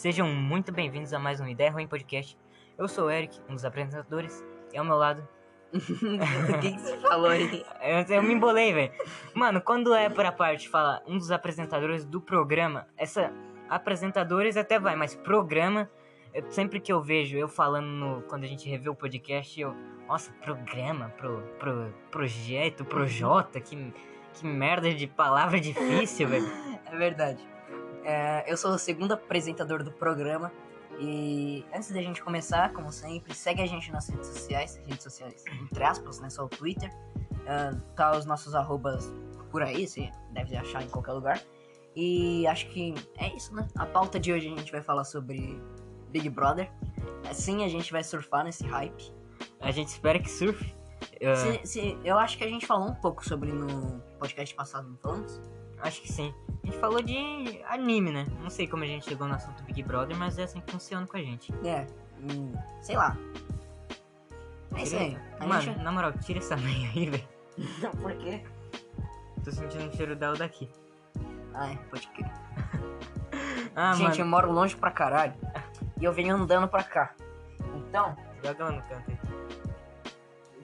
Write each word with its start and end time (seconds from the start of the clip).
Sejam 0.00 0.26
muito 0.32 0.72
bem-vindos 0.72 1.12
a 1.12 1.18
mais 1.18 1.42
um 1.42 1.46
Ideia 1.46 1.70
Ruim 1.70 1.86
Podcast. 1.86 2.34
Eu 2.78 2.88
sou 2.88 3.08
o 3.08 3.10
Eric, 3.10 3.38
um 3.50 3.54
dos 3.54 3.66
apresentadores, 3.66 4.42
e 4.72 4.78
ao 4.78 4.82
meu 4.82 4.96
lado. 4.96 5.28
O 5.74 6.58
que, 6.58 6.72
que 6.72 6.80
você 6.80 6.96
falou 7.00 7.28
aí? 7.28 7.62
Eu, 8.08 8.16
eu 8.16 8.22
me 8.22 8.32
embolei, 8.32 8.72
velho. 8.72 8.94
Mano, 9.34 9.60
quando 9.60 9.92
é 9.92 10.08
pra 10.08 10.32
parte 10.32 10.70
falar 10.70 11.02
um 11.06 11.18
dos 11.18 11.30
apresentadores 11.30 12.06
do 12.06 12.18
programa, 12.18 12.88
essa. 12.96 13.30
Apresentadores 13.68 14.56
até 14.56 14.78
vai, 14.80 14.96
mas 14.96 15.14
programa. 15.14 15.86
eu- 16.32 16.50
sempre 16.50 16.80
que 16.80 16.90
eu 16.90 17.02
vejo 17.02 17.36
eu 17.36 17.46
falando 17.46 17.86
no, 17.88 18.22
quando 18.22 18.44
a 18.44 18.46
gente 18.46 18.66
revê 18.70 18.88
o 18.88 18.94
podcast, 18.94 19.60
eu. 19.60 19.76
Nossa, 20.08 20.32
programa, 20.42 21.10
pro, 21.18 21.42
pro, 21.58 21.94
projeto, 22.10 22.86
projota, 22.86 23.60
que, 23.60 23.92
que 24.32 24.46
merda 24.46 24.94
de 24.94 25.06
palavra 25.06 25.60
difícil, 25.60 26.26
velho. 26.26 26.46
É 26.90 26.96
verdade. 26.96 27.49
É, 28.04 28.44
eu 28.50 28.56
sou 28.56 28.72
o 28.72 28.78
segundo 28.78 29.12
apresentador 29.12 29.82
do 29.82 29.92
programa. 29.92 30.52
E 30.98 31.64
antes 31.74 31.90
da 31.92 32.02
gente 32.02 32.22
começar, 32.22 32.72
como 32.72 32.92
sempre, 32.92 33.34
segue 33.34 33.62
a 33.62 33.66
gente 33.66 33.90
nas 33.90 34.08
redes 34.08 34.26
sociais. 34.28 34.76
Redes 34.86 35.02
sociais, 35.02 35.44
entre 35.62 35.82
aspas, 35.82 36.20
né? 36.20 36.28
Só 36.28 36.44
o 36.44 36.48
Twitter. 36.48 36.90
Ah, 37.46 37.74
tá 37.96 38.16
os 38.16 38.24
nossos 38.26 38.54
arrobas 38.54 39.10
por 39.50 39.62
aí, 39.62 39.86
você 39.88 40.10
deve 40.32 40.56
achar 40.56 40.82
em 40.82 40.88
qualquer 40.88 41.12
lugar. 41.12 41.40
E 41.96 42.46
acho 42.46 42.68
que 42.68 42.94
é 43.18 43.34
isso, 43.34 43.54
né? 43.54 43.66
A 43.76 43.86
pauta 43.86 44.20
de 44.20 44.32
hoje 44.32 44.46
a 44.52 44.56
gente 44.56 44.70
vai 44.70 44.82
falar 44.82 45.04
sobre 45.04 45.60
Big 46.10 46.28
Brother. 46.28 46.70
Assim 47.28 47.64
a 47.64 47.68
gente 47.68 47.90
vai 47.90 48.04
surfar 48.04 48.44
nesse 48.44 48.64
hype. 48.66 49.12
A 49.60 49.70
gente 49.70 49.88
espera 49.88 50.18
que 50.18 50.30
surfe. 50.30 50.74
Eu, 51.18 51.34
Se- 51.34 51.60
se- 51.66 51.98
eu 52.04 52.18
acho 52.18 52.36
que 52.38 52.44
a 52.44 52.48
gente 52.48 52.66
falou 52.66 52.88
um 52.88 52.94
pouco 52.94 53.26
sobre 53.26 53.50
no 53.52 54.00
podcast 54.18 54.54
passado, 54.54 54.88
não 54.88 54.98
falamos? 54.98 55.40
Acho 55.82 56.02
que 56.02 56.12
sim. 56.12 56.34
A 56.62 56.66
gente 56.66 56.78
falou 56.78 57.02
de 57.02 57.60
anime, 57.68 58.10
né? 58.10 58.26
Não 58.40 58.50
sei 58.50 58.66
como 58.66 58.84
a 58.84 58.86
gente 58.86 59.06
chegou 59.06 59.26
no 59.26 59.34
assunto 59.34 59.62
Big 59.64 59.82
Brother, 59.82 60.16
mas 60.16 60.38
é 60.38 60.44
assim 60.44 60.60
que 60.60 60.70
funciona 60.70 61.06
com 61.06 61.16
a 61.16 61.20
gente. 61.20 61.52
É, 61.64 61.86
hum, 62.20 62.52
sei 62.82 62.96
lá. 62.96 63.16
É 64.74 64.82
isso 64.82 64.96
aí. 64.96 65.18
Mano, 65.40 65.60
gente... 65.60 65.78
na 65.82 65.90
moral, 65.90 66.12
tira 66.12 66.38
essa 66.38 66.56
meia 66.58 66.88
aí, 66.90 67.10
velho. 67.10 67.28
Não, 67.82 67.90
por 67.92 68.14
quê? 68.16 68.42
Tô 69.44 69.50
sentindo 69.50 69.88
o 69.88 69.96
cheiro 69.96 70.14
dela 70.14 70.36
daqui. 70.36 70.70
Ai, 71.54 71.78
pode 71.90 72.06
crer. 72.08 72.30
Ah, 73.72 73.94
gente, 73.94 74.18
eu 74.18 74.26
mano. 74.26 74.30
moro 74.48 74.52
longe 74.52 74.76
pra 74.76 74.90
caralho. 74.90 75.32
E 76.00 76.04
eu 76.04 76.12
venho 76.12 76.34
andando 76.34 76.66
pra 76.66 76.82
cá. 76.82 77.14
Então, 77.76 78.16
Joga 78.42 78.64
ela 78.64 78.72
no 78.72 78.82
canto 78.82 79.10
aí. 79.10 79.18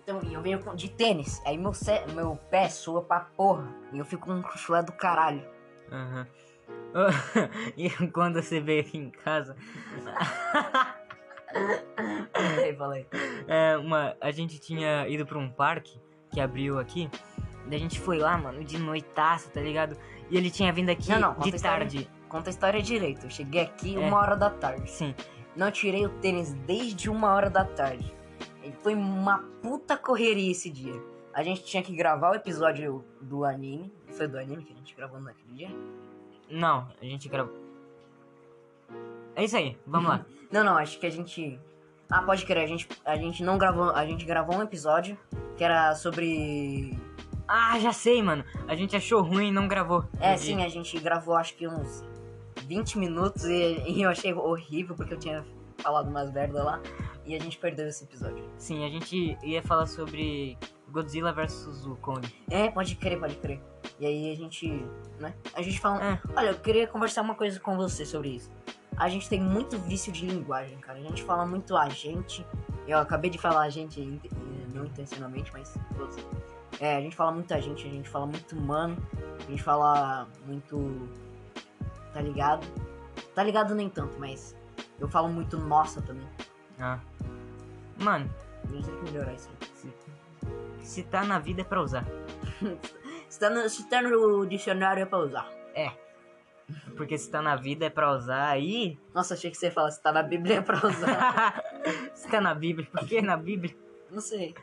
Então 0.07 0.23
e 0.23 0.35
eu 0.35 0.41
venho 0.41 0.61
de 0.77 0.89
tênis. 0.89 1.43
Aí 1.45 1.59
meu, 1.59 1.73
meu 2.15 2.37
pé 2.49 2.69
soa 2.69 3.03
pra 3.03 3.21
porra. 3.21 3.67
E 3.93 3.99
eu 3.99 4.05
fico 4.05 4.27
com 4.27 4.35
um 4.35 4.43
chulé 4.57 4.81
do 4.83 4.93
caralho. 4.93 5.43
Aham. 5.91 6.27
e 7.77 7.91
quando 8.09 8.41
você 8.41 8.61
veio 8.61 8.81
aqui 8.83 8.99
em 8.99 9.11
casa, 9.11 9.57
Aí, 12.35 12.75
falei. 12.77 13.07
é, 13.47 13.77
uma, 13.77 14.17
a 14.21 14.31
gente 14.31 14.59
tinha 14.59 15.09
ido 15.09 15.25
pra 15.27 15.39
um 15.39 15.49
parque 15.49 15.99
que 16.31 16.41
abriu 16.41 16.79
aqui. 16.79 17.09
Daí 17.67 17.77
a 17.79 17.83
gente 17.83 17.99
foi 18.01 18.19
lá, 18.19 18.37
mano, 18.37 18.63
de 18.65 18.79
noitaço, 18.79 19.51
tá 19.51 19.61
ligado? 19.61 19.97
E 20.31 20.37
ele 20.37 20.51
tinha 20.51 20.73
vindo 20.73 20.91
aqui 20.91 21.11
Não, 21.11 21.21
não, 21.21 21.35
conta 21.35 21.49
de 21.49 21.53
a 21.55 21.57
história. 21.57 21.79
tarde. 21.79 22.11
Conta 22.29 22.51
a 22.51 22.53
história 22.53 22.83
direito. 22.83 23.27
Eu 23.27 23.31
cheguei 23.31 23.63
aqui 23.63 23.97
É. 23.97 23.99
uma 23.99 24.19
hora 24.19 24.37
da 24.37 24.51
tarde. 24.51 24.91
Sim. 24.91 25.15
Não 25.55 25.71
tirei 25.71 26.05
o 26.05 26.11
tênis 26.21 26.53
desde 26.53 27.09
uma 27.09 27.33
hora 27.33 27.49
da 27.49 27.65
tarde. 27.65 28.15
E 28.67 28.73
Foi 28.83 28.95
uma 28.95 29.39
puta 29.63 29.97
correria 29.97 30.51
esse 30.51 30.69
dia. 30.69 31.01
A 31.33 31.43
gente 31.43 31.65
tinha 31.65 31.83
que 31.83 31.95
gravar 31.95 32.33
o 32.33 32.35
episódio 32.35 33.05
do 33.21 33.45
anime. 33.45 33.93
Foi 34.09 34.27
do 34.27 34.39
anime 34.39 34.65
que 34.65 34.73
a 34.73 34.77
gente 34.77 34.95
gravou 34.97 35.21
naquele 35.21 35.53
dia? 35.55 35.69
Não, 36.51 36.89
a 37.01 37.05
gente 37.05 37.29
gravou. 37.29 37.55
É 39.35 39.45
isso 39.45 39.57
aí, 39.57 39.77
vamos 39.87 40.09
lá. 40.09 40.25
Não, 40.51 40.63
não, 40.63 40.79
acho 40.79 41.01
que 41.01 41.07
a 41.07 41.11
gente. 41.11 41.59
Ah, 42.09 42.23
pode 42.23 42.47
crer, 42.47 42.63
a 42.63 42.67
gente, 42.69 42.89
a 43.05 43.17
gente 43.17 43.43
não 43.43 43.59
gravou. 43.59 43.91
A 43.91 44.07
gente 44.07 44.25
gravou 44.25 44.57
um 44.57 44.63
episódio 44.63 45.19
que 45.57 45.65
era 45.65 45.93
sobre. 45.97 46.97
Ah, 47.49 47.79
já 47.81 47.93
sei, 47.93 48.23
mano. 48.23 48.45
A 48.69 48.77
gente 48.77 48.95
achou 48.95 49.23
ruim 49.23 49.49
e 49.49 49.51
não 49.51 49.67
gravou. 49.67 50.05
É, 50.21 50.37
sim, 50.37 50.59
dia. 50.59 50.67
a 50.67 50.69
gente 50.69 50.97
gravou 51.01 51.35
acho 51.35 51.57
que 51.57 51.67
uns 51.67 52.05
20 52.65 52.97
minutos 52.99 53.45
e, 53.45 53.83
e 53.89 54.03
eu 54.03 54.09
achei 54.09 54.33
horrível 54.33 54.95
porque 54.95 55.15
eu 55.15 55.19
tinha 55.19 55.45
falado 55.79 56.09
umas 56.09 56.31
merda 56.33 56.63
lá. 56.63 56.81
E 57.25 57.35
a 57.35 57.41
gente 57.41 57.59
perdeu 57.59 57.89
esse 57.89 58.05
episódio. 58.05 58.45
Sim, 58.57 58.85
a 58.85 58.89
gente 58.89 59.37
ia 59.43 59.61
falar 59.63 59.87
sobre 59.87 60.57
Godzilla 60.89 61.33
vs 61.33 61.85
o 61.87 61.97
Kong. 61.97 62.27
É, 62.49 62.71
pode 62.71 62.95
crer, 62.95 63.19
pode 63.19 63.35
crer. 63.37 63.61
E 63.99 64.07
aí 64.07 64.31
a 64.31 64.37
gente, 64.37 64.69
né? 65.19 65.35
A 65.55 65.63
gente 65.63 65.81
fala, 65.81 66.05
É. 66.05 66.21
olha, 66.37 66.51
eu 66.51 66.59
queria 66.59 66.87
conversar 66.87 67.23
uma 67.23 67.35
coisa 67.35 67.59
com 67.59 67.77
você 67.77 68.07
sobre 68.07 68.29
isso. 68.37 68.51
A 68.97 69.09
gente 69.09 69.29
tem 69.29 69.41
muito 69.41 69.77
vício 69.79 70.13
de 70.13 70.25
linguagem, 70.27 70.79
cara. 70.79 70.99
A 70.99 71.03
gente 71.03 71.23
fala 71.25 71.45
muito 71.45 71.77
a 71.77 71.89
gente. 71.89 72.47
Eu 72.87 72.99
acabei 72.99 73.29
de 73.29 73.39
falar 73.39 73.63
a 73.63 73.71
gente 73.71 74.01
não 74.73 74.85
intencionalmente, 74.87 75.51
mas. 75.53 75.75
É, 76.79 76.97
a 76.97 77.01
gente 77.01 77.17
fala 77.17 77.33
muito 77.33 77.53
a 77.53 77.61
gente, 77.61 77.87
a 77.87 77.91
gente 77.91 78.09
fala 78.09 78.27
muito 78.27 78.55
mano, 78.55 78.97
a 79.47 79.51
gente 79.51 79.63
fala 79.63 80.29
muito 80.47 81.09
tá 82.13 82.21
ligado? 82.21 82.67
Tá 83.35 83.43
ligado 83.43 83.75
nem 83.75 83.89
tanto, 83.91 84.19
mas 84.19 84.55
eu 84.99 85.09
falo 85.09 85.29
muito 85.29 85.57
nossa 85.59 86.01
também. 86.03 86.29
Ah. 86.79 86.99
Mano, 87.99 88.31
gente 88.71 88.87
tem 88.87 88.97
que 88.97 89.13
melhorar 89.13 89.35
isso. 89.35 89.51
se, 89.75 89.93
se 90.81 91.03
tá 91.05 91.25
na 91.25 91.39
vida 91.39 91.63
é 91.63 91.65
pra 91.65 91.83
usar. 91.83 92.05
Se 93.29 93.41
tá 93.41 93.51
no, 93.51 93.69
se 93.69 93.89
tá 93.91 94.01
no 94.01 94.47
dicionário 94.47 95.03
é 95.03 95.05
pra 95.05 95.19
usar. 95.19 95.51
É. 95.75 95.91
Porque 96.97 97.19
se 97.19 97.29
tá 97.29 97.43
na 97.43 97.57
vida 97.57 97.87
é 97.87 97.91
pra 97.91 98.13
usar 98.13 98.51
aí. 98.51 98.97
Nossa, 99.13 99.35
achei 99.35 99.51
que 99.51 99.57
você 99.57 99.67
ia 99.67 99.73
falar, 99.73 99.91
se 99.91 100.01
tá 100.01 100.13
na 100.13 100.23
Bíblia 100.23 100.59
é 100.59 100.61
pra 100.61 100.79
usar. 100.87 101.61
se 102.15 102.29
tá 102.29 102.41
na 102.41 102.55
Bíblia. 102.55 102.89
Por 102.91 103.05
que 103.05 103.21
na 103.21 103.37
Bíblia? 103.37 103.77
Não 104.13 104.21
sei. 104.21 104.55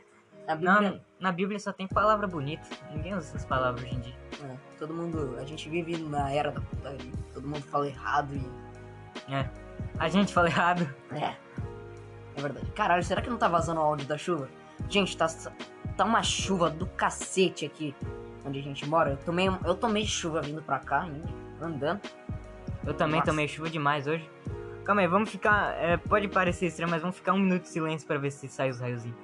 A 0.48 0.54
Bíblia. 0.54 0.80
Não, 0.80 1.00
na 1.20 1.30
Bíblia 1.30 1.58
só 1.60 1.72
tem 1.74 1.86
palavra 1.86 2.26
bonita. 2.26 2.66
Ninguém 2.90 3.14
usa 3.14 3.28
essas 3.28 3.44
palavras 3.44 3.84
hoje 3.84 3.94
em 3.94 4.00
dia. 4.00 4.16
É, 4.42 4.56
todo 4.78 4.94
mundo. 4.94 5.36
A 5.38 5.44
gente 5.44 5.68
vive 5.68 5.98
na 5.98 6.32
era 6.32 6.50
da 6.50 6.62
putaria. 6.62 7.12
Todo 7.34 7.46
mundo 7.46 7.62
fala 7.64 7.86
errado 7.86 8.34
e. 8.34 9.32
É. 9.32 9.48
A 9.98 10.08
gente 10.08 10.32
fala 10.32 10.48
errado. 10.48 10.88
É. 11.12 11.34
É 12.36 12.40
verdade. 12.42 12.66
Caralho, 12.72 13.02
será 13.04 13.22
que 13.22 13.30
não 13.30 13.36
tá 13.38 13.48
vazando 13.48 13.80
o 13.80 13.84
áudio 13.84 14.06
da 14.06 14.18
chuva? 14.18 14.48
Gente, 14.88 15.16
tá, 15.16 15.26
tá 15.96 16.04
uma 16.04 16.22
chuva 16.22 16.68
do 16.68 16.86
cacete 16.86 17.64
aqui 17.64 17.94
onde 18.44 18.58
a 18.58 18.62
gente 18.62 18.86
mora. 18.88 19.10
Eu 19.10 19.16
tomei, 19.18 19.48
eu 19.64 19.74
tomei 19.74 20.04
chuva 20.04 20.40
vindo 20.42 20.60
pra 20.60 20.78
cá 20.80 21.02
ainda, 21.02 21.28
andando. 21.60 22.00
Eu 22.84 22.92
também 22.92 23.20
Nossa. 23.20 23.30
tomei 23.30 23.46
chuva 23.48 23.70
demais 23.70 24.06
hoje. 24.06 24.28
Calma 24.84 25.00
aí, 25.00 25.06
vamos 25.06 25.30
ficar. 25.30 25.74
é, 25.78 25.96
pode 25.96 26.28
parecer 26.28 26.66
estranho, 26.66 26.90
mas 26.90 27.00
vamos 27.00 27.16
ficar 27.16 27.32
um 27.32 27.38
minuto 27.38 27.62
de 27.62 27.68
silêncio 27.68 28.06
pra 28.06 28.18
ver 28.18 28.30
se 28.32 28.48
sai 28.48 28.68
os 28.68 28.80
raiozinhos. 28.80 29.16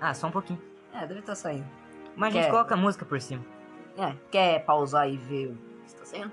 Ah, 0.00 0.14
só 0.14 0.26
um 0.28 0.30
pouquinho. 0.30 0.60
É, 0.92 1.06
deve 1.06 1.20
estar 1.20 1.34
saindo. 1.34 1.66
Mas 2.14 2.28
a 2.28 2.32
gente 2.32 2.44
Quer- 2.44 2.50
coloca 2.50 2.74
a 2.74 2.76
música 2.76 3.04
por 3.04 3.20
cima. 3.20 3.44
É, 3.98 4.14
quer 4.30 4.64
pausar 4.64 5.08
e 5.10 5.16
ver 5.16 5.48
o 5.48 5.54
que 5.82 5.86
está 5.86 6.04
saindo? 6.04 6.32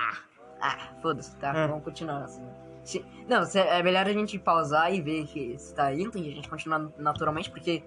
Ah, 0.00 0.16
ah, 0.60 0.78
foda-se, 1.02 1.36
tá? 1.36 1.54
É. 1.56 1.66
Vamos 1.66 1.84
continuar 1.84 2.22
assim. 2.24 2.42
Se- 2.84 3.04
Não, 3.28 3.44
se- 3.44 3.58
é 3.58 3.82
melhor 3.82 4.06
a 4.06 4.12
gente 4.12 4.38
pausar 4.38 4.92
e 4.92 5.00
ver 5.00 5.26
que 5.26 5.58
se 5.58 5.74
tá 5.74 5.92
indo 5.92 6.16
e 6.18 6.28
a 6.30 6.34
gente 6.34 6.48
continuar 6.48 6.88
naturalmente, 6.98 7.50
porque 7.50 7.82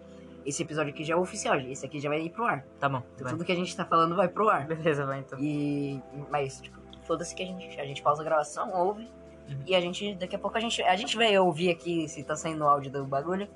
esse 0.46 0.62
episódio 0.62 0.94
aqui 0.94 1.04
já 1.04 1.14
é 1.14 1.18
oficial, 1.18 1.58
esse 1.60 1.86
aqui 1.86 2.00
já 2.00 2.10
vai 2.10 2.22
ir 2.22 2.30
pro 2.30 2.46
ar. 2.46 2.64
Tá 2.80 2.88
bom. 2.88 3.02
Então, 3.16 3.28
tudo 3.32 3.44
que 3.46 3.52
a 3.52 3.56
gente 3.56 3.76
tá 3.76 3.84
falando 3.86 4.16
vai 4.16 4.28
pro 4.28 4.50
ar. 4.50 4.68
Beleza, 4.68 5.06
vai 5.06 5.20
então. 5.20 5.40
E. 5.40 6.02
Mas, 6.30 6.62
tipo, 6.62 6.78
foda-se 7.04 7.34
que 7.34 7.42
a 7.44 7.46
gente, 7.46 7.80
a 7.80 7.86
gente 7.86 8.02
pausa 8.04 8.22
a 8.22 8.26
gravação, 8.26 8.72
ouve. 8.74 9.04
Uhum. 9.50 9.58
E 9.66 9.76
a 9.76 9.82
gente, 9.82 10.16
daqui 10.16 10.36
a 10.36 10.40
pouco 10.40 10.58
a 10.58 10.62
gente, 10.62 10.82
a 10.84 10.96
gente 10.96 11.18
vai 11.18 11.38
ouvir 11.38 11.70
aqui 11.72 12.08
se 12.08 12.24
tá 12.24 12.36
saindo 12.36 12.64
o 12.64 12.68
áudio 12.68 12.92
do 12.92 13.04
bagulho, 13.06 13.48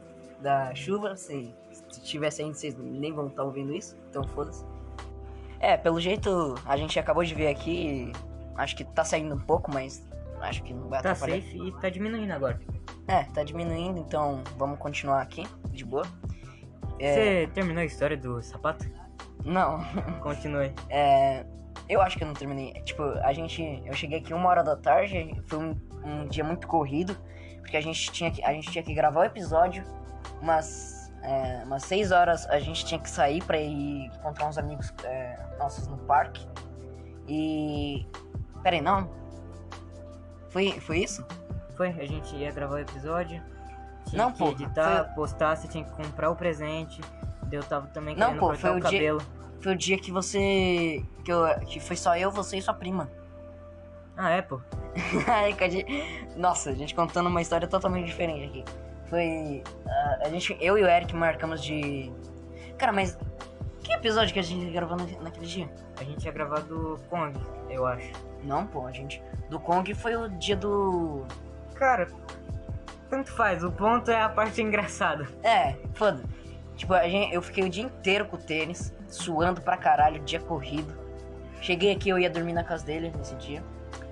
da 0.41 0.73
chuva. 0.75 1.15
Se, 1.15 1.53
se 1.89 2.01
tiver 2.01 2.31
saindo, 2.31 2.55
vocês 2.55 2.75
nem 2.77 3.13
vão 3.13 3.27
estar 3.27 3.43
ouvindo 3.43 3.73
isso, 3.73 3.95
então 4.09 4.23
foda-se. 4.23 4.65
É, 5.59 5.75
pelo 5.77 5.99
jeito, 5.99 6.55
a 6.65 6.75
gente 6.77 6.99
acabou 6.99 7.23
de 7.23 7.33
ver 7.35 7.47
aqui. 7.47 8.11
Acho 8.57 8.75
que 8.75 8.83
tá 8.83 9.03
saindo 9.03 9.35
um 9.35 9.39
pouco, 9.39 9.71
mas 9.71 10.03
acho 10.41 10.63
que 10.63 10.73
não 10.73 10.89
vai 10.89 11.01
Tá 11.01 11.11
atrapalhar. 11.11 11.41
safe 11.41 11.57
e 11.67 11.71
tá 11.79 11.89
diminuindo 11.89 12.31
agora. 12.31 12.59
É, 13.07 13.23
tá 13.25 13.43
diminuindo, 13.43 13.99
então 13.99 14.41
vamos 14.57 14.77
continuar 14.79 15.21
aqui, 15.21 15.45
de 15.69 15.85
boa. 15.85 16.05
É, 16.99 17.13
Você 17.45 17.47
terminou 17.53 17.81
a 17.81 17.85
história 17.85 18.17
do 18.17 18.41
sapato? 18.41 18.85
Não, 19.45 19.79
Continue. 20.21 20.73
É, 20.89 21.45
eu 21.87 22.01
acho 22.01 22.17
que 22.17 22.23
eu 22.23 22.27
não 22.27 22.33
terminei. 22.33 22.73
Tipo, 22.81 23.03
a 23.03 23.31
gente. 23.31 23.81
Eu 23.85 23.93
cheguei 23.93 24.19
aqui 24.19 24.33
uma 24.33 24.49
hora 24.49 24.63
da 24.63 24.75
tarde, 24.75 25.39
foi 25.45 25.59
um, 25.59 25.75
um 26.03 26.27
dia 26.27 26.43
muito 26.43 26.67
corrido, 26.67 27.15
porque 27.61 27.77
a 27.77 27.81
gente 27.81 28.11
tinha 28.11 28.31
que, 28.31 28.43
a 28.43 28.51
gente 28.51 28.69
tinha 28.71 28.83
que 28.83 28.93
gravar 28.93 29.21
o 29.21 29.23
episódio, 29.23 29.83
umas, 30.41 31.11
é, 31.21 31.61
umas 31.65 31.83
seis 31.83 32.11
horas 32.11 32.45
a 32.49 32.59
gente 32.59 32.83
tinha 32.85 32.99
que 32.99 33.09
sair 33.09 33.41
pra 33.43 33.57
ir 33.57 34.07
encontrar 34.17 34.47
uns 34.47 34.57
amigos 34.57 34.91
é, 35.03 35.37
nossos 35.59 35.87
no 35.87 35.97
parque. 35.99 36.45
E. 37.27 38.05
Peraí, 38.67 38.81
não? 38.81 39.09
Foi, 40.49 40.77
foi 40.81 40.99
isso? 40.99 41.25
Foi, 41.77 41.87
a 41.87 42.05
gente 42.05 42.35
ia 42.35 42.51
gravar 42.51 42.75
o 42.75 42.79
episódio. 42.79 43.41
Tinha 44.09 44.21
Não, 44.21 44.31
que 44.33 44.39
pô, 44.39 44.49
editar, 44.49 45.05
foi- 45.05 45.13
postar, 45.15 45.55
você 45.55 45.69
tinha 45.69 45.85
que 45.85 45.91
comprar 45.91 46.29
o 46.29 46.35
presente. 46.35 46.99
Eu 47.49 47.63
tava 47.63 47.87
também 47.87 48.13
Não, 48.13 48.27
querendo 48.27 48.39
pô, 48.41 48.47
cortar 48.47 48.73
o 48.73 48.75
o 48.75 48.79
dia- 48.81 48.91
cabelo. 48.91 49.21
foi 49.61 49.71
o 49.71 49.77
dia 49.77 49.97
que 49.97 50.11
você. 50.11 51.01
Que, 51.23 51.31
eu, 51.31 51.45
que 51.61 51.79
foi 51.79 51.95
só 51.95 52.17
eu, 52.17 52.29
você 52.29 52.57
e 52.57 52.61
sua 52.61 52.73
prima. 52.73 53.09
Ah, 54.17 54.31
é, 54.31 54.41
pô. 54.41 54.59
Gente- 55.71 56.27
Nossa, 56.35 56.71
a 56.71 56.73
gente 56.73 56.93
contando 56.93 57.27
uma 57.29 57.41
história 57.41 57.69
totalmente 57.69 58.07
diferente 58.07 58.49
aqui. 58.49 58.65
Foi. 59.09 59.63
ah, 59.87 60.17
a 60.23 60.29
gente, 60.29 60.57
eu 60.59 60.77
e 60.77 60.83
o 60.83 60.87
Eric 60.89 61.15
marcamos 61.15 61.63
de. 61.63 62.11
Cara, 62.77 62.91
mas. 62.91 63.17
Que 63.81 63.93
episódio 63.93 64.33
que 64.33 64.39
a 64.39 64.43
gente 64.43 64.69
gravou 64.73 64.97
na- 64.97 65.05
naquele 65.21 65.45
dia? 65.45 65.69
A 65.97 66.03
gente 66.03 66.25
ia 66.25 66.31
gravar 66.33 66.59
do 66.59 66.99
Kong, 67.09 67.33
eu 67.69 67.85
acho. 67.87 68.11
Não, 68.43 68.65
pô, 68.65 68.91
gente. 68.91 69.21
Do 69.49 69.59
Kong 69.59 69.93
foi 69.93 70.15
o 70.15 70.29
dia 70.29 70.55
do. 70.55 71.25
Cara, 71.75 72.07
tanto 73.09 73.31
faz. 73.31 73.63
O 73.63 73.71
ponto 73.71 74.11
é 74.11 74.21
a 74.21 74.29
parte 74.29 74.61
engraçada. 74.61 75.27
É, 75.43 75.75
foda. 75.93 76.23
Tipo, 76.75 76.93
a 76.93 77.07
gente, 77.07 77.33
eu 77.33 77.41
fiquei 77.41 77.63
o 77.63 77.69
dia 77.69 77.83
inteiro 77.83 78.25
com 78.25 78.35
o 78.35 78.39
tênis, 78.39 78.93
suando 79.07 79.61
pra 79.61 79.77
caralho, 79.77 80.19
dia 80.23 80.39
corrido. 80.39 80.93
Cheguei 81.61 81.91
aqui, 81.91 82.09
eu 82.09 82.19
ia 82.19 82.29
dormir 82.29 82.53
na 82.53 82.63
casa 82.63 82.85
dele 82.85 83.11
nesse 83.17 83.35
dia. 83.35 83.63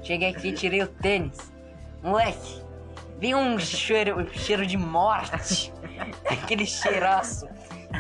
Cheguei 0.01 0.29
aqui, 0.29 0.51
tirei 0.51 0.81
o 0.81 0.87
tênis. 0.87 1.53
Moleque, 2.01 2.63
veio 3.19 3.37
um 3.37 3.59
cheiro, 3.59 4.19
um 4.19 4.27
cheiro 4.27 4.65
de 4.65 4.77
morte. 4.77 5.71
Aquele 6.25 6.65
cheiraço 6.65 7.47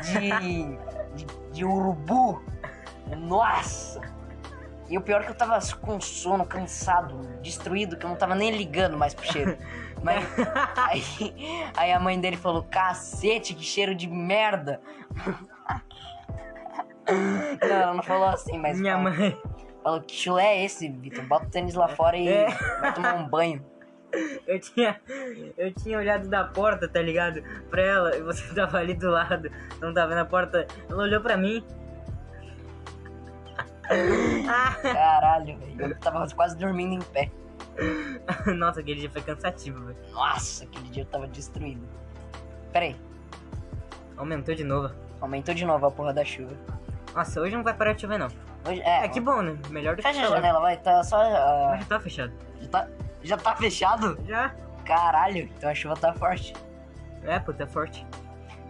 de, 0.01 0.75
de, 1.15 1.25
de 1.51 1.65
urubu. 1.65 2.41
Nossa! 3.17 4.01
E 4.89 4.97
o 4.97 5.01
pior 5.01 5.21
é 5.21 5.23
que 5.25 5.31
eu 5.31 5.35
tava 5.35 5.57
com 5.81 5.99
sono, 5.99 6.45
cansado, 6.45 7.17
destruído, 7.41 7.97
que 7.97 8.05
eu 8.05 8.09
não 8.09 8.15
tava 8.17 8.35
nem 8.35 8.51
ligando 8.55 8.97
mais 8.97 9.13
pro 9.13 9.25
cheiro. 9.25 9.57
Mas 10.03 10.23
aí, 10.75 11.33
aí 11.75 11.91
a 11.91 11.99
mãe 11.99 12.19
dele 12.19 12.37
falou, 12.37 12.61
cacete, 12.63 13.55
que 13.55 13.63
cheiro 13.63 13.95
de 13.95 14.07
merda. 14.07 14.79
Não, 17.61 17.75
ela 17.75 17.93
não 17.93 18.01
falou 18.03 18.27
assim, 18.29 18.57
mas 18.57 18.79
Minha 18.79 18.95
falou, 18.97 19.11
mãe. 19.11 19.37
falou, 19.83 20.01
que 20.01 20.15
chulé 20.15 20.55
é 20.57 20.65
esse, 20.65 20.89
Vitor? 20.89 21.23
Bota 21.25 21.45
o 21.45 21.49
tênis 21.49 21.75
lá 21.75 21.87
fora 21.87 22.17
e 22.17 22.27
É. 22.27 22.47
vai 22.81 22.93
tomar 22.93 23.13
um 23.15 23.27
banho. 23.27 23.63
Eu 24.47 24.59
tinha, 24.61 24.99
eu 25.57 25.73
tinha 25.73 25.97
olhado 25.97 26.29
da 26.29 26.45
porta, 26.45 26.87
tá 26.87 27.01
ligado? 27.01 27.43
Pra 27.69 27.81
ela, 27.81 28.15
e 28.15 28.21
você 28.21 28.41
tava 28.55 28.77
ali 28.77 28.93
do 28.93 29.09
lado, 29.09 29.51
não 29.81 29.93
tava 29.93 30.15
na 30.15 30.23
porta. 30.23 30.65
Ela 30.89 31.03
olhou 31.03 31.19
pra 31.19 31.35
mim. 31.35 31.61
Ah, 34.49 34.75
Caralho, 34.81 35.57
velho. 35.57 35.81
Eu 35.91 35.99
tava 35.99 36.27
quase 36.35 36.57
dormindo 36.57 36.95
em 36.95 37.01
pé. 37.01 37.29
Nossa, 38.55 38.79
aquele 38.79 39.01
dia 39.01 39.09
foi 39.09 39.21
cansativo, 39.21 39.85
velho. 39.85 39.97
Nossa, 40.11 40.63
aquele 40.63 40.89
dia 40.89 41.03
eu 41.03 41.07
tava 41.07 41.27
destruído. 41.27 41.87
Pera 42.71 42.85
aí, 42.85 42.95
Aumentou 44.17 44.55
de 44.55 44.63
novo. 44.63 44.93
aumentou 45.21 45.53
de 45.53 45.65
novo 45.65 45.85
a 45.85 45.91
porra 45.91 46.13
da 46.13 46.23
chuva. 46.23 46.53
Nossa, 47.13 47.39
hoje 47.41 47.55
não 47.55 47.63
vai 47.63 47.73
parar 47.73 47.93
de 47.93 48.01
chover, 48.01 48.17
não. 48.17 48.27
Hoje, 48.67 48.81
é, 48.81 49.05
É, 49.05 49.07
que 49.07 49.19
bom, 49.19 49.41
né? 49.41 49.57
Melhor 49.69 49.95
do 49.95 50.01
que 50.01 50.07
Fecha 50.07 50.25
a 50.25 50.29
janela, 50.29 50.59
vai, 50.59 50.77
tá 50.77 51.03
só. 51.03 51.17
ah, 51.21 51.67
Mas 51.71 51.79
já 51.81 51.85
tá 51.85 51.99
fechado. 51.99 52.33
já, 52.61 52.67
tá, 52.69 52.87
já 53.23 53.37
tá 53.37 53.55
fechado? 53.55 54.17
Já? 54.25 54.53
Caralho, 54.85 55.49
então 55.57 55.69
a 55.69 55.73
chuva 55.75 55.95
tá 55.95 56.13
forte. 56.13 56.53
É, 57.23 57.39
pô, 57.39 57.53
tá 57.53 57.65
forte. 57.67 58.05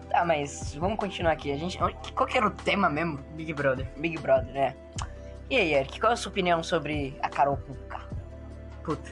Tá, 0.09 0.23
mas 0.23 0.75
vamos 0.75 0.97
continuar 0.97 1.31
aqui. 1.33 1.51
A 1.51 1.57
gente, 1.57 1.77
qual 2.13 2.27
que 2.27 2.37
era 2.37 2.47
o 2.47 2.51
tema 2.51 2.89
mesmo? 2.89 3.17
Big 3.35 3.51
Brother. 3.53 3.87
Big 3.97 4.17
Brother, 4.19 4.51
né? 4.53 4.75
E 5.49 5.55
aí, 5.57 5.73
Eric, 5.73 5.99
qual 5.99 6.11
é 6.11 6.13
a 6.13 6.17
sua 6.17 6.31
opinião 6.31 6.63
sobre 6.63 7.17
a 7.21 7.29
Carol 7.29 7.57
Kuka? 7.57 8.01
Puta. 8.83 9.11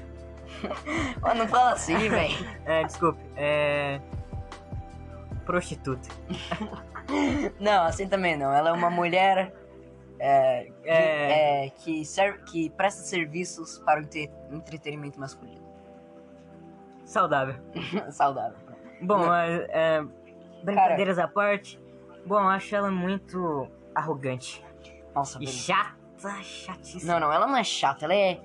Mano, 1.22 1.42
não 1.42 1.48
fala 1.48 1.74
assim, 1.74 1.98
velho. 2.10 2.36
É, 2.66 2.84
desculpe. 2.84 3.20
É. 3.36 4.00
Prostituta. 5.46 6.10
Não, 7.60 7.84
assim 7.84 8.08
também 8.08 8.38
não. 8.38 8.52
Ela 8.54 8.70
é 8.70 8.72
uma 8.72 8.90
mulher 8.90 9.54
é, 10.18 10.64
que, 10.82 10.90
É. 10.90 11.66
é, 11.66 11.70
que, 11.70 12.06
serve, 12.06 12.40
que 12.46 12.70
presta 12.70 13.02
serviços 13.04 13.78
para 13.80 14.00
o 14.00 14.04
entre- 14.04 14.32
entretenimento 14.52 15.20
masculino. 15.20 15.62
Saudável. 17.04 17.56
Saudável. 18.10 18.58
Bom, 19.02 19.28
mas, 19.28 19.60
é, 19.70 20.02
brincadeiras 20.64 21.20
à 21.20 21.28
parte. 21.28 21.78
Bom, 22.26 22.40
eu 22.40 22.48
acho 22.50 22.74
ela 22.74 22.90
muito 22.90 23.68
arrogante. 23.94 24.64
Nossa, 25.14 25.38
E 25.44 25.48
chata, 25.48 25.96
chatíssima. 26.44 27.14
Não, 27.14 27.20
não, 27.20 27.34
ela 27.34 27.48
não 27.48 27.58
é 27.58 27.64
chata, 27.64 28.06
ela 28.06 28.14
é. 28.16 28.40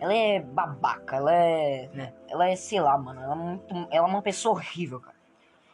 Ela 0.00 0.12
é 0.14 0.40
babaca, 0.40 1.16
ela 1.16 1.34
é. 1.34 1.88
É. 1.96 2.12
Ela 2.28 2.48
é, 2.48 2.56
sei 2.56 2.80
lá, 2.80 2.96
mano. 2.98 3.20
Ela 3.20 3.32
é, 3.32 3.36
muito, 3.36 3.74
ela 3.90 4.06
é 4.06 4.10
uma 4.10 4.22
pessoa 4.22 4.54
horrível, 4.56 5.00
cara. 5.00 5.16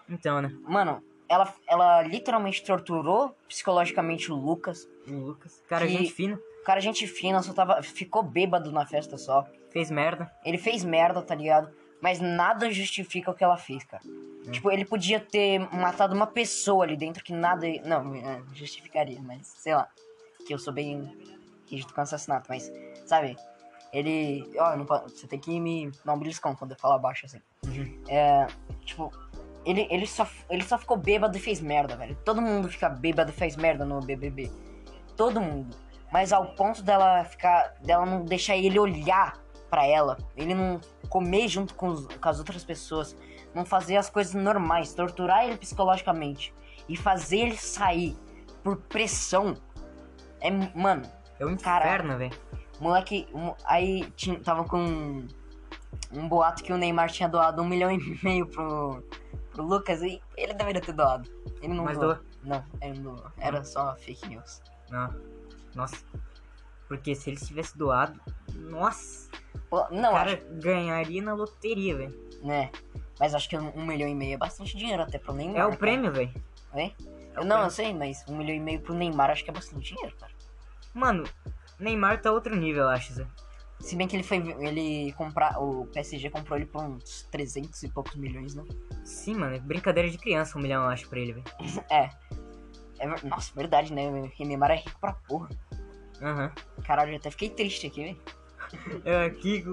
Então, 0.08 0.40
né? 0.42 0.52
Mano, 0.62 1.02
ela, 1.28 1.52
ela 1.66 2.02
literalmente 2.02 2.62
torturou 2.62 3.34
psicologicamente 3.48 4.30
o 4.30 4.36
Lucas. 4.36 4.88
O 5.08 5.12
Lucas. 5.12 5.62
Cara, 5.68 5.86
Que- 5.86 5.92
gente 5.92 6.12
fina. 6.12 6.38
Cara, 6.64 6.80
gente 6.80 7.06
fina, 7.06 7.42
só 7.42 7.52
tava. 7.54 7.82
Ficou 7.82 8.22
bêbado 8.22 8.70
na 8.70 8.84
festa 8.84 9.16
só. 9.16 9.46
Fez 9.70 9.90
merda. 9.90 10.30
Ele 10.44 10.58
fez 10.58 10.84
merda, 10.84 11.22
tá 11.22 11.34
ligado? 11.34 11.70
Mas 12.02 12.20
nada 12.20 12.70
justifica 12.70 13.30
o 13.30 13.34
que 13.34 13.44
ela 13.44 13.56
fez, 13.56 13.84
cara. 13.84 14.02
Tipo, 14.50 14.70
ele 14.70 14.84
podia 14.84 15.20
ter 15.20 15.58
matado 15.74 16.14
uma 16.14 16.26
pessoa 16.26 16.84
ali 16.84 16.96
dentro 16.96 17.22
que 17.22 17.32
nada. 17.32 17.66
Não, 17.84 18.14
é, 18.14 18.42
justificaria, 18.54 19.20
mas 19.22 19.46
sei 19.46 19.74
lá. 19.74 19.88
Que 20.46 20.54
eu 20.54 20.58
sou 20.58 20.72
bem 20.72 21.10
rígido 21.66 21.92
com 21.94 22.00
assassinato, 22.00 22.46
mas, 22.48 22.70
sabe? 23.06 23.36
Ele. 23.92 24.48
Ó, 24.58 24.76
não 24.76 24.84
você 24.84 25.26
tem 25.26 25.38
que 25.38 25.58
me 25.60 25.90
dar 26.04 26.14
um 26.14 26.18
beliscão 26.18 26.54
quando 26.54 26.72
eu 26.72 26.78
falar 26.78 26.98
baixo 26.98 27.26
assim. 27.26 27.40
É. 28.08 28.46
Tipo. 28.84 29.12
Ele, 29.64 29.86
ele, 29.90 30.06
só, 30.06 30.26
ele 30.48 30.64
só 30.64 30.78
ficou 30.78 30.96
bêbado 30.96 31.36
e 31.36 31.40
fez 31.40 31.60
merda, 31.60 31.94
velho. 31.94 32.16
Todo 32.24 32.40
mundo 32.40 32.68
fica 32.70 32.88
bêbado 32.88 33.30
e 33.30 33.34
fez 33.34 33.56
merda 33.56 33.84
no 33.84 34.00
BBB. 34.00 34.50
Todo 35.16 35.38
mundo. 35.40 35.76
Mas 36.10 36.32
ao 36.32 36.54
ponto 36.54 36.82
dela 36.82 37.24
ficar. 37.24 37.74
dela 37.82 38.06
não 38.06 38.24
deixar 38.24 38.56
ele 38.56 38.78
olhar 38.78 39.38
pra 39.68 39.86
ela. 39.86 40.16
Ele 40.36 40.54
não 40.54 40.80
comer 41.10 41.46
junto 41.46 41.74
com, 41.74 41.88
os- 41.88 42.06
com 42.06 42.28
as 42.28 42.38
outras 42.38 42.64
pessoas. 42.64 43.14
Não 43.54 43.64
fazer 43.66 43.96
as 43.96 44.08
coisas 44.08 44.32
normais. 44.34 44.94
Torturar 44.94 45.44
ele 45.44 45.58
psicologicamente. 45.58 46.54
E 46.88 46.96
fazer 46.96 47.40
ele 47.40 47.56
sair 47.56 48.16
por 48.64 48.76
pressão. 48.78 49.56
É. 50.40 50.50
Mano, 50.50 51.02
É 51.38 51.46
um 51.46 51.50
inferno, 51.50 52.16
velho. 52.18 52.32
moleque. 52.80 53.26
aí 53.64 54.10
tinha, 54.16 54.38
tava 54.40 54.64
com 54.64 55.26
um 56.12 56.28
boato 56.28 56.62
que 56.62 56.72
o 56.72 56.76
Neymar 56.76 57.10
tinha 57.10 57.28
doado 57.28 57.62
um 57.62 57.68
milhão 57.68 57.90
e 57.90 57.98
meio 58.22 58.46
pro, 58.46 59.02
pro 59.52 59.64
Lucas. 59.64 60.02
E 60.02 60.20
ele 60.36 60.54
deveria 60.54 60.80
ter 60.80 60.92
doado. 60.92 61.28
Ele 61.62 61.74
não 61.74 61.84
Mas 61.84 61.98
doou. 61.98 62.14
doou? 62.14 62.24
Não, 62.44 62.64
ele 62.80 62.98
não 63.00 63.14
doou. 63.14 63.30
Era 63.38 63.62
só 63.64 63.94
fake 63.96 64.28
news. 64.28 64.60
Não. 64.90 65.14
Nossa. 65.74 65.96
Porque 66.88 67.14
se 67.14 67.30
ele 67.30 67.36
tivesse 67.36 67.76
doado. 67.78 68.18
Nossa. 68.54 69.30
Pô, 69.68 69.86
Não, 69.90 70.10
o 70.10 70.14
cara 70.14 70.32
acho, 70.34 70.42
ganharia 70.60 71.22
na 71.22 71.32
loteria, 71.34 71.96
velho. 71.96 72.30
né? 72.42 72.70
Mas 73.20 73.34
acho 73.34 73.48
que 73.48 73.56
um, 73.56 73.70
um 73.76 73.84
milhão 73.86 74.08
e 74.08 74.14
meio 74.14 74.34
é 74.34 74.36
bastante 74.38 74.76
dinheiro 74.76 75.02
até 75.02 75.18
pro 75.18 75.32
Neymar. 75.32 75.56
É 75.60 75.66
o 75.66 75.76
prêmio, 75.76 76.10
velho. 76.10 76.32
É? 76.74 76.90
É 77.40 77.44
não, 77.44 77.62
eu 77.62 77.70
sei, 77.70 77.94
mas 77.94 78.24
um 78.28 78.36
milhão 78.36 78.54
e 78.54 78.60
meio 78.60 78.80
pro 78.80 78.94
Neymar 78.94 79.30
acho 79.30 79.44
que 79.44 79.50
é 79.50 79.52
bastante 79.52 79.94
dinheiro, 79.94 80.14
cara. 80.16 80.32
Mano, 80.94 81.24
Neymar 81.78 82.20
tá 82.20 82.30
outro 82.32 82.54
nível, 82.54 82.84
eu 82.84 82.88
acho. 82.88 83.12
Zé. 83.12 83.26
Se 83.80 83.96
bem 83.96 84.06
que 84.06 84.14
ele 84.14 84.22
foi. 84.22 84.38
Ele 84.38 85.12
comprar. 85.14 85.58
O 85.58 85.86
PSG 85.86 86.28
comprou 86.28 86.58
ele 86.58 86.66
por 86.66 86.82
uns 86.82 87.22
300 87.30 87.82
e 87.82 87.88
poucos 87.88 88.14
milhões, 88.14 88.54
né? 88.54 88.64
Sim, 89.04 89.36
mano. 89.36 89.56
é 89.56 89.58
Brincadeira 89.58 90.10
de 90.10 90.18
criança, 90.18 90.58
um 90.58 90.60
milhão, 90.60 90.84
eu 90.84 90.90
acho, 90.90 91.08
pra 91.08 91.18
ele, 91.18 91.32
velho. 91.32 91.44
É. 91.90 92.10
É 92.98 93.06
Nossa, 93.26 93.50
verdade, 93.54 93.92
né? 93.94 94.08
O 94.08 94.44
Neymar 94.44 94.72
é 94.72 94.76
rico 94.76 95.00
pra 95.00 95.14
porra. 95.14 95.48
Aham. 96.20 96.52
Caralho, 96.84 97.12
eu 97.12 97.16
até 97.16 97.30
fiquei 97.30 97.48
triste 97.48 97.86
aqui, 97.86 98.04
velho. 98.04 98.20
Eu 99.04 99.26
aqui 99.26 99.64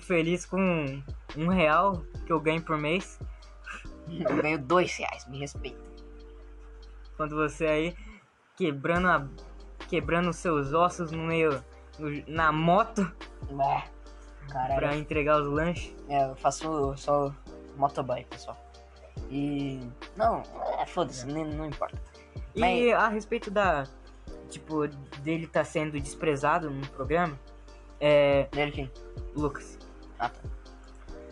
feliz 0.00 0.46
com 0.46 1.02
um 1.36 1.48
real 1.48 2.02
que 2.24 2.32
eu 2.32 2.40
ganho 2.40 2.62
por 2.62 2.78
mês. 2.78 3.18
Eu 4.08 4.40
ganho 4.40 4.58
dois 4.58 4.96
reais, 4.96 5.28
me 5.28 5.38
respeita. 5.38 5.91
Quando 7.22 7.36
você 7.36 7.66
aí 7.66 7.96
quebrando 8.56 9.06
a. 9.06 9.24
quebrando 9.88 10.30
os 10.30 10.36
seus 10.36 10.72
ossos 10.72 11.12
no 11.12 11.22
meio. 11.22 11.62
no- 12.00 12.24
na 12.26 12.50
moto 12.50 13.08
É. 13.60 13.82
Caralho. 14.50 14.74
pra 14.74 14.96
entregar 14.96 15.40
os 15.40 15.46
lanches. 15.46 15.94
É, 16.08 16.24
eu 16.24 16.34
faço 16.34 16.96
só 16.96 17.32
motoboy, 17.76 18.24
pessoal. 18.24 18.56
E. 19.30 19.78
Não, 20.16 20.42
é, 20.80 20.84
foda-se, 20.84 21.24
nem- 21.26 21.44
não 21.46 21.66
importa. 21.66 21.96
E 22.56 22.60
Mas- 22.60 22.92
a 22.92 23.06
respeito 23.06 23.52
da. 23.52 23.84
Tipo, 24.50 24.88
dele 25.20 25.46
tá 25.46 25.62
sendo 25.62 25.92
desprezado 26.00 26.70
no 26.70 26.84
programa. 26.88 27.38
É. 28.00 28.48
Dele 28.50 28.72
quem? 28.72 28.92
Lucas. 29.36 29.78
Ah, 30.18 30.28
tá. 30.28 30.40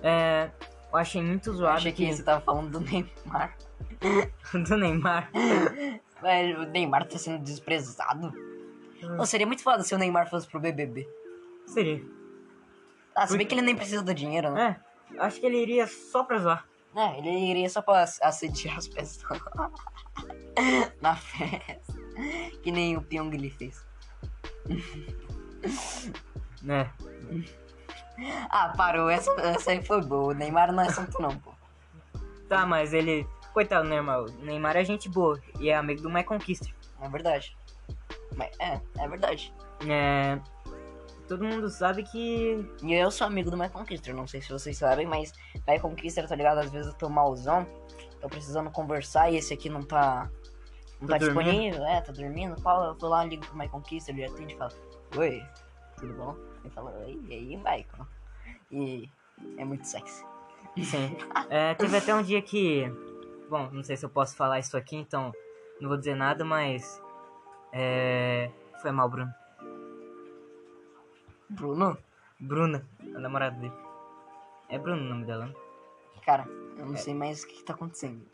É. 0.04 0.50
Eu 0.92 0.96
achei 0.98 1.20
muito 1.20 1.50
Eu 1.50 1.54
zoado 1.54 1.78
achei 1.78 1.90
que 1.92 2.12
você 2.14 2.22
tava 2.22 2.40
falando 2.42 2.70
do 2.70 2.80
Neymar. 2.80 3.56
do 4.68 4.76
Neymar. 4.76 5.30
Velho, 6.22 6.60
o 6.62 6.64
Neymar 6.66 7.06
tá 7.06 7.18
sendo 7.18 7.42
desprezado. 7.42 8.32
Pô, 9.16 9.24
seria 9.24 9.46
muito 9.46 9.62
foda 9.62 9.82
se 9.82 9.94
o 9.94 9.98
Neymar 9.98 10.28
fosse 10.28 10.46
pro 10.46 10.60
BBB. 10.60 11.08
Seria. 11.66 12.02
Ah, 13.14 13.26
se 13.26 13.36
bem 13.36 13.46
que 13.46 13.54
ele 13.54 13.62
nem 13.62 13.76
precisa 13.76 14.02
do 14.02 14.14
dinheiro, 14.14 14.50
né? 14.52 14.80
É. 15.14 15.20
Acho 15.20 15.40
que 15.40 15.46
ele 15.46 15.58
iria 15.60 15.86
só 15.86 16.22
pra 16.24 16.38
zoar. 16.38 16.64
É, 16.94 17.18
ele 17.18 17.30
iria 17.30 17.68
só 17.68 17.80
pra 17.82 18.02
ass- 18.02 18.20
assediar 18.22 18.76
as 18.78 18.88
pessoas. 18.88 19.40
Na 21.00 21.16
festa. 21.16 21.94
que 22.62 22.70
nem 22.70 22.96
o 22.96 23.02
Pyong 23.02 23.30
Lee 23.36 23.50
fez. 23.50 23.84
Né? 26.62 26.90
Ah, 28.50 28.72
parou, 28.76 29.08
essa, 29.08 29.30
essa 29.40 29.70
aí 29.70 29.82
foi 29.84 30.02
boa. 30.02 30.32
O 30.32 30.36
Neymar 30.36 30.72
não 30.72 30.82
é 30.82 30.90
santo 30.90 31.20
não, 31.20 31.36
pô. 31.38 31.52
Tá, 32.48 32.66
mas 32.66 32.92
ele. 32.92 33.26
Coitado 33.52 33.84
do 33.84 33.90
Neymar. 33.90 34.22
O 34.22 34.26
Neymar 34.44 34.76
é 34.76 34.84
gente 34.84 35.08
boa 35.08 35.40
e 35.58 35.70
é 35.70 35.76
amigo 35.76 36.02
do 36.02 36.10
My 36.10 36.22
Conquista. 36.24 36.68
É 37.00 37.08
verdade. 37.08 37.56
Mas, 38.36 38.50
é, 38.58 38.80
é 38.98 39.08
verdade. 39.08 39.52
É. 39.88 40.38
Todo 41.26 41.44
mundo 41.44 41.68
sabe 41.68 42.02
que. 42.02 42.68
E 42.82 42.92
eu 42.92 43.10
sou 43.10 43.26
amigo 43.26 43.50
do 43.50 43.56
My 43.56 43.68
Conquister, 43.68 44.14
não 44.14 44.26
sei 44.26 44.42
se 44.42 44.50
vocês 44.52 44.76
sabem, 44.76 45.06
mas 45.06 45.32
My 45.66 45.78
Conquister, 45.78 46.26
tá 46.26 46.34
ligado? 46.34 46.58
Às 46.58 46.70
vezes 46.70 46.88
eu 46.88 46.94
tô 46.94 47.08
malzão, 47.08 47.66
tô 48.20 48.28
precisando 48.28 48.68
conversar 48.70 49.30
e 49.30 49.36
esse 49.36 49.54
aqui 49.54 49.68
não 49.68 49.82
tá. 49.82 50.28
Não 51.00 51.08
Tá 51.08 51.14
tá, 51.14 51.18
disponível, 51.18 51.84
é, 51.86 52.00
tá 52.00 52.12
dormindo. 52.12 52.60
Paulo, 52.60 52.88
eu 52.88 52.98
vou 52.98 53.08
lá, 53.08 53.24
ligo 53.24 53.46
pro 53.46 53.56
My 53.56 53.68
Conquister, 53.68 54.14
ele 54.14 54.24
atende 54.24 54.54
e 54.54 54.56
fala, 54.58 54.72
Oi, 55.16 55.42
tudo 55.96 56.12
bom? 56.14 56.36
Ele 56.62 56.74
fala, 56.74 56.90
Oi, 57.06 57.18
e 57.28 57.32
aí, 57.32 57.56
Michael? 57.56 58.06
E 58.70 59.08
é 59.56 59.64
muito 59.64 59.86
sexy. 59.86 60.24
Sim. 60.82 61.16
É, 61.48 61.74
teve 61.74 61.96
até 61.96 62.14
um 62.14 62.22
dia 62.22 62.42
que. 62.42 62.92
Bom, 63.50 63.68
não 63.72 63.82
sei 63.82 63.96
se 63.96 64.04
eu 64.06 64.08
posso 64.10 64.36
falar 64.36 64.60
isso 64.60 64.76
aqui, 64.76 64.96
então 64.96 65.32
não 65.80 65.88
vou 65.88 65.98
dizer 65.98 66.14
nada, 66.14 66.44
mas. 66.44 67.02
É. 67.72 68.50
Foi 68.80 68.90
mal, 68.92 69.08
Bruno. 69.08 69.34
Bruno, 71.48 71.98
Bruna, 72.38 72.86
a 73.14 73.18
namorada 73.18 73.56
dele. 73.58 73.74
É 74.68 74.78
Bruno 74.78 75.02
o 75.02 75.08
nome 75.08 75.24
dela, 75.26 75.46
né? 75.46 75.54
cara, 76.24 76.46
eu 76.76 76.86
não 76.86 76.96
sei 76.96 77.12
mais 77.12 77.42
o 77.42 77.48
que, 77.48 77.54
que 77.56 77.64
tá 77.64 77.72
acontecendo. 77.74 78.24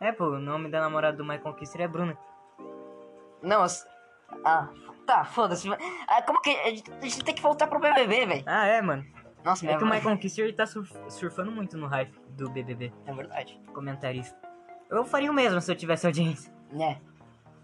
É, 0.00 0.10
pô, 0.10 0.24
o 0.30 0.38
nome 0.40 0.68
da 0.68 0.80
namorada 0.80 1.16
do 1.16 1.24
My 1.24 1.38
Conquista 1.38 1.80
é 1.80 1.86
Bruna. 1.86 2.18
Não, 3.42 3.62
as- 3.62 3.86
ah, 4.44 4.68
tá, 5.06 5.24
foda-se. 5.24 5.68
Ah, 6.08 6.22
como 6.22 6.40
que. 6.40 6.50
A 6.50 6.70
gente, 6.70 6.90
a 6.92 7.00
gente 7.00 7.24
tem 7.24 7.34
que 7.34 7.42
voltar 7.42 7.68
pro 7.68 7.78
BBB, 7.78 8.26
velho. 8.26 8.44
Ah, 8.46 8.66
é, 8.66 8.82
mano. 8.82 9.04
Nossa, 9.44 9.64
É 9.70 9.76
que 9.76 9.84
o 9.84 10.02
Conquista 10.02 10.40
ele 10.42 10.52
tá 10.52 10.66
surf- 10.66 10.92
surfando 11.08 11.52
muito 11.52 11.76
no 11.76 11.86
hype 11.86 12.12
do 12.30 12.50
BBB, 12.50 12.92
É 13.06 13.12
verdade. 13.12 13.58
comentarista. 13.72 14.36
Eu 14.90 15.04
faria 15.04 15.30
o 15.30 15.34
mesmo 15.34 15.60
se 15.60 15.70
eu 15.70 15.76
tivesse 15.76 16.06
audiência. 16.06 16.52
Né? 16.72 16.98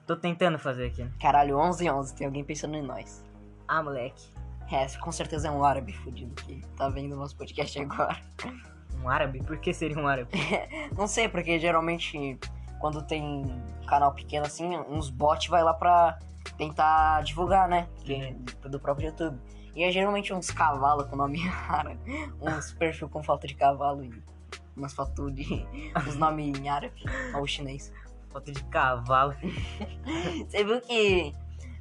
Tô 0.06 0.14
tentando 0.14 0.58
fazer 0.58 0.86
aqui. 0.86 1.08
Caralho, 1.18 1.58
11 1.58 1.84
e 1.84 1.90
11, 1.90 2.14
tem 2.14 2.26
alguém 2.26 2.44
pensando 2.44 2.76
em 2.76 2.82
nós. 2.82 3.24
Ah, 3.66 3.82
moleque. 3.82 4.28
É, 4.70 4.86
com 4.98 5.12
certeza 5.12 5.48
é 5.48 5.50
um 5.50 5.64
árabe 5.64 5.92
fudido 5.92 6.34
que 6.42 6.60
tá 6.76 6.88
vendo 6.88 7.12
o 7.12 7.16
nosso 7.16 7.36
podcast 7.36 7.78
agora. 7.78 8.16
Um 9.02 9.08
árabe? 9.08 9.42
Por 9.42 9.58
que 9.58 9.74
seria 9.74 9.98
um 9.98 10.06
árabe? 10.06 10.30
Não 10.96 11.06
sei, 11.06 11.28
porque 11.28 11.58
geralmente 11.58 12.38
quando 12.80 13.02
tem 13.02 13.44
canal 13.86 14.14
pequeno 14.14 14.46
assim, 14.46 14.78
uns 14.88 15.10
bots 15.10 15.48
vai 15.48 15.62
lá 15.62 15.74
pra 15.74 16.18
tentar 16.56 17.22
divulgar, 17.22 17.68
né? 17.68 17.86
Que, 17.98 18.32
do 18.66 18.80
próprio 18.80 19.08
YouTube. 19.08 19.38
E 19.74 19.82
é 19.82 19.90
geralmente 19.90 20.32
uns 20.32 20.50
cavalos 20.50 21.06
com 21.06 21.16
nome 21.16 21.46
árabe, 21.68 21.98
uns 22.40 22.72
perfil 22.72 23.08
com 23.08 23.22
falta 23.22 23.46
de 23.46 23.54
cavalo 23.54 24.04
e 24.04 24.22
umas 24.76 24.92
fotos 24.92 25.34
de 25.34 25.66
uns 26.08 26.16
nomes 26.16 26.58
em 26.58 26.68
árabe 26.68 27.02
ou 27.34 27.46
chinês. 27.46 27.92
Foto 28.30 28.50
de 28.52 28.62
cavalo. 28.64 29.34
Você 30.48 30.64
viu 30.64 30.80
que 30.80 31.32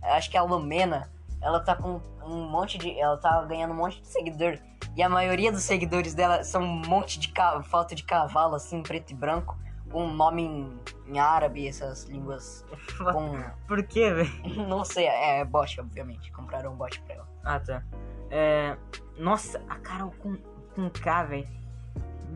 acho 0.03 0.29
que 0.29 0.37
a 0.37 0.43
Lumena, 0.43 1.11
ela 1.41 1.59
tá 1.59 1.75
com 1.75 1.99
um 2.23 2.47
monte 2.49 2.77
de. 2.77 2.97
Ela 2.99 3.17
tá 3.17 3.43
ganhando 3.45 3.71
um 3.73 3.77
monte 3.77 3.99
de 4.01 4.07
seguidor. 4.07 4.57
E 4.95 5.01
a 5.01 5.09
maioria 5.09 5.51
dos 5.51 5.63
seguidores 5.63 6.13
dela 6.13 6.43
são 6.43 6.61
um 6.61 6.81
monte 6.87 7.19
de 7.19 7.29
ca- 7.29 7.63
foto 7.63 7.95
de 7.95 8.03
cavalo, 8.03 8.53
assim, 8.53 8.83
preto 8.83 9.09
e 9.11 9.15
branco, 9.15 9.57
com 9.91 10.05
um 10.05 10.13
nome 10.13 10.43
em, 10.43 10.79
em 11.07 11.17
árabe, 11.19 11.67
essas 11.67 12.03
línguas 12.03 12.63
com. 13.11 13.33
Por 13.67 13.81
que, 13.87 14.13
velho? 14.13 14.67
Não 14.67 14.85
sei, 14.85 15.07
é 15.07 15.43
bot, 15.43 15.81
obviamente. 15.81 16.31
Compraram 16.31 16.73
um 16.73 16.75
bot 16.75 17.01
pra 17.01 17.15
ela. 17.15 17.27
Ah, 17.43 17.59
tá. 17.59 17.83
É... 18.29 18.77
Nossa, 19.17 19.59
a 19.67 19.75
Carol 19.79 20.11
com, 20.19 20.37
com 20.75 20.87
K, 20.91 21.23
velho. 21.23 21.47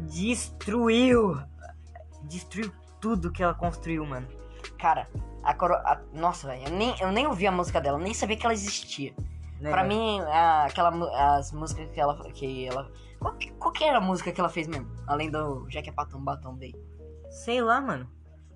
Destruiu. 0.06 1.38
Destruiu 2.24 2.72
tudo 3.02 3.32
que 3.32 3.42
ela 3.44 3.54
construiu, 3.54 4.06
mano. 4.06 4.28
Cara, 4.78 5.08
a 5.44 5.54
coro... 5.54 5.74
a- 5.76 6.02
Nossa, 6.14 6.48
velho, 6.48 6.64
eu 6.68 6.72
nem, 6.72 6.96
eu 7.00 7.12
nem 7.12 7.26
ouvi 7.28 7.48
a 7.48 7.52
música 7.52 7.80
dela, 7.82 7.98
nem 7.98 8.14
sabia 8.14 8.36
que 8.38 8.46
ela 8.46 8.54
existia. 8.54 9.14
Né, 9.60 9.72
Pra 9.72 9.84
mim, 9.84 10.20
a- 10.22 10.66
aquela, 10.66 11.38
as 11.38 11.52
músicas 11.52 11.90
que 11.92 12.00
ela. 12.00 12.16
Que 12.32 12.68
ela 12.68 12.92
qual, 13.20 13.34
que, 13.36 13.52
qual 13.54 13.72
que 13.72 13.84
era 13.84 13.98
a 13.98 14.02
música 14.02 14.32
que 14.32 14.40
ela 14.40 14.50
fez 14.50 14.68
mesmo? 14.68 14.88
Além 15.08 15.30
do 15.32 15.66
Já 15.70 15.82
que 15.82 15.90
é 15.90 15.94
Patum 15.94 16.24
Batom 16.24 16.56
Day. 16.56 16.76
Sei 17.30 17.62
lá, 17.62 17.82
mano. 17.82 18.08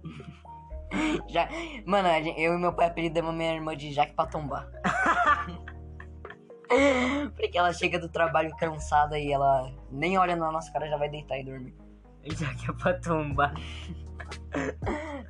Já, 1.29 1.48
mano, 1.86 2.10
eu 2.38 2.53
e 2.53 2.57
meu 2.57 2.74
pai 2.74 2.88
apelidamos 2.88 3.33
minha 3.33 3.53
irmã 3.53 3.75
de 3.75 3.93
Jaque 3.93 4.13
Patombá. 4.13 4.67
Porque 7.36 7.58
ela 7.58 7.72
chega 7.74 8.00
do 8.00 8.10
trabalho 8.10 8.56
cansada 8.58 9.18
e 9.20 9.32
ela 9.32 9.72
nem 9.92 10.18
olha 10.18 10.36
na 10.36 10.51
nossa 10.51 10.72
cara 10.72 10.88
já 10.90 10.98
vai 10.98 11.10
deitar 11.10 11.38
e 11.38 11.44
dormir. 11.44 11.75
Já 12.24 12.54
que 12.54 12.70
é 12.70 12.74
pra 12.74 12.94
tombar. 13.00 13.54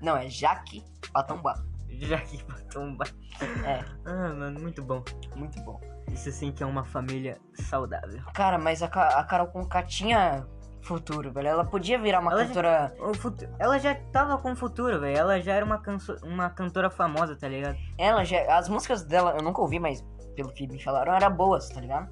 Não, 0.02 0.18
é 0.18 0.28
Jaque 0.30 0.84
Patombá. 1.14 1.56
Já 1.90 2.18
que 2.20 2.38
é 2.40 2.44
pra 2.44 2.56
tombar. 2.72 3.08
É, 3.66 3.84
Ah, 4.06 4.34
mano, 4.34 4.60
muito 4.60 4.84
bom. 4.84 5.04
muito 5.36 5.62
bom. 5.62 5.80
Isso 6.12 6.32
sim 6.32 6.52
que 6.52 6.62
é 6.64 6.66
uma 6.66 6.84
família 6.84 7.38
saudável. 7.54 8.22
Cara, 8.34 8.58
mas 8.58 8.84
a, 8.84 8.88
a 8.88 9.24
Carol 9.24 9.48
Conká 9.48 9.84
tinha 9.84 10.46
futuro, 10.82 11.32
velho. 11.32 11.48
Ela 11.48 11.64
podia 11.64 11.98
virar 11.98 12.20
uma 12.20 12.32
Ela 12.32 12.42
já- 12.42 12.48
cantora. 12.48 12.94
Futu- 13.16 13.50
Ela 13.60 13.80
já 13.80 13.96
tava 14.12 14.38
com 14.38 14.56
futuro, 14.56 15.00
velho. 15.00 15.18
Ela 15.18 15.40
já 15.40 15.54
era 15.54 15.64
uma, 15.66 15.78
canso... 15.78 16.18
uma 16.24 16.50
cantora 16.50 16.90
famosa, 16.90 17.36
tá 17.38 17.48
ligado? 17.48 17.78
Ela 17.98 18.26
já. 18.26 18.58
As 18.58 18.68
músicas 18.68 19.04
dela, 19.04 19.36
eu 19.38 19.44
nunca 19.44 19.62
ouvi, 19.62 19.80
mas 19.80 20.04
pelo 20.36 20.52
que 20.52 20.68
me 20.68 20.82
falaram, 20.82 21.14
eram 21.14 21.32
boas, 21.32 21.70
tá 21.70 21.80
ligado? 21.80 22.10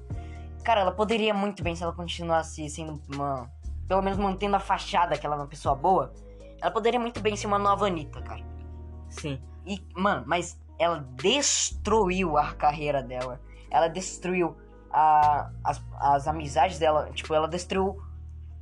Cara, 0.64 0.80
ela 0.80 0.92
poderia 0.92 1.32
muito 1.32 1.62
bem, 1.62 1.74
se 1.74 1.82
ela 1.82 1.92
continuasse 1.92 2.68
sendo 2.68 3.00
uma. 3.12 3.50
Pelo 3.88 4.02
menos 4.02 4.18
mantendo 4.18 4.56
a 4.56 4.60
fachada 4.60 5.18
que 5.18 5.26
ela 5.26 5.36
é 5.36 5.38
uma 5.38 5.46
pessoa 5.46 5.74
boa. 5.74 6.12
Ela 6.60 6.70
poderia 6.70 7.00
muito 7.00 7.20
bem 7.20 7.34
ser 7.34 7.46
uma 7.46 7.58
nova 7.58 7.86
Anitta, 7.86 8.20
cara. 8.22 8.44
Sim. 9.08 9.40
E, 9.66 9.82
mano, 9.94 10.24
mas 10.26 10.60
ela 10.78 11.04
destruiu 11.16 12.36
a 12.36 12.52
carreira 12.52 13.02
dela. 13.02 13.40
Ela 13.70 13.88
destruiu 13.88 14.56
a, 14.92 15.50
as, 15.64 15.82
as 15.98 16.28
amizades 16.28 16.78
dela. 16.78 17.10
Tipo, 17.12 17.34
ela 17.34 17.48
destruiu 17.48 18.00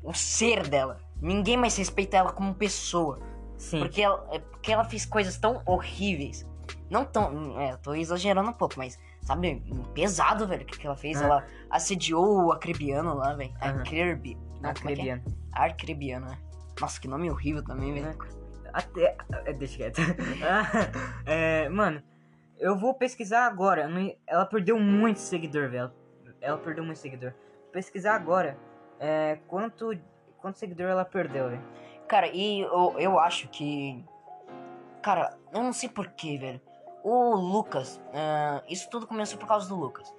o 0.03 0.15
ser 0.15 0.67
dela. 0.69 0.99
Ninguém 1.21 1.57
mais 1.57 1.77
respeita 1.77 2.17
ela 2.17 2.33
como 2.33 2.55
pessoa. 2.55 3.19
Sim. 3.57 3.81
Porque 3.81 4.01
ela, 4.01 4.27
é 4.31 4.39
porque 4.39 4.73
ela 4.73 4.85
fez 4.85 5.05
coisas 5.05 5.37
tão 5.37 5.61
horríveis. 5.67 6.47
Não 6.89 7.05
tão. 7.05 7.61
É, 7.61 7.77
tô 7.77 7.95
exagerando 7.95 8.49
um 8.49 8.53
pouco, 8.53 8.75
mas, 8.79 8.99
sabe, 9.23 9.63
pesado, 9.95 10.47
velho, 10.47 10.63
o 10.63 10.67
que, 10.67 10.79
que 10.79 10.87
ela 10.87 10.97
fez. 10.97 11.21
Ah. 11.21 11.25
Ela 11.25 11.47
assediou 11.71 12.47
o 12.47 12.53
acrebiano 12.53 13.15
lá, 13.15 13.35
velho. 13.35 13.53
Aham. 13.63 13.81
A 13.81 13.83
Kirby. 13.83 14.37
Não, 14.61 14.71
A 14.71 14.75
como 14.75 14.89
é 14.89 14.93
é? 14.93 14.97
Crebiana. 14.97 15.23
Arcrebiano, 15.53 16.27
né? 16.27 16.39
Nossa, 16.81 17.01
que 17.01 17.09
nome 17.09 17.31
horrível 17.31 17.65
também, 17.65 17.93
velho. 17.95 18.17
Até. 18.73 19.17
é, 19.45 19.53
Deixa 19.53 19.77
quieto. 19.77 20.01
É, 21.27 21.69
mano, 21.69 22.03
eu 22.59 22.77
vou 22.77 22.95
pesquisar 22.95 23.47
agora. 23.47 23.89
Ela 24.27 24.47
perdeu 24.47 24.79
muito 24.79 25.19
seguidor, 25.19 25.69
velho. 25.69 25.93
Ela 26.41 26.59
perdeu 26.59 26.85
muito 26.85 26.99
seguidor. 26.99 27.33
Vou 27.65 27.73
pesquisar 27.73 28.15
agora. 28.15 28.57
É, 29.01 29.39
quanto, 29.47 29.91
quanto 30.39 30.59
seguidor 30.59 30.87
ela 30.89 31.05
perdeu, 31.05 31.51
velho. 31.51 31.63
Cara, 32.07 32.29
e 32.29 32.61
eu, 32.61 32.95
eu 32.99 33.19
acho 33.19 33.49
que. 33.49 34.05
Cara, 35.03 35.37
eu 35.53 35.63
não 35.63 35.73
sei 35.73 35.89
porquê, 35.89 36.39
velho. 36.39 36.61
O 37.09 37.35
Lucas, 37.35 37.99
ah, 38.13 38.63
isso 38.69 38.91
tudo 38.91 39.07
começou 39.07 39.39
por 39.39 39.49
causa 39.49 39.67
do 39.67 39.75
Lucas. 39.75 40.13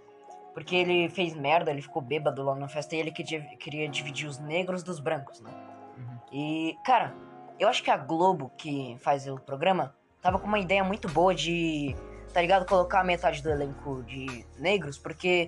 Porque 0.55 0.75
ele 0.75 1.08
fez 1.08 1.36
merda, 1.36 1.69
ele 1.69 1.84
ficou 1.84 2.01
bêbado 2.01 2.41
lá 2.43 2.55
na 2.55 2.67
festa 2.67 2.96
e 2.96 3.00
ele 3.00 3.12
queria, 3.12 3.41
queria 3.58 3.88
dividir 3.88 4.27
os 4.27 4.39
negros 4.39 4.81
dos 4.81 5.00
brancos, 5.00 5.39
né? 5.39 5.51
Uhum. 5.96 6.19
E, 6.31 6.77
cara, 6.84 7.13
eu 7.60 7.67
acho 7.67 7.84
que 7.84 7.91
a 7.91 7.98
Globo, 7.98 8.51
que 8.58 8.98
faz 9.01 9.27
o 9.27 9.36
programa, 9.38 9.93
tava 10.19 10.39
com 10.39 10.48
uma 10.48 10.58
ideia 10.58 10.84
muito 10.84 11.08
boa 11.08 11.36
de, 11.36 11.96
tá 12.34 12.41
ligado? 12.41 12.65
Colocar 12.65 13.03
metade 13.03 13.43
do 13.43 13.51
elenco 13.51 14.01
de 14.03 14.43
negros, 14.58 14.98
porque 14.98 15.48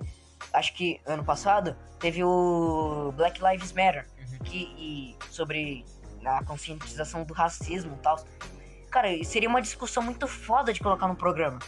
acho 0.52 0.72
que 0.74 1.00
ano 1.04 1.24
passado 1.24 1.76
teve 1.98 2.22
o 2.22 3.12
Black 3.16 3.40
Lives 3.42 3.72
Matter, 3.72 4.06
Uhum. 4.16 4.38
que, 4.44 4.72
e 4.78 5.16
sobre 5.28 5.84
a 6.24 6.44
conscientização 6.44 7.24
do 7.24 7.34
racismo 7.34 7.96
e 7.96 7.98
tal. 7.98 8.16
Cara, 8.92 9.08
seria 9.24 9.48
uma 9.48 9.60
discussão 9.62 10.02
muito 10.02 10.28
foda 10.28 10.72
de 10.72 10.78
colocar 10.80 11.08
no 11.08 11.16
programa. 11.16 11.58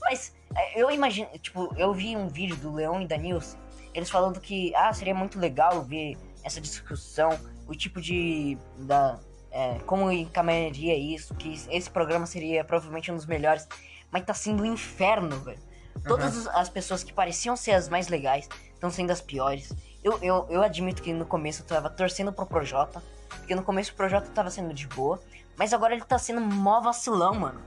Mas 0.00 0.34
é, 0.56 0.80
eu 0.80 0.90
imagino, 0.90 1.28
tipo, 1.38 1.74
eu 1.76 1.92
vi 1.92 2.16
um 2.16 2.28
vídeo 2.28 2.56
do 2.56 2.72
Leão 2.72 3.02
e 3.02 3.06
da 3.06 3.16
Nilce, 3.16 3.56
eles 3.92 4.08
falando 4.08 4.40
que, 4.40 4.74
ah, 4.74 4.92
seria 4.92 5.14
muito 5.14 5.38
legal 5.38 5.82
ver 5.82 6.16
essa 6.42 6.60
discussão, 6.60 7.30
o 7.68 7.74
tipo 7.74 8.00
de. 8.00 8.56
Da, 8.78 9.18
é, 9.50 9.78
como 9.86 10.10
encaminharia 10.10 10.96
isso, 10.96 11.34
que 11.34 11.52
esse 11.70 11.90
programa 11.90 12.26
seria 12.26 12.64
provavelmente 12.64 13.12
um 13.12 13.16
dos 13.16 13.26
melhores, 13.26 13.68
mas 14.10 14.24
tá 14.24 14.32
sendo 14.32 14.62
um 14.62 14.66
inferno, 14.66 15.36
velho. 15.40 15.58
Todas 16.06 16.46
as- 16.46 16.56
as 16.56 16.68
pessoas 16.70 17.04
que 17.04 17.12
pareciam 17.12 17.54
ser 17.54 17.72
as 17.72 17.88
mais 17.88 18.08
legais 18.08 18.48
estão 18.72 18.90
sendo 18.90 19.10
as 19.10 19.20
piores. 19.20 19.72
Eu, 20.02 20.18
eu, 20.22 20.46
eu 20.48 20.62
admito 20.62 21.02
que 21.02 21.12
no 21.12 21.26
começo 21.26 21.62
eu 21.62 21.66
tava 21.66 21.90
torcendo 21.90 22.32
pro 22.32 22.46
Projota, 22.46 23.02
porque 23.28 23.54
no 23.54 23.62
começo 23.62 23.92
o 23.92 23.94
Projota 23.94 24.28
tava 24.30 24.50
sendo 24.50 24.72
de 24.72 24.86
boa, 24.88 25.20
mas 25.56 25.72
agora 25.72 25.94
ele 25.94 26.04
tá 26.04 26.18
sendo 26.18 26.40
mó 26.40 26.80
vacilão, 26.80 27.34
mano. 27.34 27.60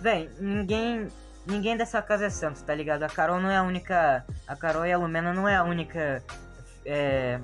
Véi, 0.00 0.30
ninguém. 0.38 1.08
Ninguém 1.46 1.76
dessa 1.76 2.00
casa 2.02 2.26
é 2.26 2.30
santo, 2.30 2.62
tá 2.62 2.74
ligado? 2.74 3.02
A 3.02 3.08
Carol 3.08 3.40
não 3.40 3.50
é 3.50 3.56
a 3.56 3.62
única. 3.62 4.24
A 4.46 4.54
Carol 4.54 4.84
e 4.86 4.92
a 4.92 4.98
Lumena 4.98 5.32
não 5.32 5.48
é 5.48 5.56
a 5.56 5.64
única. 5.64 6.22
É. 6.84 7.40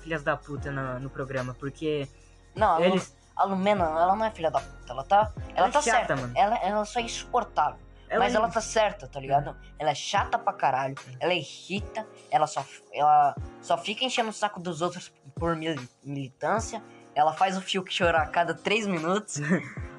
Filhas 0.00 0.22
da 0.22 0.36
puta 0.36 0.70
no, 0.70 0.98
no 1.00 1.10
programa, 1.10 1.54
porque 1.58 2.08
Não, 2.54 2.74
a, 2.74 2.78
Lu- 2.78 2.84
eles. 2.84 3.14
a 3.36 3.44
Lumena, 3.44 3.84
ela 3.84 4.16
não 4.16 4.24
é 4.24 4.30
filha 4.30 4.50
da 4.50 4.60
puta, 4.60 4.92
ela 4.92 5.04
tá. 5.04 5.30
Ela, 5.54 5.68
é 5.68 5.70
tá 5.70 5.82
chata, 5.82 5.96
certa, 5.98 6.16
mano. 6.16 6.32
Ela, 6.34 6.56
ela 6.58 6.84
só 6.84 6.98
é 6.98 7.02
insuportável. 7.02 7.78
mas 8.18 8.34
ela 8.34 8.48
tá 8.48 8.60
certa, 8.60 9.06
tá 9.06 9.20
ligado? 9.20 9.54
Ela 9.78 9.90
é 9.90 9.94
chata 9.94 10.38
pra 10.38 10.52
caralho, 10.54 10.94
ela 11.20 11.34
irrita, 11.34 12.06
ela 12.30 12.46
só, 12.46 12.64
ela 12.92 13.36
só 13.60 13.76
fica 13.76 14.04
enchendo 14.04 14.30
o 14.30 14.32
saco 14.32 14.58
dos 14.58 14.80
outros 14.80 15.12
por 15.34 15.54
mili- 15.54 15.88
militância. 16.02 16.82
Ela 17.18 17.32
faz 17.32 17.56
o 17.56 17.60
Fiuk 17.60 17.92
chorar 17.92 18.22
a 18.22 18.26
cada 18.28 18.54
três 18.54 18.86
minutos. 18.86 19.38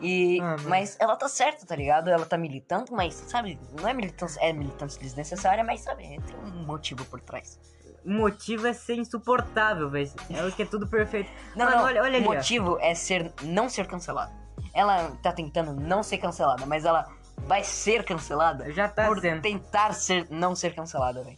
E, 0.01 0.39
Ah, 0.41 0.55
mas 0.67 0.95
ela 1.01 1.17
tá 1.17 1.27
certa, 1.27 1.65
tá 1.65 1.75
ligado? 1.75 2.09
Ela 2.09 2.25
tá 2.25 2.37
militando, 2.37 2.93
mas, 2.93 3.13
sabe, 3.27 3.59
não 3.77 3.85
é 3.89 3.93
militância, 3.93 4.39
é 4.41 4.53
militância 4.53 5.01
desnecessária, 5.01 5.61
mas, 5.61 5.81
sabe, 5.81 6.03
tem 6.25 6.37
um 6.37 6.65
motivo 6.65 7.03
por 7.03 7.19
trás. 7.19 7.59
O 8.05 8.09
motivo 8.09 8.65
é 8.67 8.71
ser 8.71 8.95
insuportável, 8.95 9.89
velho. 9.89 10.09
É 10.29 10.45
o 10.45 10.51
que 10.53 10.61
é 10.61 10.65
tudo 10.65 10.87
perfeito. 10.87 11.29
Não, 11.57 11.65
Mano, 11.65 11.77
não, 11.79 11.83
olha- 11.83 12.01
olha 12.01 12.15
ali, 12.17 12.25
o 12.25 12.29
ó. 12.31 12.33
motivo 12.35 12.77
é 12.79 12.95
ser, 12.95 13.33
não 13.43 13.67
ser 13.67 13.85
cancelada. 13.85 14.31
Ela 14.73 15.11
tá 15.21 15.33
tentando 15.33 15.73
não 15.73 16.01
ser 16.01 16.19
cancelada, 16.19 16.65
mas 16.65 16.85
ela 16.85 17.05
vai 17.39 17.65
ser 17.65 18.05
cancelada 18.05 18.71
Já 18.71 18.87
tá 18.87 19.07
por 19.07 19.19
sendo. 19.19 19.41
tentar 19.41 19.91
ser, 19.93 20.25
não 20.29 20.55
ser 20.55 20.73
cancelada, 20.73 21.21
velho. 21.21 21.35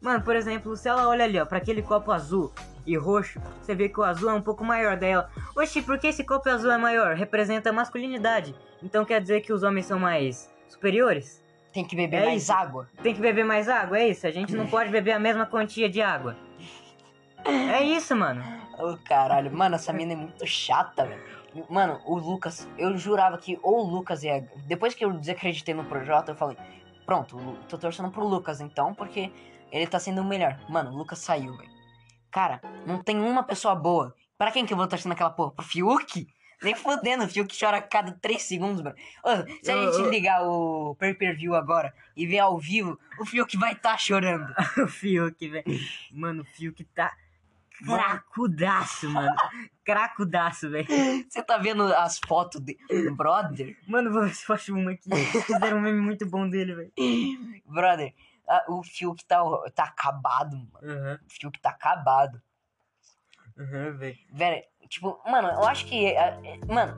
Mano, 0.00 0.22
por 0.22 0.36
exemplo, 0.36 0.76
se 0.76 0.88
ela 0.88 1.08
olha 1.08 1.24
ali, 1.24 1.40
ó, 1.40 1.44
pra 1.44 1.58
aquele 1.58 1.82
copo 1.82 2.12
azul 2.12 2.52
e 2.86 2.96
roxo, 2.96 3.40
você 3.60 3.74
vê 3.74 3.88
que 3.88 3.98
o 3.98 4.04
azul 4.04 4.30
é 4.30 4.34
um 4.34 4.40
pouco 4.40 4.64
maior 4.64 4.96
dela. 4.96 5.28
Oxi, 5.56 5.82
por 5.82 5.98
que 5.98 6.06
esse 6.06 6.22
copo 6.24 6.48
azul 6.48 6.70
é 6.70 6.78
maior? 6.78 7.16
Representa 7.16 7.70
a 7.70 7.72
masculinidade. 7.72 8.54
Então 8.82 9.04
quer 9.04 9.20
dizer 9.20 9.40
que 9.40 9.52
os 9.52 9.62
homens 9.64 9.86
são 9.86 9.98
mais 9.98 10.48
superiores? 10.68 11.44
Tem 11.72 11.84
que 11.84 11.96
beber 11.96 12.22
É 12.22 12.26
mais 12.26 12.42
isso. 12.44 12.52
água. 12.52 12.88
Tem 13.02 13.12
que 13.14 13.20
beber 13.20 13.44
mais 13.44 13.68
água, 13.68 13.98
é 13.98 14.08
isso? 14.08 14.26
A 14.26 14.30
gente 14.30 14.54
não 14.54 14.66
pode 14.68 14.90
beber 14.90 15.12
a 15.12 15.18
mesma 15.18 15.44
quantia 15.46 15.88
de 15.88 16.00
água. 16.00 16.36
É 17.44 17.82
isso, 17.82 18.14
mano. 18.16 18.42
Ô, 18.78 18.96
caralho. 19.04 19.52
Mano, 19.52 19.74
essa 19.74 19.92
mina 19.92 20.12
é 20.12 20.16
muito 20.16 20.46
chata, 20.46 21.04
velho. 21.06 21.22
Mano, 21.68 22.00
o 22.04 22.16
Lucas, 22.16 22.68
eu 22.78 22.96
jurava 22.96 23.36
que 23.38 23.58
ou 23.62 23.80
o 23.84 23.90
Lucas 23.90 24.22
ia. 24.22 24.48
Depois 24.66 24.94
que 24.94 25.04
eu 25.04 25.12
desacreditei 25.12 25.74
no 25.74 25.84
Projota, 25.84 26.32
eu 26.32 26.36
falei: 26.36 26.56
Pronto, 27.06 27.36
tô 27.68 27.76
torcendo 27.78 28.10
pro 28.10 28.26
Lucas 28.26 28.60
então, 28.60 28.94
porque 28.94 29.30
ele 29.72 29.86
tá 29.86 29.98
sendo 29.98 30.20
o 30.20 30.24
melhor. 30.24 30.58
Mano, 30.68 30.90
o 30.90 30.96
Lucas 30.96 31.18
saiu, 31.18 31.56
velho. 31.56 31.70
Cara, 32.30 32.60
não 32.86 33.02
tem 33.02 33.18
uma 33.20 33.42
pessoa 33.42 33.74
boa. 33.74 34.14
Pra 34.36 34.50
quem 34.52 34.64
que 34.66 34.72
eu 34.72 34.76
vou 34.76 34.86
torcer 34.86 35.08
naquela 35.08 35.30
porra? 35.30 35.52
Pro 35.52 35.64
Fiuk? 35.64 36.26
Nem 36.62 36.74
fodendo, 36.74 37.24
o 37.24 37.28
Fiuk 37.28 37.56
chora 37.58 37.76
a 37.76 37.82
cada 37.82 38.12
3 38.20 38.42
segundos, 38.42 38.82
mano. 38.82 38.96
Ô, 39.24 39.30
se 39.64 39.70
a 39.70 39.74
Eu- 39.74 39.92
gente 39.92 40.04
eu- 40.04 40.10
ligar 40.10 40.42
o 40.44 40.94
pay-per-view 40.96 41.54
agora 41.54 41.94
e 42.16 42.26
ver 42.26 42.40
ao 42.40 42.58
vivo, 42.58 42.98
o 43.20 43.24
Fiuk 43.24 43.56
vai 43.56 43.74
tá 43.76 43.96
chorando. 43.96 44.52
o 44.84 44.88
Fiuk, 44.88 45.48
velho. 45.48 45.64
Mano, 46.12 46.42
o 46.42 46.44
Fiuk 46.44 46.82
tá 46.86 47.12
cracudaço, 47.84 49.08
mano. 49.08 49.34
Cracudaço, 49.84 50.68
velho. 50.70 50.86
Você 51.28 51.42
tá 51.42 51.58
vendo 51.58 51.82
as 51.94 52.18
fotos 52.26 52.60
de 52.60 52.76
brother? 53.12 53.76
Mano, 53.86 54.12
vou 54.12 54.22
acho 54.22 54.74
uma 54.74 54.92
aqui. 54.92 55.08
Fizeram 55.46 55.78
um 55.78 55.80
meme 55.80 56.00
muito 56.00 56.26
bom 56.26 56.48
dele, 56.48 56.74
velho. 56.74 56.92
Brother, 57.66 58.12
ah, 58.48 58.64
o 58.68 58.82
Fiuk 58.82 59.24
tá, 59.26 59.42
tá 59.74 59.84
acabado, 59.84 60.56
mano. 60.56 60.70
Aham, 60.82 61.18
O 61.26 61.30
Fiuk 61.32 61.60
tá 61.60 61.70
acabado. 61.70 62.40
aham, 63.58 63.96
velho. 63.96 64.16
Velho, 64.32 64.62
tipo, 64.88 65.20
mano, 65.26 65.48
eu 65.48 65.64
acho 65.64 65.86
que. 65.86 66.06
é, 66.06 66.38
é, 66.44 66.58
mano, 66.72 66.96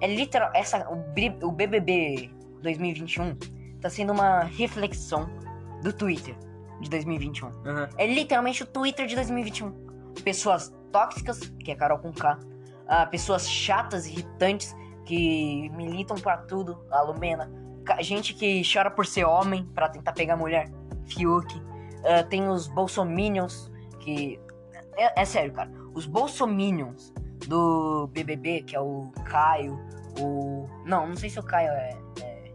é 0.00 0.06
literal. 0.06 0.50
Essa, 0.54 0.88
o, 0.90 0.96
o 1.46 1.52
BBB 1.52 2.30
2021 2.62 3.36
tá 3.80 3.90
sendo 3.90 4.12
uma 4.12 4.42
reflexão 4.44 5.28
do 5.82 5.92
Twitter 5.92 6.36
de 6.80 6.88
2021. 6.90 7.48
Aham. 7.66 7.88
É 7.98 8.06
literalmente 8.06 8.62
o 8.62 8.66
Twitter 8.66 9.06
de 9.06 9.14
2021. 9.16 9.72
Pessoas 10.24 10.72
tóxicas, 10.92 11.40
que 11.64 11.70
é 11.70 11.74
Carol 11.74 11.98
com 11.98 12.12
K. 12.12 12.38
ah, 12.86 13.06
pessoas 13.06 13.48
chatas, 13.48 14.06
irritantes, 14.06 14.74
que 15.06 15.68
militam 15.70 16.16
pra 16.16 16.36
tudo. 16.38 16.86
A 16.90 17.02
Lumena. 17.02 17.50
Gente 18.00 18.34
que 18.34 18.62
chora 18.70 18.90
por 18.90 19.04
ser 19.06 19.24
homem 19.24 19.64
pra 19.74 19.88
tentar 19.88 20.12
pegar 20.12 20.36
mulher. 20.36 20.68
Fiuk. 21.06 21.60
Ah, 22.04 22.22
tem 22.22 22.48
os 22.48 22.68
bolsominions, 22.68 23.70
que... 24.00 24.40
É, 24.96 25.22
é 25.22 25.24
sério, 25.24 25.52
cara. 25.52 25.70
Os 25.94 26.06
bolsominions 26.06 27.12
do 27.46 28.08
BBB, 28.08 28.62
que 28.62 28.76
é 28.76 28.80
o 28.80 29.10
Caio, 29.24 29.78
o... 30.18 30.68
Não, 30.84 31.06
não 31.06 31.16
sei 31.16 31.30
se 31.30 31.38
o 31.38 31.42
Caio 31.42 31.70
é, 31.70 31.96
é 32.20 32.52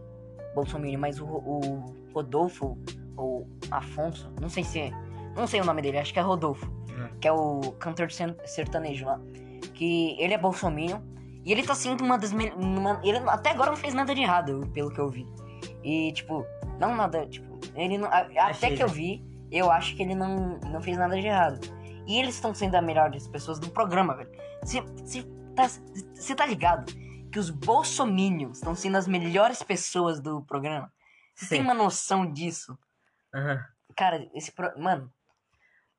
bolsominion, 0.54 1.00
mas 1.00 1.20
o, 1.20 1.26
o 1.26 1.84
Rodolfo, 2.14 2.76
ou 3.16 3.46
Afonso, 3.70 4.32
não 4.40 4.48
sei 4.48 4.64
se 4.64 4.80
é... 4.80 4.90
Não 5.36 5.46
sei 5.46 5.60
o 5.60 5.64
nome 5.64 5.82
dele, 5.82 5.98
acho 5.98 6.12
que 6.12 6.18
é 6.18 6.22
Rodolfo. 6.22 6.66
Hum. 6.90 7.08
Que 7.20 7.28
é 7.28 7.32
o 7.32 7.60
cantor 7.78 8.08
sertanejo 8.44 9.06
lá. 9.06 9.20
Que 9.74 10.16
ele 10.20 10.34
é 10.34 10.38
bolsominion. 10.38 11.00
E 11.44 11.52
ele 11.52 11.62
tá 11.62 11.74
sendo 11.74 12.02
uma 12.02 12.18
das 12.18 12.32
uma- 12.32 13.00
Ele 13.04 13.18
até 13.26 13.50
agora 13.50 13.70
não 13.70 13.76
fez 13.76 13.94
nada 13.94 14.14
de 14.14 14.20
errado, 14.20 14.68
pelo 14.74 14.90
que 14.90 14.98
eu 14.98 15.08
vi. 15.08 15.26
E, 15.84 16.12
tipo, 16.12 16.44
não 16.78 16.94
nada. 16.94 17.24
Tipo, 17.26 17.47
ele 17.84 17.98
não. 17.98 18.08
a- 18.08 18.28
Até 18.50 18.74
que 18.76 18.82
eu 18.82 18.88
vi, 18.88 19.22
eu 19.50 19.70
acho 19.70 19.94
que 19.96 20.02
ele 20.02 20.14
não, 20.14 20.58
não 20.60 20.82
fez 20.82 20.96
nada 20.96 21.18
de 21.20 21.26
errado. 21.26 21.60
E 22.06 22.18
eles 22.18 22.34
estão 22.34 22.54
sendo 22.54 22.74
as 22.76 22.84
melhores 22.84 23.26
pessoas 23.28 23.58
do 23.58 23.70
programa, 23.70 24.16
velho. 24.16 24.30
Você 24.62 24.82
tá, 25.54 25.68
cê 26.14 26.34
tá 26.34 26.46
ligado 26.46 26.90
que 27.30 27.38
os 27.38 27.50
bolsominions 27.50 28.58
estão 28.58 28.74
sendo 28.74 28.96
as 28.96 29.06
melhores 29.06 29.62
pessoas 29.62 30.18
do 30.20 30.42
programa? 30.42 30.92
Você 31.34 31.48
tem 31.50 31.60
uma 31.60 31.74
noção 31.74 32.30
disso? 32.32 32.78
Aham. 33.34 33.62
Cara, 33.94 34.28
esse. 34.34 34.50
Pro... 34.52 34.72
Mano, 34.80 35.12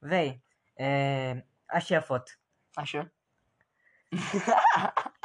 Véi, 0.02 0.42
é... 0.78 1.44
Achei 1.70 1.96
a 1.96 2.02
foto. 2.02 2.32
achou? 2.76 3.06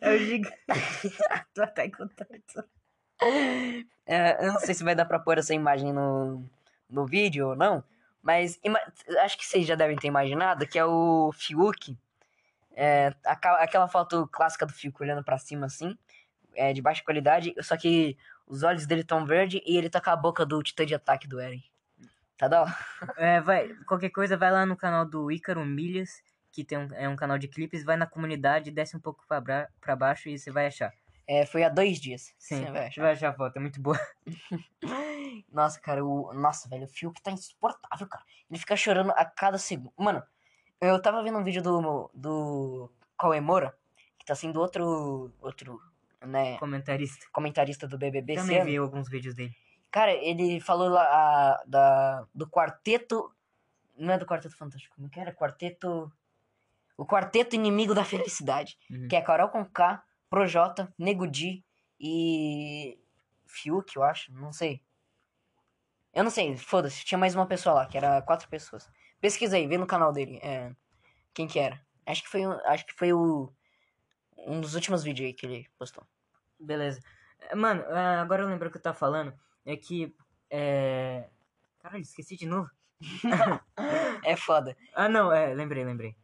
É 0.00 0.14
o 0.14 0.18
gigante. 0.18 0.56
Tô 1.54 1.62
até 1.62 1.90
com 1.90 2.08
tanto. 2.08 2.64
É, 4.06 4.44
eu 4.44 4.52
não 4.52 4.60
sei 4.60 4.74
se 4.74 4.84
vai 4.84 4.94
dar 4.94 5.04
pra 5.04 5.18
pôr 5.18 5.38
essa 5.38 5.54
imagem 5.54 5.92
no, 5.92 6.44
no 6.90 7.06
vídeo 7.06 7.48
ou 7.48 7.56
não, 7.56 7.82
mas 8.22 8.60
acho 9.22 9.38
que 9.38 9.46
vocês 9.46 9.66
já 9.66 9.74
devem 9.74 9.96
ter 9.96 10.08
imaginado 10.08 10.66
que 10.66 10.78
é 10.78 10.84
o 10.84 11.32
Fiuk. 11.32 11.96
É, 12.76 13.14
aquela 13.24 13.86
foto 13.88 14.28
clássica 14.28 14.66
do 14.66 14.72
Fiuk 14.72 15.00
olhando 15.00 15.22
pra 15.22 15.38
cima 15.38 15.66
assim, 15.66 15.96
é, 16.54 16.72
de 16.72 16.82
baixa 16.82 17.04
qualidade, 17.04 17.54
só 17.60 17.76
que 17.76 18.16
os 18.46 18.62
olhos 18.62 18.86
dele 18.86 19.04
tão 19.04 19.24
verde 19.24 19.62
e 19.64 19.76
ele 19.76 19.88
tá 19.88 20.00
com 20.00 20.10
a 20.10 20.16
boca 20.16 20.44
do 20.44 20.62
titã 20.62 20.84
de 20.84 20.94
ataque 20.94 21.26
do 21.26 21.40
Eren. 21.40 21.62
Tá 22.36 22.46
hora? 22.62 22.76
É, 23.16 23.40
vai, 23.40 23.68
qualquer 23.86 24.10
coisa, 24.10 24.36
vai 24.36 24.50
lá 24.50 24.66
no 24.66 24.76
canal 24.76 25.06
do 25.06 25.30
Ícaro 25.30 25.64
Milhas, 25.64 26.22
que 26.50 26.64
tem 26.64 26.78
um, 26.78 26.88
é 26.94 27.08
um 27.08 27.16
canal 27.16 27.38
de 27.38 27.48
clipes, 27.48 27.84
vai 27.84 27.96
na 27.96 28.06
comunidade, 28.06 28.70
desce 28.70 28.96
um 28.96 29.00
pouco 29.00 29.24
pra 29.26 29.96
baixo 29.96 30.28
e 30.28 30.38
você 30.38 30.50
vai 30.50 30.66
achar. 30.66 30.92
É, 31.26 31.46
foi 31.46 31.62
há 31.64 31.68
dois 31.68 31.98
dias. 32.00 32.34
Sim, 32.38 32.64
Você 32.64 32.70
vai 32.70 32.86
achar. 32.86 33.02
vai 33.02 33.12
achar 33.12 33.28
a 33.30 33.32
foto, 33.34 33.56
é 33.56 33.60
muito 33.60 33.80
boa. 33.80 33.98
Nossa, 35.50 35.80
cara, 35.80 36.04
o. 36.04 36.32
Nossa, 36.34 36.68
velho, 36.68 36.84
o 36.84 36.88
Fiuk 36.88 37.20
tá 37.22 37.30
insuportável, 37.30 38.06
cara. 38.06 38.24
Ele 38.50 38.58
fica 38.58 38.76
chorando 38.76 39.10
a 39.12 39.24
cada 39.24 39.58
segundo. 39.58 39.92
Mano, 39.96 40.22
eu 40.80 41.00
tava 41.00 41.22
vendo 41.22 41.38
um 41.38 41.44
vídeo 41.44 41.62
do. 41.62 42.10
do. 42.14 42.90
Cauê 43.18 43.40
Moura, 43.40 43.74
que 44.18 44.24
tá 44.24 44.34
sendo 44.34 44.60
outro. 44.60 45.32
outro. 45.40 45.80
né, 46.26 46.58
Comentarista. 46.58 47.26
comentarista 47.32 47.86
do 47.88 47.96
BBB 47.98 48.34
Também 48.34 48.64
vi 48.64 48.76
alguns 48.76 49.08
vídeos 49.08 49.34
dele. 49.34 49.54
Cara, 49.90 50.12
ele 50.12 50.58
falou 50.60 50.88
lá 50.88 51.02
a- 51.04 51.62
da, 51.66 52.26
do 52.34 52.48
quarteto. 52.48 53.32
Não 53.96 54.12
é 54.12 54.18
do 54.18 54.26
Quarteto 54.26 54.56
Fantástico, 54.56 54.96
como 54.96 55.08
que 55.08 55.20
era? 55.20 55.32
Quarteto. 55.32 56.12
O 56.98 57.06
Quarteto 57.06 57.54
Inimigo 57.54 57.94
da 57.94 58.04
Felicidade. 58.04 58.76
Uhum. 58.90 59.06
Que 59.06 59.14
é 59.14 59.20
Carol 59.22 59.48
com 59.50 59.64
K, 59.64 60.02
Projota, 60.34 60.92
Nego 60.98 61.28
Di 61.28 61.64
e. 62.00 62.98
Fiuk, 63.46 63.94
eu 63.94 64.02
acho, 64.02 64.32
não 64.32 64.52
sei. 64.52 64.82
Eu 66.12 66.24
não 66.24 66.30
sei, 66.30 66.56
foda-se, 66.56 67.04
tinha 67.04 67.16
mais 67.16 67.36
uma 67.36 67.46
pessoa 67.46 67.72
lá, 67.76 67.86
que 67.86 67.96
era 67.96 68.20
quatro 68.20 68.48
pessoas. 68.48 68.90
Pesquisa 69.20 69.56
aí, 69.56 69.68
vê 69.68 69.78
no 69.78 69.86
canal 69.86 70.12
dele. 70.12 70.40
É, 70.42 70.74
quem 71.32 71.46
que 71.46 71.60
era? 71.60 71.80
Acho 72.04 72.24
que 72.24 72.28
foi, 72.28 72.44
um- 72.44 72.58
acho 72.66 72.84
que 72.84 72.94
foi 72.94 73.12
o. 73.12 73.52
Um 74.36 74.60
dos 74.60 74.74
últimos 74.74 75.04
vídeos 75.04 75.28
aí 75.28 75.34
que 75.34 75.46
ele 75.46 75.68
postou. 75.78 76.04
Beleza. 76.58 77.00
É, 77.38 77.54
Mano, 77.54 77.82
é, 77.82 78.16
agora 78.16 78.42
eu 78.42 78.48
lembro 78.48 78.66
o 78.68 78.70
que 78.72 78.78
eu 78.78 78.82
tava 78.82 78.96
falando. 78.98 79.32
É 79.64 79.76
que. 79.76 80.12
É. 80.50 81.28
Caralho, 81.78 82.02
esqueci 82.02 82.36
de 82.36 82.46
novo. 82.46 82.68
É 84.24 84.36
foda. 84.36 84.76
Ah, 84.94 85.08
não, 85.08 85.30
é, 85.30 85.54
lembrei, 85.54 85.84
lembrei. 85.84 86.16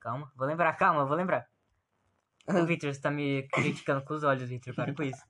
Calma, 0.00 0.32
vou 0.34 0.46
lembrar, 0.46 0.72
calma, 0.74 1.04
vou 1.04 1.16
lembrar. 1.16 1.46
O 2.48 2.64
Victor, 2.66 2.94
você 2.94 3.00
tá 3.00 3.10
me 3.10 3.42
criticando 3.52 4.02
com 4.02 4.14
os 4.14 4.24
olhos, 4.24 4.48
Victor, 4.48 4.74
para 4.74 4.94
com 4.94 5.02
isso. 5.02 5.22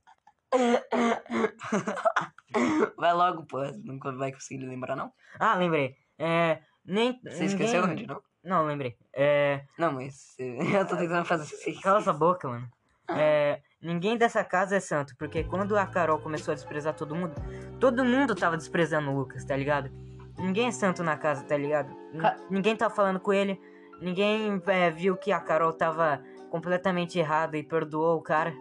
Vai 2.96 3.12
logo, 3.12 3.44
pô. 3.44 3.58
Não 3.84 3.98
vai 4.16 4.32
conseguir 4.32 4.64
lembrar, 4.66 4.96
não? 4.96 5.12
Ah, 5.38 5.54
lembrei. 5.54 5.96
É. 6.18 6.60
Nem. 6.84 7.20
Você 7.24 7.44
esqueceu 7.46 7.82
ninguém- 7.86 8.04
onde, 8.04 8.06
não? 8.06 8.22
Não, 8.44 8.64
lembrei. 8.66 8.96
É. 9.12 9.62
Não, 9.78 9.92
mas 9.92 10.34
eh, 10.38 10.58
eu 10.82 10.86
tô 10.86 10.96
tentando 10.96 11.24
fazer 11.24 11.44
isso. 11.68 11.80
Cala 11.82 12.00
sua 12.00 12.12
boca, 12.12 12.48
mano. 12.48 12.68
É, 13.10 13.60
ninguém 13.80 14.16
dessa 14.18 14.44
casa 14.44 14.76
é 14.76 14.80
santo, 14.80 15.14
porque 15.18 15.42
quando 15.44 15.76
a 15.78 15.86
Carol 15.86 16.18
começou 16.20 16.52
a 16.52 16.54
desprezar 16.54 16.94
todo 16.94 17.14
mundo, 17.16 17.34
todo 17.80 18.04
mundo 18.04 18.34
tava 18.34 18.56
desprezando 18.56 19.10
o 19.10 19.14
Lucas, 19.18 19.44
tá 19.46 19.56
ligado? 19.56 19.90
Ninguém 20.38 20.68
é 20.68 20.70
santo 20.72 21.02
na 21.02 21.16
casa, 21.16 21.42
tá 21.44 21.56
ligado? 21.56 21.90
N- 22.12 22.20
Ca- 22.20 22.36
Ninguém 22.50 22.76
tá 22.76 22.90
falando 22.90 23.18
com 23.18 23.32
ele, 23.32 23.58
ninguém 24.02 24.62
é, 24.66 24.90
viu 24.90 25.16
que 25.16 25.32
a 25.32 25.40
Carol 25.40 25.72
tava 25.72 26.22
completamente 26.50 27.18
errada 27.18 27.56
e 27.56 27.62
perdoou 27.62 28.18
o 28.18 28.22
cara. 28.22 28.52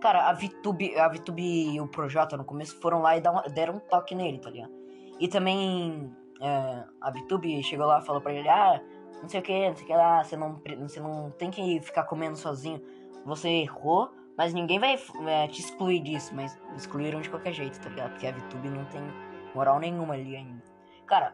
Cara, 0.00 0.28
a 0.28 0.32
VTube, 0.32 0.98
a 0.98 1.08
VTube 1.08 1.42
e 1.42 1.80
o 1.80 1.88
Projota 1.88 2.36
no 2.36 2.44
começo 2.44 2.78
foram 2.80 3.00
lá 3.00 3.16
e 3.16 3.22
deram 3.54 3.76
um 3.76 3.80
toque 3.80 4.14
nele, 4.14 4.38
tá 4.38 4.50
ligado? 4.50 4.72
E 5.18 5.28
também 5.28 6.12
é, 6.40 6.84
a 7.00 7.10
VTube 7.10 7.62
chegou 7.62 7.86
lá 7.86 8.00
e 8.00 8.04
falou 8.04 8.20
pra 8.20 8.32
ele, 8.32 8.48
ah, 8.48 8.82
não 9.22 9.28
sei 9.28 9.40
o 9.40 9.42
que, 9.42 9.68
não 9.68 9.74
sei 9.74 9.84
o 9.84 9.86
que 9.86 9.94
lá, 9.94 10.22
você 10.22 10.36
não, 10.36 10.60
você 10.80 11.00
não 11.00 11.30
tem 11.30 11.50
que 11.50 11.80
ficar 11.80 12.04
comendo 12.04 12.36
sozinho. 12.36 12.82
Você 13.24 13.48
errou, 13.48 14.12
mas 14.36 14.52
ninguém 14.52 14.78
vai 14.78 14.98
é, 15.26 15.48
te 15.48 15.60
excluir 15.60 16.00
disso, 16.00 16.34
mas 16.34 16.58
excluíram 16.76 17.20
de 17.20 17.30
qualquer 17.30 17.52
jeito, 17.52 17.80
tá 17.80 17.88
ligado? 17.88 18.10
Porque 18.10 18.26
a 18.26 18.32
VTube 18.32 18.68
não 18.68 18.84
tem 18.86 19.02
moral 19.54 19.78
nenhuma 19.78 20.14
ali 20.14 20.36
ainda. 20.36 20.62
Cara, 21.06 21.32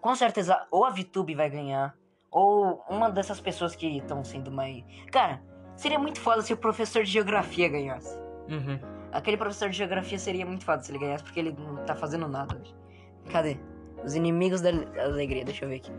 com 0.00 0.14
certeza 0.14 0.66
ou 0.70 0.84
a 0.84 0.90
VTube 0.90 1.34
vai 1.34 1.50
ganhar, 1.50 1.96
ou 2.32 2.82
uma 2.88 3.10
dessas 3.10 3.40
pessoas 3.40 3.76
que 3.76 3.86
estão 3.98 4.24
sendo 4.24 4.50
mais. 4.50 4.82
Cara, 5.12 5.42
seria 5.76 5.98
muito 5.98 6.18
foda 6.18 6.40
se 6.40 6.52
o 6.52 6.56
professor 6.56 7.04
de 7.04 7.10
geografia 7.10 7.68
ganhasse. 7.68 8.18
Uhum. 8.48 8.78
Aquele 9.12 9.36
professor 9.36 9.68
de 9.68 9.76
geografia 9.76 10.18
seria 10.18 10.46
muito 10.46 10.64
foda 10.64 10.82
se 10.82 10.90
ele 10.90 10.98
ganhasse, 10.98 11.22
porque 11.22 11.38
ele 11.38 11.52
não 11.52 11.84
tá 11.84 11.94
fazendo 11.94 12.26
nada 12.26 12.56
hoje. 12.56 12.74
Cadê? 13.30 13.58
Os 14.02 14.14
inimigos 14.14 14.62
da 14.62 14.70
alegria, 14.70 15.44
deixa 15.44 15.66
eu 15.66 15.68
ver 15.68 15.76
aqui. 15.76 15.92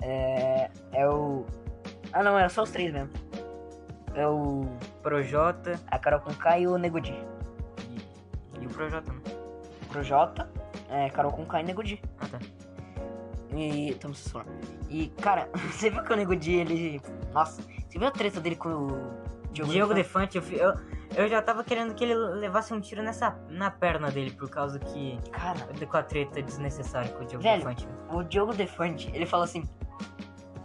É. 0.00 0.70
É 0.92 1.08
o. 1.08 1.44
Ah 2.12 2.22
não, 2.22 2.38
é 2.38 2.48
só 2.48 2.62
os 2.62 2.70
três 2.70 2.92
mesmo. 2.92 3.10
É 4.14 4.26
o. 4.26 4.66
Projota 5.02 5.78
A 5.88 5.98
Carol 5.98 6.20
com 6.20 6.32
K 6.32 6.60
e 6.60 6.66
o 6.68 6.78
Negudi. 6.78 7.14
e, 8.58 8.62
e 8.62 8.66
o 8.66 8.70
Projota, 8.70 9.12
né? 9.12 9.20
Projota, 9.90 10.50
é, 10.88 11.10
Carol 11.10 11.32
com 11.32 11.44
K 11.44 11.60
e 11.60 11.64
Negudi. 11.64 12.02
Ah, 12.20 12.26
tá. 12.28 12.38
E. 13.54 13.94
Tamo 14.00 14.14
se 14.14 14.30
falando. 14.30 14.50
E, 14.94 15.08
cara, 15.20 15.48
você 15.72 15.90
viu 15.90 16.04
que 16.04 16.12
o 16.12 16.16
Negudi, 16.16 16.54
ele. 16.54 17.02
Nossa, 17.32 17.60
você 17.62 17.98
viu 17.98 18.06
a 18.06 18.12
treta 18.12 18.40
dele 18.40 18.54
com 18.54 18.68
o. 18.68 19.24
Diogo, 19.50 19.94
Defante? 19.94 20.38
Defante, 20.38 20.56
eu, 20.56 20.72
eu, 20.72 20.74
eu 21.16 21.28
já 21.28 21.40
tava 21.40 21.62
querendo 21.62 21.94
que 21.94 22.02
ele 22.02 22.14
levasse 22.14 22.74
um 22.74 22.80
tiro 22.80 23.02
nessa, 23.02 23.36
na 23.48 23.70
perna 23.70 24.10
dele, 24.10 24.30
por 24.30 24.48
causa 24.48 24.78
que. 24.78 25.18
Cara, 25.32 25.58
com 25.86 25.96
a 25.96 26.02
treta 26.02 26.40
desnecessária 26.40 27.10
com 27.10 27.24
o 27.24 27.26
Diogo 27.26 27.42
Velho, 27.42 27.58
Defante. 27.58 27.88
o 28.10 28.22
Diogo 28.22 28.54
Defante, 28.54 29.10
ele 29.12 29.26
fala 29.26 29.44
assim. 29.44 29.68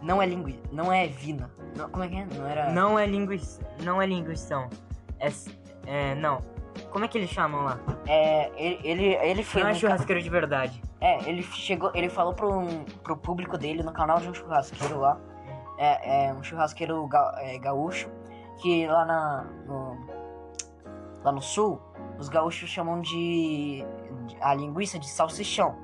Não 0.02 0.22
é 0.22 0.28
linguiça, 0.28 0.62
não 0.72 0.94
é 0.94 1.08
vina. 1.08 1.52
Não, 1.76 1.90
como 1.90 2.04
é 2.04 2.08
que 2.08 2.16
é? 2.16 2.26
Não 2.26 2.48
era. 2.48 2.72
Não 2.72 3.00
é 3.00 3.06
linguição. 3.06 3.68
Não 3.84 4.02
é 4.02 4.06
linguição. 4.06 4.70
É, 5.20 5.32
é. 5.88 6.16
Não. 6.16 6.40
Como 6.92 7.04
é 7.04 7.08
que 7.08 7.18
eles 7.18 7.30
chamam 7.32 7.64
lá? 7.64 7.80
É, 8.08 8.52
ele, 8.56 8.80
ele, 8.84 9.06
ele 9.16 9.44
foi. 9.44 9.64
Não 9.64 9.70
é 9.70 9.74
churrasqueiro 9.74 10.22
de 10.22 10.30
verdade. 10.30 10.82
É, 11.02 11.30
ele 11.30 11.42
chegou, 11.44 11.92
ele 11.94 12.10
falou 12.10 12.34
pro, 12.34 12.62
pro 13.04 13.16
público 13.16 13.58
dele 13.58 13.84
no 13.84 13.94
canal 13.94 14.20
de 14.20 14.30
um 14.30 14.34
churrasqueiro 14.34 15.00
lá. 15.00 15.18
É, 15.78 16.28
é 16.28 16.34
um 16.34 16.44
churrasqueiro 16.44 17.08
ga, 17.08 17.36
é, 17.38 17.58
gaúcho. 17.58 18.10
Que 18.62 18.86
lá 18.88 19.06
na. 19.06 19.44
No, 19.66 19.98
lá 21.24 21.32
no 21.32 21.42
sul, 21.42 21.80
os 22.18 22.28
gaúchos 22.28 22.70
chamam 22.70 23.00
de. 23.00 23.86
de- 24.28 24.38
a 24.42 24.54
linguiça 24.54 25.00
de 25.00 25.08
salsichão. 25.08 25.76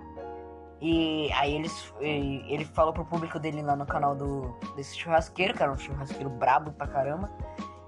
E 0.82 1.32
aí 1.32 1.56
eles, 1.56 1.94
e- 2.02 2.44
ele 2.54 2.66
falou 2.66 2.92
pro 2.92 3.06
público 3.06 3.40
dele 3.40 3.62
lá 3.62 3.78
no 3.78 3.86
canal 3.86 4.14
do, 4.14 4.54
desse 4.76 4.98
churrasqueiro, 4.98 5.54
que 5.54 5.64
era 5.64 5.72
um 5.72 5.78
churrasqueiro 5.78 6.30
brabo 6.30 6.72
pra 6.74 6.88
caramba. 6.88 7.32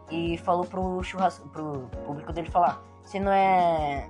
E 0.10 0.38
falou 0.38 0.66
pro, 0.66 1.04
churras, 1.04 1.40
pro 1.52 1.90
público 2.06 2.32
dele 2.32 2.50
falar: 2.50 2.82
Você 3.04 3.20
não 3.20 3.32
é 3.34 4.10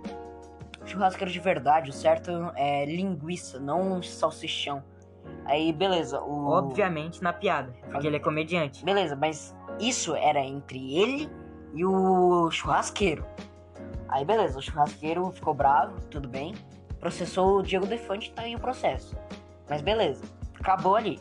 churrasqueiro 0.87 1.31
de 1.31 1.39
verdade, 1.39 1.89
o 1.89 1.93
certo 1.93 2.31
é 2.55 2.85
linguiça, 2.85 3.59
não 3.59 4.01
salsichão. 4.01 4.83
Aí, 5.45 5.71
beleza, 5.73 6.21
o. 6.21 6.47
Obviamente 6.47 7.21
na 7.21 7.33
piada. 7.33 7.73
Porque 7.91 8.07
ele 8.07 8.17
é 8.17 8.19
comediante. 8.19 8.83
Beleza, 8.83 9.15
mas 9.15 9.55
isso 9.79 10.15
era 10.15 10.39
entre 10.39 10.97
ele 10.97 11.29
e 11.73 11.85
o 11.85 12.49
churrasqueiro. 12.51 13.25
Aí, 14.09 14.23
beleza, 14.23 14.57
o 14.57 14.61
churrasqueiro 14.61 15.31
ficou 15.31 15.53
bravo, 15.53 15.99
tudo 16.09 16.27
bem. 16.27 16.55
Processou 16.99 17.59
o 17.59 17.63
Diego 17.63 17.85
Defante, 17.85 18.31
tá 18.31 18.43
aí 18.43 18.55
o 18.55 18.59
processo. 18.59 19.15
Mas 19.69 19.81
beleza, 19.81 20.23
acabou 20.59 20.95
ali. 20.95 21.19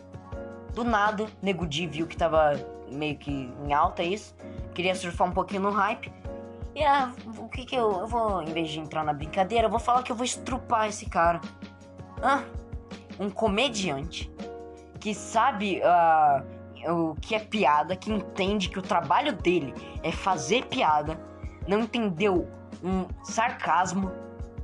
Do 0.72 0.84
nada, 0.84 1.26
Nego 1.42 1.66
Di 1.66 1.86
viu 1.86 2.06
que 2.06 2.16
tava 2.16 2.52
meio 2.90 3.16
que 3.16 3.30
em 3.64 3.72
alta 3.72 4.02
isso. 4.02 4.34
Queria 4.74 4.94
surfar 4.94 5.28
um 5.28 5.32
pouquinho 5.32 5.62
no 5.62 5.70
hype. 5.70 6.12
E 6.76 6.84
ah, 6.84 7.10
o 7.38 7.48
que 7.48 7.64
que 7.64 7.74
eu. 7.74 8.00
Eu 8.00 8.06
vou, 8.06 8.42
em 8.42 8.52
vez 8.52 8.68
de 8.68 8.78
entrar 8.78 9.02
na 9.02 9.14
brincadeira, 9.14 9.64
eu 9.66 9.70
vou 9.70 9.80
falar 9.80 10.02
que 10.02 10.12
eu 10.12 10.16
vou 10.16 10.26
estrupar 10.26 10.86
esse 10.86 11.08
cara. 11.08 11.40
Ah, 12.22 12.42
um 13.18 13.30
comediante 13.30 14.30
que 15.00 15.14
sabe 15.14 15.80
ah, 15.82 16.44
o 16.86 17.14
que 17.14 17.34
é 17.34 17.38
piada, 17.38 17.96
que 17.96 18.12
entende 18.12 18.68
que 18.68 18.78
o 18.78 18.82
trabalho 18.82 19.32
dele 19.32 19.72
é 20.02 20.12
fazer 20.12 20.66
piada, 20.66 21.18
não 21.66 21.80
entendeu 21.80 22.46
um 22.84 23.06
sarcasmo, 23.24 24.12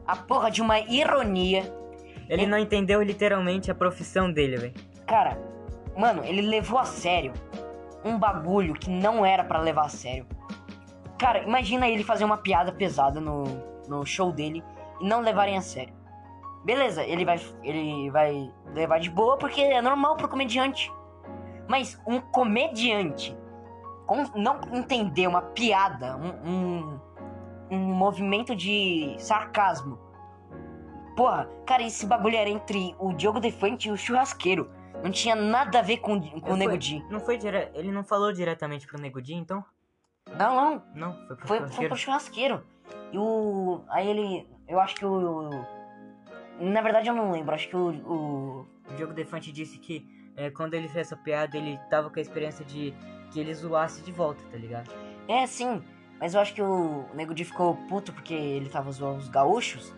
a 0.07 0.15
porra 0.15 0.51
de 0.51 0.61
uma 0.61 0.81
ironia. 0.81 1.63
Ele 2.29 2.45
não 2.45 2.59
entendeu 2.59 3.03
literalmente 3.03 3.71
a 3.71 3.75
profissão 3.75 4.31
dele, 4.31 4.59
velho. 4.59 4.75
Cara, 5.07 5.39
mano, 5.97 6.23
ele 6.27 6.43
levou 6.43 6.79
a 6.79 6.85
sério 6.85 7.33
um 8.05 8.19
bagulho 8.19 8.75
que 8.75 8.91
não 8.91 9.25
era 9.25 9.43
pra 9.43 9.59
levar 9.59 9.87
a 9.87 9.89
sério. 9.89 10.27
Cara, 11.23 11.45
imagina 11.45 11.87
ele 11.87 12.03
fazer 12.03 12.25
uma 12.25 12.37
piada 12.37 12.73
pesada 12.73 13.21
no, 13.21 13.45
no 13.87 14.05
show 14.05 14.33
dele 14.33 14.61
e 15.01 15.07
não 15.07 15.21
levarem 15.21 15.57
a 15.57 15.61
sério. 15.61 15.95
Beleza, 16.65 17.05
ele 17.05 17.25
vai, 17.25 17.41
ele 17.63 18.11
vai 18.11 18.53
levar 18.75 18.99
de 18.99 19.09
boa 19.09 19.39
porque 19.39 19.61
é 19.61 19.81
normal 19.81 20.17
pro 20.17 20.29
comediante. 20.29 20.93
Mas 21.69 21.97
um 22.09 22.21
comediante 22.21 23.39
com- 24.05 24.33
não 24.35 24.59
entender 24.73 25.29
uma 25.29 25.43
piada, 25.43 26.17
um, 26.17 26.51
um, 26.51 27.01
um 27.71 27.79
movimento 27.95 28.57
de 28.57 29.15
sarcasmo. 29.17 30.01
Porra, 31.17 31.49
cara, 31.65 31.85
esse 31.85 32.05
bagulho 32.05 32.37
era 32.37 32.51
entre 32.51 32.97
o 32.99 33.13
Diogo 33.13 33.39
Defante 33.39 33.89
e 33.89 33.93
o 33.93 33.97
churrasqueiro. 33.97 34.69
Não 35.05 35.11
tinha 35.13 35.37
nada 35.37 35.79
a 35.79 35.83
ver 35.83 35.99
com, 35.99 36.21
com 36.41 36.53
o 36.55 36.57
Nego 36.57 36.77
Di. 36.77 37.05
Não 37.09 37.21
foi 37.21 37.39
dire... 37.39 37.71
Ele 37.75 37.93
não 37.93 38.03
falou 38.03 38.33
diretamente 38.33 38.89
pro 38.89 39.01
Nego 39.01 39.23
Di, 39.23 39.35
então? 39.35 39.65
Não, 40.31 40.55
não. 40.55 40.83
Não, 40.95 41.27
foi 41.27 41.37
pro 41.37 41.47
Foi, 41.47 41.59
foi 41.59 41.67
churrasqueiro. 41.69 41.89
pro 41.89 41.99
churrasqueiro. 41.99 42.63
E 43.13 43.19
o. 43.19 43.83
Aí 43.89 44.09
ele. 44.09 44.49
Eu 44.69 44.81
acho 44.81 44.95
que 44.95 45.05
o. 45.05 45.51
Na 46.61 46.81
verdade 46.81 47.09
eu 47.09 47.15
não 47.15 47.33
lembro. 47.33 47.55
Acho 47.55 47.69
que 47.69 47.77
o. 47.77 47.89
o 47.91 48.67
O 48.91 48.95
Diogo 48.97 49.13
Defante 49.13 49.53
disse 49.53 49.79
que 49.79 50.07
é, 50.37 50.51
quando 50.51 50.75
ele 50.75 50.89
fez 50.89 51.09
essa 51.09 51.17
piada, 51.17 51.57
ele 51.57 51.79
tava 51.91 52.09
com 52.11 52.19
a 52.19 52.23
experiência 52.23 52.65
de 52.65 52.95
que 53.31 53.41
ele 53.41 53.55
zoasse 53.55 54.03
de 54.03 54.13
volta, 54.13 54.43
tá 54.51 54.57
ligado? 54.57 54.91
é, 55.29 55.47
sim. 55.47 55.83
Mas 56.21 56.35
eu 56.35 56.41
acho 56.41 56.55
que 56.55 56.63
o 56.63 57.05
Nego 57.15 57.35
Di 57.35 57.45
ficou 57.45 57.75
puto 57.89 58.13
porque 58.13 58.33
ele 58.35 58.69
tava 58.69 58.91
zoando 58.93 59.19
os 59.19 59.29
gaúchos. 59.29 59.93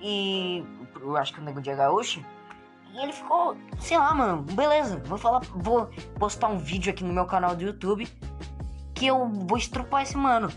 E. 0.00 0.64
Eu 1.00 1.16
acho 1.16 1.32
que 1.34 1.40
o 1.40 1.42
Nego 1.44 1.60
Di 1.60 1.70
é 1.70 1.76
gaúcho. 1.76 2.24
E 2.94 2.98
ele 3.02 3.12
ficou, 3.12 3.54
sei 3.78 3.98
lá, 3.98 4.14
mano, 4.14 4.40
beleza, 4.42 4.96
vou 5.04 5.18
falar, 5.18 5.40
vou 5.54 5.90
postar 6.18 6.48
um 6.48 6.56
vídeo 6.56 6.90
aqui 6.90 7.04
no 7.04 7.12
meu 7.12 7.26
canal 7.26 7.54
do 7.54 7.62
YouTube 7.62 8.08
que 8.98 9.06
eu 9.06 9.28
vou 9.28 9.56
estrupar 9.56 10.02
esse 10.02 10.16
mano. 10.16 10.48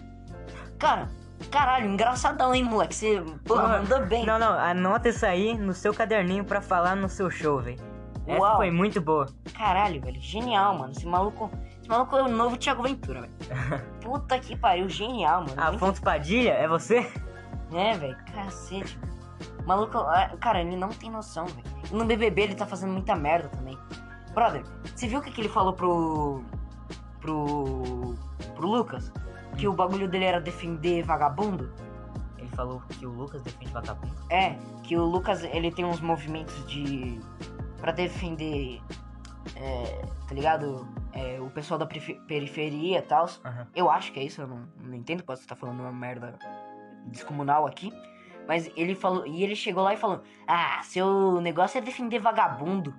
Cara, 0.79 1.09
caralho, 1.51 1.87
engraçadão, 1.89 2.55
hein, 2.55 2.63
moleque? 2.63 2.95
Você, 2.95 3.21
porra, 3.45 3.79
mandou 3.79 4.05
bem. 4.07 4.25
Não, 4.25 4.39
não, 4.39 4.53
anota 4.53 5.09
isso 5.09 5.25
aí 5.25 5.55
no 5.55 5.73
seu 5.73 5.93
caderninho 5.93 6.43
pra 6.43 6.59
falar 6.59 6.95
no 6.95 7.07
seu 7.07 7.29
show, 7.29 7.61
velho. 7.61 7.79
Essa 8.25 8.39
Uau. 8.39 8.57
foi 8.57 8.71
muito 8.71 8.99
boa. 8.99 9.27
Caralho, 9.53 10.01
velho, 10.01 10.19
genial, 10.19 10.77
mano. 10.77 10.91
Esse 10.91 11.05
maluco, 11.05 11.51
esse 11.79 11.87
maluco 11.87 12.15
é 12.15 12.23
o 12.23 12.27
novo 12.27 12.57
Thiago 12.57 12.81
Ventura, 12.81 13.21
velho. 13.21 13.33
Puta 14.01 14.39
que 14.39 14.55
pariu, 14.55 14.89
genial, 14.89 15.45
mano. 15.45 15.61
Afonso 15.61 16.01
Padilha, 16.01 16.51
é 16.51 16.67
você? 16.67 17.11
É, 17.71 17.95
velho, 17.95 18.17
cacete. 18.33 18.99
maluco, 19.65 19.97
ah, 19.99 20.31
cara, 20.39 20.61
ele 20.61 20.75
não 20.75 20.89
tem 20.89 21.11
noção, 21.11 21.45
velho. 21.45 21.63
E 21.91 21.95
no 21.95 22.05
BBB 22.05 22.41
ele 22.41 22.55
tá 22.55 22.65
fazendo 22.65 22.91
muita 22.91 23.15
merda 23.15 23.49
também. 23.49 23.77
Brother, 24.33 24.63
você 24.95 25.07
viu 25.07 25.19
o 25.19 25.21
que, 25.21 25.31
que 25.31 25.41
ele 25.41 25.49
falou 25.49 25.73
pro. 25.73 26.43
pro. 27.19 28.15
Pro 28.47 28.67
Lucas? 28.67 29.11
Que 29.57 29.67
o 29.67 29.73
bagulho 29.73 30.07
dele 30.07 30.25
era 30.25 30.39
defender 30.39 31.03
vagabundo? 31.03 31.71
Ele 32.37 32.47
falou 32.49 32.81
que 32.89 33.05
o 33.05 33.09
Lucas 33.11 33.41
defende 33.41 33.71
vagabundo. 33.71 34.15
É, 34.29 34.55
que 34.83 34.95
o 34.97 35.03
Lucas 35.05 35.43
ele 35.43 35.71
tem 35.71 35.85
uns 35.85 35.99
movimentos 36.01 36.65
de. 36.65 37.19
pra 37.79 37.91
defender. 37.91 38.81
É, 39.55 40.05
tá 40.27 40.33
ligado? 40.35 40.87
É, 41.13 41.39
o 41.41 41.49
pessoal 41.49 41.77
da 41.77 41.85
perife- 41.85 42.19
periferia 42.27 42.99
e 42.99 43.01
tal. 43.01 43.27
Aham. 43.43 43.67
Eu 43.75 43.89
acho 43.89 44.11
que 44.13 44.19
é 44.19 44.23
isso, 44.23 44.41
eu 44.41 44.47
não, 44.47 44.61
não 44.79 44.95
entendo, 44.95 45.23
posso 45.23 45.41
estar 45.41 45.55
falando 45.55 45.79
uma 45.81 45.91
merda 45.91 46.37
descomunal 47.07 47.65
aqui. 47.67 47.91
Mas 48.47 48.69
ele 48.75 48.95
falou. 48.95 49.25
E 49.27 49.43
ele 49.43 49.55
chegou 49.55 49.83
lá 49.83 49.93
e 49.93 49.97
falou: 49.97 50.21
Ah, 50.47 50.79
seu 50.83 51.39
negócio 51.41 51.77
é 51.77 51.81
defender 51.81 52.19
vagabundo. 52.19 52.93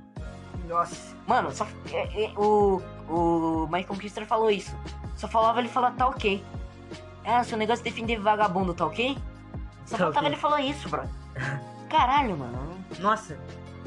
Nossa. 0.68 1.16
Mano, 1.26 1.50
só. 1.50 1.66
é, 1.92 2.24
é, 2.24 2.32
o. 2.38 2.80
O 3.08 3.66
Michael 3.66 3.98
Kister 3.98 4.24
falou 4.26 4.50
isso. 4.50 4.74
Só 5.22 5.28
falava 5.28 5.60
ele 5.60 5.68
falar 5.68 5.92
tá 5.92 6.08
ok. 6.08 6.44
Ah, 7.24 7.44
seu 7.44 7.56
negócio 7.56 7.82
é 7.82 7.84
defender 7.84 8.18
vagabundo, 8.18 8.74
tá 8.74 8.84
ok? 8.84 9.16
Só 9.86 9.96
Tá 9.96 10.04
faltava 10.04 10.26
ok. 10.26 10.28
ele 10.30 10.36
falar 10.36 10.62
isso, 10.62 10.88
bro. 10.88 11.02
Caralho, 11.88 12.36
mano. 12.36 12.84
Nossa, 12.98 13.38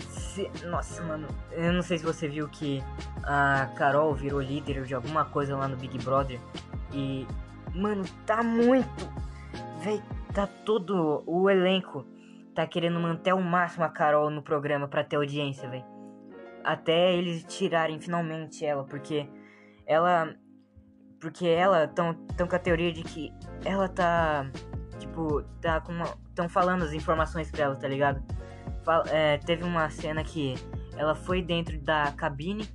se- 0.07 0.49
nossa, 0.65 1.03
mano, 1.03 1.27
eu 1.51 1.73
não 1.73 1.81
sei 1.81 1.97
se 1.97 2.05
você 2.05 2.29
viu 2.29 2.47
que 2.47 2.81
a 3.25 3.67
Carol 3.75 4.13
virou 4.15 4.39
líder 4.39 4.85
de 4.85 4.95
alguma 4.95 5.25
coisa 5.25 5.57
lá 5.57 5.67
no 5.67 5.75
Big 5.75 5.97
Brother 6.05 6.39
e, 6.93 7.27
mano, 7.73 8.05
tá 8.25 8.41
muito, 8.41 8.87
véi, 9.81 10.01
tá 10.33 10.47
todo 10.47 11.21
o 11.27 11.49
elenco 11.49 12.05
tá 12.55 12.65
querendo 12.65 12.97
manter 12.97 13.31
ao 13.31 13.41
máximo 13.41 13.83
a 13.83 13.89
Carol 13.89 14.29
no 14.29 14.41
programa 14.41 14.87
pra 14.87 15.03
ter 15.03 15.17
audiência, 15.17 15.67
véi. 15.67 15.83
Até 16.63 17.13
eles 17.13 17.43
tirarem 17.43 17.99
finalmente 17.99 18.65
ela, 18.65 18.85
porque 18.85 19.27
ela, 19.85 20.33
porque 21.25 21.47
ela 21.47 21.87
tão, 21.87 22.13
tão 22.13 22.47
com 22.47 22.55
a 22.55 22.59
teoria 22.59 22.93
de 22.93 23.01
que 23.01 23.33
ela 23.63 23.89
tá, 23.89 24.45
tipo, 24.99 25.41
tá 25.59 25.81
com 25.81 25.91
uma, 25.91 26.05
tão 26.35 26.47
falando 26.47 26.83
as 26.83 26.93
informações 26.93 27.49
pra 27.49 27.63
ela, 27.63 27.75
tá 27.75 27.87
ligado? 27.87 28.21
É, 29.07 29.39
teve 29.39 29.63
uma 29.63 29.89
cena 29.89 30.23
que 30.23 30.53
ela 30.95 31.15
foi 31.15 31.41
dentro 31.41 31.79
da 31.81 32.11
cabine 32.11 32.69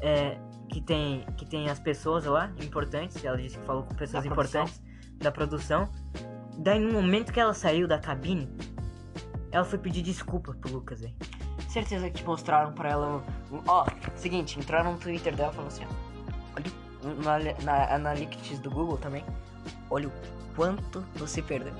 é, 0.00 0.36
que 0.68 0.80
tem 0.80 1.24
que 1.36 1.46
tem 1.46 1.70
as 1.70 1.78
pessoas 1.78 2.24
lá 2.24 2.50
importantes. 2.60 3.24
Ela 3.24 3.36
disse 3.36 3.56
que 3.56 3.64
falou 3.64 3.84
com 3.84 3.94
pessoas 3.94 4.24
Da 4.24 4.30
produção. 4.30 4.62
importantes 4.64 4.82
da 5.18 5.30
produção. 5.30 5.88
Daí 6.58 6.80
no 6.80 6.92
momento 6.92 7.32
que 7.32 7.38
ela 7.38 7.54
saiu 7.54 7.86
da 7.86 8.00
cabine, 8.00 8.48
ela 9.52 9.64
foi 9.64 9.78
pedir 9.78 10.02
desculpa 10.02 10.52
pro 10.54 10.72
Lucas, 10.72 11.02
velho. 11.02 11.14
Certeza 11.68 12.10
que 12.10 12.16
te 12.16 12.24
mostraram 12.24 12.72
pra 12.72 12.90
ela. 12.90 13.22
Ó, 13.68 13.86
seguinte, 14.16 14.58
entraram 14.58 14.94
no 14.94 14.98
Twitter 14.98 15.36
dela 15.36 15.52
e 15.52 15.54
falaram 15.54 15.72
assim, 15.72 15.84
ó. 15.84 16.05
Na, 17.14 17.38
na 17.62 17.94
Analytics 17.94 18.58
do 18.58 18.70
Google 18.70 18.96
também. 18.98 19.24
Olha 19.90 20.08
o 20.08 20.12
quanto 20.54 21.00
você 21.14 21.40
perdeu. 21.42 21.74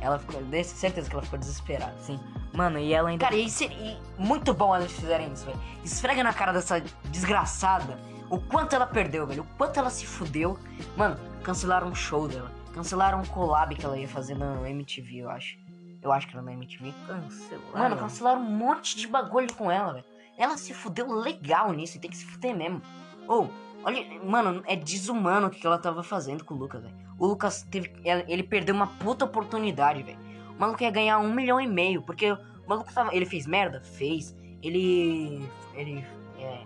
Ela 0.00 0.18
ficou. 0.18 0.40
desse- 0.44 0.74
Certeza 0.76 1.08
que 1.08 1.14
ela 1.14 1.22
ficou 1.24 1.38
desesperada. 1.38 1.94
Sim. 2.00 2.18
Mano, 2.52 2.78
e 2.78 2.92
ela 2.92 3.08
ainda 3.10 3.24
Cara, 3.24 3.36
e, 3.36 3.48
seria- 3.50 3.76
e 3.76 3.98
muito 4.18 4.52
bom 4.54 4.74
eles 4.76 4.90
fizerem 4.92 5.32
isso, 5.32 5.44
velho. 5.46 5.58
Esfrega 5.84 6.22
na 6.24 6.32
cara 6.32 6.52
dessa 6.52 6.80
desgraçada 7.04 7.98
o 8.30 8.38
quanto 8.38 8.74
ela 8.74 8.86
perdeu, 8.86 9.26
velho. 9.26 9.42
O 9.42 9.46
quanto 9.56 9.78
ela 9.78 9.90
se 9.90 10.06
fudeu. 10.06 10.58
Mano, 10.96 11.16
cancelaram 11.42 11.88
um 11.88 11.94
show 11.94 12.26
dela. 12.28 12.50
Cancelaram 12.72 13.20
um 13.20 13.24
collab 13.26 13.74
que 13.74 13.84
ela 13.84 13.98
ia 13.98 14.08
fazer 14.08 14.34
na 14.36 14.68
MTV, 14.70 15.18
eu 15.18 15.30
acho. 15.30 15.58
Eu 16.02 16.12
acho 16.12 16.26
que 16.28 16.34
era 16.34 16.42
na 16.42 16.52
MTV. 16.52 16.94
cancelaram. 17.06 17.72
Mano, 17.74 17.96
cancelaram 17.96 18.40
um 18.40 18.50
monte 18.50 18.96
de 18.96 19.06
bagulho 19.06 19.52
com 19.54 19.70
ela, 19.70 19.92
velho. 19.94 20.04
Ela 20.38 20.56
se 20.56 20.72
fudeu 20.72 21.06
legal 21.12 21.72
nisso 21.72 21.98
e 21.98 22.00
tem 22.00 22.10
que 22.10 22.16
se 22.16 22.24
fuder 22.24 22.56
mesmo. 22.56 22.80
Ou, 23.28 23.50
olha, 23.84 24.04
mano, 24.24 24.62
é 24.66 24.76
desumano 24.76 25.48
o 25.48 25.50
que 25.50 25.66
ela 25.66 25.78
tava 25.78 26.02
fazendo 26.02 26.44
com 26.44 26.54
o 26.54 26.56
Lucas, 26.56 26.82
velho. 26.82 26.94
O 27.18 27.26
Lucas 27.26 27.62
teve. 27.70 27.92
Ele 28.04 28.42
perdeu 28.42 28.74
uma 28.74 28.86
puta 28.86 29.24
oportunidade, 29.24 30.02
velho. 30.02 30.18
O 30.56 30.60
maluco 30.60 30.82
ia 30.82 30.90
ganhar 30.90 31.18
um 31.18 31.32
milhão 31.32 31.60
e 31.60 31.66
meio, 31.66 32.02
porque 32.02 32.32
o 32.32 32.38
maluco 32.66 32.92
tava. 32.92 33.14
Ele 33.14 33.26
fez 33.26 33.46
merda? 33.46 33.80
Fez. 33.80 34.36
Ele. 34.62 35.42
Ele. 35.74 36.04
É, 36.38 36.62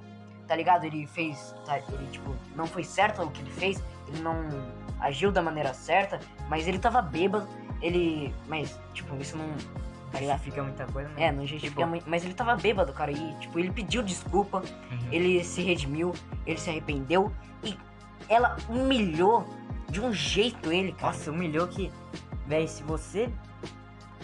tá 0.46 0.54
ligado? 0.54 0.84
Ele 0.84 1.06
fez. 1.06 1.54
tá, 1.64 1.78
ele, 1.78 2.06
tipo, 2.10 2.34
não 2.54 2.66
foi 2.66 2.84
certo 2.84 3.22
o 3.22 3.30
que 3.30 3.40
ele 3.40 3.50
fez. 3.50 3.82
Ele 4.08 4.20
não 4.20 4.36
agiu 5.00 5.32
da 5.32 5.42
maneira 5.42 5.74
certa, 5.74 6.20
mas 6.48 6.68
ele 6.68 6.78
tava 6.78 7.02
bêbado. 7.02 7.48
Ele. 7.82 8.34
Mas, 8.48 8.78
tipo, 8.92 9.14
isso 9.16 9.36
não. 9.36 9.46
Tá 10.14 10.20
ligado? 10.20 10.38
Fica 10.40 10.62
muita 10.62 10.86
coisa, 10.86 11.08
mas- 11.12 11.18
É, 11.22 11.32
não 11.32 11.40
justifica 11.44 11.80
Tipo- 11.80 11.86
muito. 11.88 12.08
Mas 12.08 12.24
ele 12.24 12.34
tava 12.34 12.54
bêbado, 12.56 12.92
cara. 12.92 13.10
E, 13.10 13.34
tipo, 13.40 13.58
ele 13.58 13.72
pediu 13.72 14.00
desculpa, 14.02 14.58
Uhum. 14.58 15.08
ele 15.10 15.42
se 15.42 15.60
redimiu, 15.60 16.12
ele 16.46 16.56
se 16.58 16.70
arrependeu. 16.70 17.32
E 17.64 17.76
ela 18.28 18.56
humilhou 18.68 19.44
de 19.90 20.00
um 20.00 20.12
jeito 20.12 20.72
ele, 20.72 20.92
cara. 20.92 21.08
Nossa, 21.08 21.30
humilhou 21.32 21.66
que. 21.66 21.90
Véi, 22.46 22.68
se 22.68 22.82
você. 22.84 23.28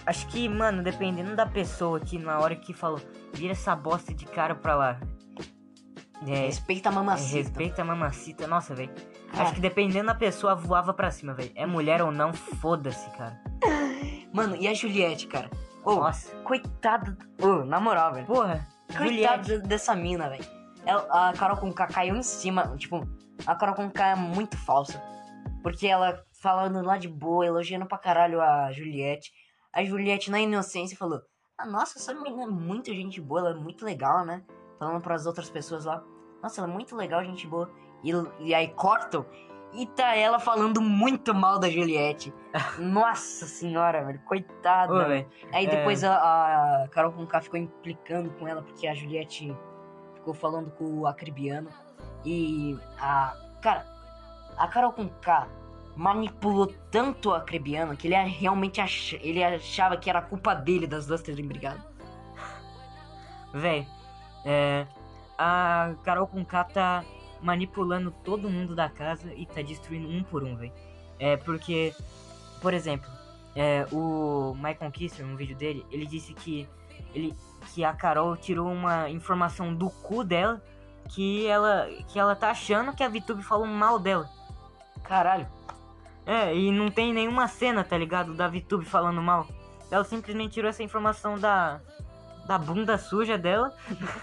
Acho 0.07 0.26
que, 0.29 0.48
mano, 0.48 0.83
dependendo 0.83 1.35
da 1.35 1.44
pessoa 1.44 1.98
que 1.98 2.18
na 2.18 2.38
hora 2.38 2.55
que 2.55 2.72
falou, 2.72 3.00
vira 3.33 3.53
essa 3.53 3.74
bosta 3.74 4.14
de 4.14 4.24
cara 4.26 4.55
pra 4.55 4.74
lá. 4.76 5.00
É, 6.26 6.46
Respeita 6.46 6.88
a 6.90 6.92
mamacita. 6.92 7.37
respeita 7.38 7.83
a 7.83 7.85
mamacita. 7.85 8.46
Nossa, 8.46 8.74
velho. 8.74 8.90
Acho 9.33 9.55
que 9.55 9.61
dependendo 9.61 10.07
da 10.07 10.14
pessoa, 10.14 10.55
voava 10.55 10.92
pra 10.92 11.11
cima, 11.11 11.33
velho. 11.35 11.50
É 11.55 11.66
mulher 11.66 12.03
ou 12.03 12.12
não, 12.12 12.33
foda-se, 12.33 13.09
cara. 13.16 13.40
Mano, 14.33 14.55
e 14.57 14.68
a 14.68 14.74
Juliette, 14.74 15.26
cara? 15.26 15.50
Ô, 15.85 15.97
Nossa. 15.97 16.35
coitada. 16.43 17.16
Ô, 17.40 17.64
na 17.64 17.81
moral, 17.81 18.12
velho. 18.14 18.27
Porra, 18.27 18.66
Juliette. 18.90 19.49
Coitada 19.49 19.59
dessa 19.61 19.95
mina, 19.97 20.29
velho. 20.29 20.45
Ela- 20.85 21.29
A 21.31 21.33
Carol 21.33 21.57
com 21.57 21.73
K 21.73 21.87
caiu 21.87 22.16
em 22.16 22.23
cima. 22.23 22.77
Tipo, 22.77 23.07
a 23.47 23.55
Carol 23.55 23.75
com 23.75 23.90
K 23.90 24.09
é 24.09 24.14
muito 24.14 24.57
falsa. 24.57 25.03
Porque 25.62 25.87
ela 25.87 26.23
falando 26.43 26.81
lá 26.85 26.97
de 26.97 27.09
boa, 27.09 27.45
elogiando 27.47 27.87
pra 27.87 27.99
caralho 27.99 28.40
a 28.40 28.73
Juliette. 28.73 29.31
A 29.73 29.85
Juliette, 29.85 30.31
na 30.31 30.40
inocência, 30.40 30.97
falou: 30.97 31.21
Ah, 31.59 31.66
nossa, 31.66 31.99
essa 31.99 32.14
menina 32.14 32.45
é 32.45 32.47
muito 32.47 32.93
gente 32.95 33.21
boa, 33.21 33.40
ela 33.40 33.51
é 33.51 33.55
muito 33.55 33.85
legal, 33.85 34.25
né? 34.25 34.43
Falando 34.79 35.03
pras 35.03 35.27
outras 35.27 35.51
pessoas 35.51 35.85
lá: 35.85 36.03
Nossa, 36.43 36.61
ela 36.61 36.71
é 36.71 36.73
muito 36.73 36.97
legal, 36.97 37.23
gente 37.25 37.47
boa. 37.47 37.71
E, 38.03 38.11
e 38.40 38.55
aí 38.55 38.69
cortam 38.69 39.27
e 39.73 39.87
tá 39.87 40.17
ela 40.17 40.39
falando 40.39 40.81
muito 40.81 41.35
mal 41.35 41.59
da 41.59 41.71
Juliette. 41.71 42.33
Nossa 42.79 43.47
senhora, 43.47 44.05
velho, 44.05 44.21
coitada. 44.21 44.93
Ô, 44.93 44.99
velho. 45.07 45.29
Aí 45.53 45.67
É. 45.67 45.69
depois 45.69 46.03
a, 46.05 46.15
a 46.85 46.89
Carol 46.89 47.13
com 47.13 47.27
K 47.27 47.41
ficou 47.41 47.59
implicando 47.59 48.31
com 48.31 48.49
ela 48.49 48.63
porque 48.63 48.87
a 48.87 48.95
Juliette 48.95 49.57
ficou 50.15 50.35
falando 50.35 50.71
com 50.73 50.85
o 51.01 51.07
Acribiano. 51.07 51.69
E 52.25 52.77
a. 52.99 53.37
Cara, 53.63 53.87
a 54.57 54.67
Carol 54.69 54.93
com 54.93 55.09
K 55.09 55.47
manipulou 55.97 56.67
tanto 56.91 57.31
o 57.31 57.35
Acribiano 57.35 57.97
que 57.97 58.09
ele 58.09 58.17
realmente 58.17 58.81
ach, 58.81 59.13
ele 59.23 59.43
achava 59.43 59.97
que 59.97 60.09
era 60.09 60.23
culpa 60.23 60.55
dele 60.55 60.87
das 60.87 61.07
duas 61.07 61.21
terem 61.23 61.47
brigado. 61.47 61.83
Véi, 63.53 63.87
é. 64.45 64.87
A 65.39 65.95
Carol 66.05 66.27
com 66.27 66.45
K 66.45 66.65
tá 66.65 67.05
manipulando 67.42 68.11
todo 68.24 68.50
mundo 68.50 68.74
da 68.74 68.88
casa 68.88 69.33
e 69.35 69.46
tá 69.46 69.62
destruindo 69.62 70.09
um 70.09 70.22
por 70.22 70.42
um, 70.42 70.57
véi. 70.57 70.72
É 71.18 71.37
porque, 71.37 71.94
por 72.61 72.72
exemplo, 72.72 73.11
é, 73.55 73.87
o 73.92 74.55
Michael 74.55 74.90
Kisser, 74.90 75.26
no 75.26 75.37
vídeo 75.37 75.57
dele, 75.57 75.85
ele 75.90 76.07
disse 76.07 76.33
que 76.35 76.68
ele 77.14 77.35
que 77.74 77.85
a 77.85 77.92
Carol 77.92 78.37
tirou 78.37 78.70
uma 78.72 79.11
informação 79.11 79.74
do 79.74 79.90
cu 79.90 80.24
dela 80.24 80.62
que 81.09 81.46
ela 81.46 81.88
que 82.09 82.18
ela 82.18 82.35
tá 82.35 82.50
achando 82.50 82.94
que 82.94 83.03
a 83.03 83.09
VTube 83.09 83.42
falou 83.42 83.66
mal 83.66 83.98
dela. 83.98 84.29
Caralho. 85.03 85.46
É, 86.24 86.55
e 86.55 86.70
não 86.70 86.90
tem 86.90 87.12
nenhuma 87.12 87.48
cena, 87.48 87.83
tá 87.83 87.98
ligado? 87.98 88.35
Da 88.35 88.46
VTube 88.46 88.85
falando 88.85 89.20
mal. 89.20 89.46
Ela 89.90 90.05
simplesmente 90.05 90.55
tirou 90.55 90.70
essa 90.70 90.83
informação 90.83 91.38
da. 91.38 91.81
da 92.46 92.57
bunda 92.57 92.96
suja 92.96 93.37
dela. 93.37 93.74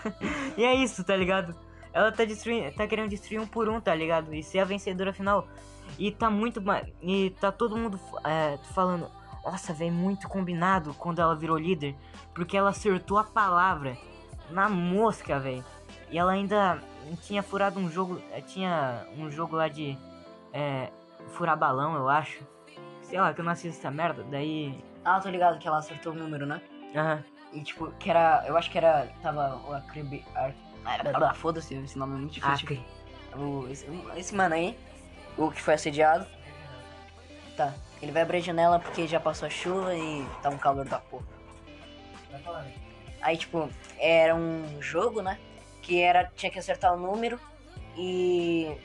e 0.56 0.64
é 0.64 0.74
isso, 0.74 1.04
tá 1.04 1.16
ligado? 1.16 1.54
Ela 1.98 2.12
tá 2.12 2.24
destruindo. 2.26 2.72
tá 2.76 2.86
querendo 2.86 3.10
destruir 3.10 3.40
um 3.40 3.48
por 3.48 3.68
um, 3.68 3.82
tá 3.82 3.96
ligado? 3.96 4.32
E 4.32 4.44
ser 4.44 4.60
a 4.60 4.66
vencedora 4.66 5.12
final. 5.12 5.48
E 5.98 6.12
tá 6.12 6.30
muito. 6.30 6.62
E 7.02 7.32
tá 7.32 7.52
todo 7.52 7.76
mundo 7.76 8.00
é, 8.24 8.56
falando. 8.76 9.10
Nossa, 9.44 9.74
velho, 9.74 9.92
muito 9.94 10.30
combinado 10.30 10.94
quando 10.94 11.20
ela 11.20 11.36
virou 11.36 11.58
líder. 11.58 11.96
Porque 12.36 12.56
ela 12.56 12.70
acertou 12.70 13.18
a 13.18 13.24
palavra 13.24 13.98
na 14.52 14.70
mosca, 14.70 15.40
velho. 15.40 15.66
E 16.12 16.20
ela 16.20 16.34
ainda 16.34 16.80
tinha 17.24 17.42
furado 17.42 17.80
um 17.80 17.90
jogo. 17.90 18.22
eh, 18.32 18.42
Tinha 18.42 19.08
um 19.18 19.32
jogo 19.32 19.56
lá 19.56 19.68
de. 19.68 19.98
É, 20.54 20.92
furar 21.30 21.58
balão, 21.58 21.96
eu 21.96 22.08
acho. 22.08 22.46
Sei 23.02 23.20
lá, 23.20 23.34
que 23.34 23.42
eu 23.42 23.46
não 23.46 23.54
assisto 23.54 23.80
essa 23.80 23.90
merda. 23.90 24.24
Daí. 24.30 24.84
Ah, 25.04 25.20
tô 25.20 25.30
ligado 25.30 25.58
que 25.58 25.68
ela 25.68 25.80
acertou 25.80 26.14
o 26.14 26.16
número, 26.16 26.46
né? 26.46 26.62
Aham. 26.96 27.24
E 27.54 27.64
tipo, 27.64 27.92
que 27.94 28.12
era. 28.12 28.44
Eu 28.46 28.56
acho 28.56 28.70
que 28.70 28.78
era. 28.78 29.08
Tava 29.24 29.60
o 29.68 29.74
Acribi. 29.74 30.24
Ah, 31.14 31.34
Foda-se, 31.34 31.76
esse 31.76 31.98
nome 31.98 32.16
é 32.16 32.18
muito 32.20 32.34
difícil. 32.34 32.66
Acre. 32.66 32.86
O, 33.36 33.68
esse, 33.70 33.86
esse 34.16 34.36
mano 34.36 34.56
aí, 34.56 34.78
o 35.38 35.52
que 35.52 35.62
foi 35.62 35.74
assediado. 35.74 36.26
Tá, 37.56 37.74
ele 38.02 38.12
vai 38.12 38.22
abrir 38.22 38.38
a 38.38 38.42
janela 38.42 38.80
porque 38.80 39.08
já 39.08 39.20
passou 39.20 39.48
a 39.48 39.50
chuva 39.50 39.96
e 39.96 40.26
tá 40.42 40.50
um 40.50 40.58
calor 40.58 40.86
da 40.86 41.00
porra. 41.00 41.26
Aí, 43.22 43.36
tipo, 43.38 43.70
era 44.00 44.36
um 44.36 44.82
jogo, 44.82 45.22
né? 45.22 45.40
Que 45.82 46.02
era. 46.02 46.32
Tinha 46.36 46.52
que 46.52 46.60
acertar 46.60 46.94
o 46.94 46.98
número 46.98 47.40
e. 47.96 48.76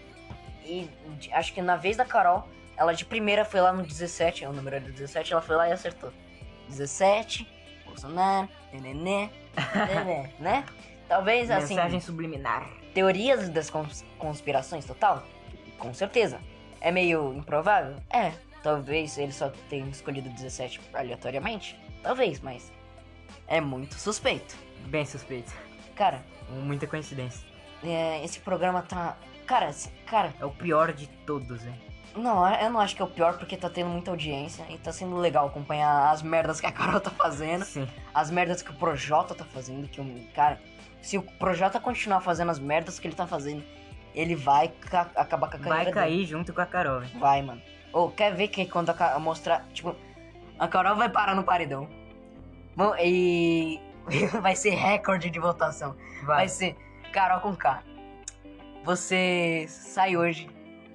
E 0.64 0.88
acho 1.32 1.52
que 1.52 1.60
na 1.60 1.76
vez 1.76 1.96
da 1.96 2.04
Carol, 2.04 2.48
ela 2.76 2.94
de 2.94 3.04
primeira 3.04 3.44
foi 3.44 3.60
lá 3.60 3.72
no 3.72 3.82
17, 3.82 4.46
o 4.46 4.52
número 4.52 4.76
era 4.76 4.90
17, 4.90 5.32
ela 5.32 5.42
foi 5.42 5.56
lá 5.56 5.68
e 5.68 5.72
acertou. 5.72 6.12
17, 6.68 7.46
Bolsonaro, 7.84 8.48
nenê, 8.72 9.28
nenê, 9.74 10.30
né? 10.38 10.64
Talvez 11.12 11.50
assim 11.50 11.74
Mensagem 11.74 12.00
subliminar. 12.00 12.66
teorias 12.94 13.50
das 13.50 13.68
cons- 13.68 14.02
conspirações 14.16 14.86
total? 14.86 15.22
Com 15.78 15.92
certeza. 15.92 16.40
É 16.80 16.90
meio 16.90 17.34
improvável? 17.34 17.96
É. 18.08 18.32
Talvez 18.62 19.18
ele 19.18 19.30
só 19.30 19.52
tenha 19.68 19.86
escolhido 19.90 20.30
17 20.30 20.80
aleatoriamente? 20.94 21.78
Talvez, 22.02 22.40
mas 22.40 22.72
é 23.46 23.60
muito 23.60 23.94
suspeito. 23.96 24.56
Bem 24.86 25.04
suspeito. 25.04 25.52
Cara, 25.94 26.22
Muita 26.48 26.86
coincidência. 26.86 27.46
é, 27.84 28.24
esse 28.24 28.40
programa 28.40 28.80
tá. 28.80 29.14
Cara, 29.46 29.70
cara, 30.06 30.32
É 30.40 30.46
o 30.46 30.50
pior 30.50 30.94
de 30.94 31.08
todos, 31.26 31.62
hein? 31.66 31.74
Não, 32.16 32.46
eu 32.56 32.70
não 32.70 32.80
acho 32.80 32.94
que 32.96 33.02
é 33.02 33.04
o 33.04 33.08
pior 33.08 33.36
porque 33.38 33.56
tá 33.56 33.68
tendo 33.68 33.88
muita 33.90 34.10
audiência 34.10 34.64
e 34.70 34.78
tá 34.78 34.92
sendo 34.92 35.16
legal 35.16 35.46
acompanhar 35.46 36.10
as 36.10 36.22
merdas 36.22 36.58
que 36.60 36.66
a 36.66 36.72
Carol 36.72 37.00
tá 37.00 37.10
fazendo, 37.10 37.64
Sim. 37.66 37.86
as 38.14 38.30
merdas 38.30 38.62
que 38.62 38.70
o 38.70 38.74
Projota 38.74 39.34
tá 39.34 39.44
fazendo, 39.46 39.88
que 39.88 39.98
o 40.00 40.26
cara, 40.34 40.60
se 41.02 41.18
o 41.18 41.22
Projota 41.22 41.78
continuar 41.78 42.20
fazendo 42.22 42.50
as 42.50 42.58
merdas 42.58 42.98
que 42.98 43.06
ele 43.06 43.14
tá 43.14 43.26
fazendo, 43.26 43.62
ele 44.14 44.34
vai 44.34 44.68
ca- 44.68 45.10
acabar 45.16 45.50
com 45.50 45.56
a 45.56 45.58
carreira 45.58 45.76
Vai 45.76 45.84
dele. 45.84 45.94
cair 45.94 46.24
junto 46.26 46.52
com 46.54 46.60
a 46.62 46.66
Carol, 46.66 47.00
velho. 47.00 47.18
Vai, 47.18 47.42
mano. 47.42 47.60
Ou 47.92 48.10
quer 48.10 48.34
ver 48.34 48.48
que 48.48 48.64
quando 48.66 48.88
a 48.90 48.94
Ca- 48.94 49.18
mostrar, 49.18 49.66
tipo, 49.74 49.94
a 50.58 50.66
Carol 50.68 50.96
vai 50.96 51.10
parar 51.10 51.34
no 51.34 51.44
paredão. 51.44 51.86
Bom, 52.74 52.94
E 52.96 53.78
vai 54.40 54.56
ser 54.56 54.70
recorde 54.70 55.28
de 55.28 55.38
votação. 55.38 55.94
Vai 56.24 56.36
Vai. 56.36 56.48
ser 56.48 56.74
Carol 57.12 57.40
com 57.40 57.54
K. 57.54 57.82
Você 58.84 59.66
sai 59.68 60.16
hoje 60.16 60.48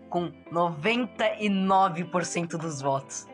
com 0.10 0.32
99% 0.52 2.58
dos 2.58 2.82
votos. 2.82 3.28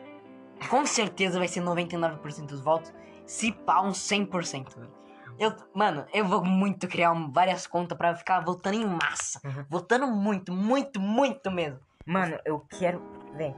Com 0.68 0.84
certeza 0.86 1.38
vai 1.38 1.48
ser 1.48 1.60
99% 1.62 2.46
dos 2.46 2.60
votos. 2.60 2.92
Se 3.26 3.50
pá, 3.52 3.80
uns 3.82 3.98
100%. 3.98 4.76
velho. 4.76 4.90
Eu, 5.38 5.52
mano, 5.74 6.06
eu 6.12 6.24
vou 6.24 6.44
muito 6.44 6.86
criar 6.86 7.12
um- 7.12 7.30
várias 7.32 7.66
contas 7.66 7.96
pra 7.98 8.14
ficar 8.14 8.40
votando 8.40 8.76
em 8.76 8.86
massa. 8.86 9.40
Uhum. 9.44 9.64
Votando 9.68 10.06
muito, 10.06 10.52
muito, 10.52 11.00
muito 11.00 11.50
mesmo. 11.50 11.80
Mano, 12.06 12.38
eu 12.44 12.60
quero. 12.60 13.02
Véi. 13.34 13.54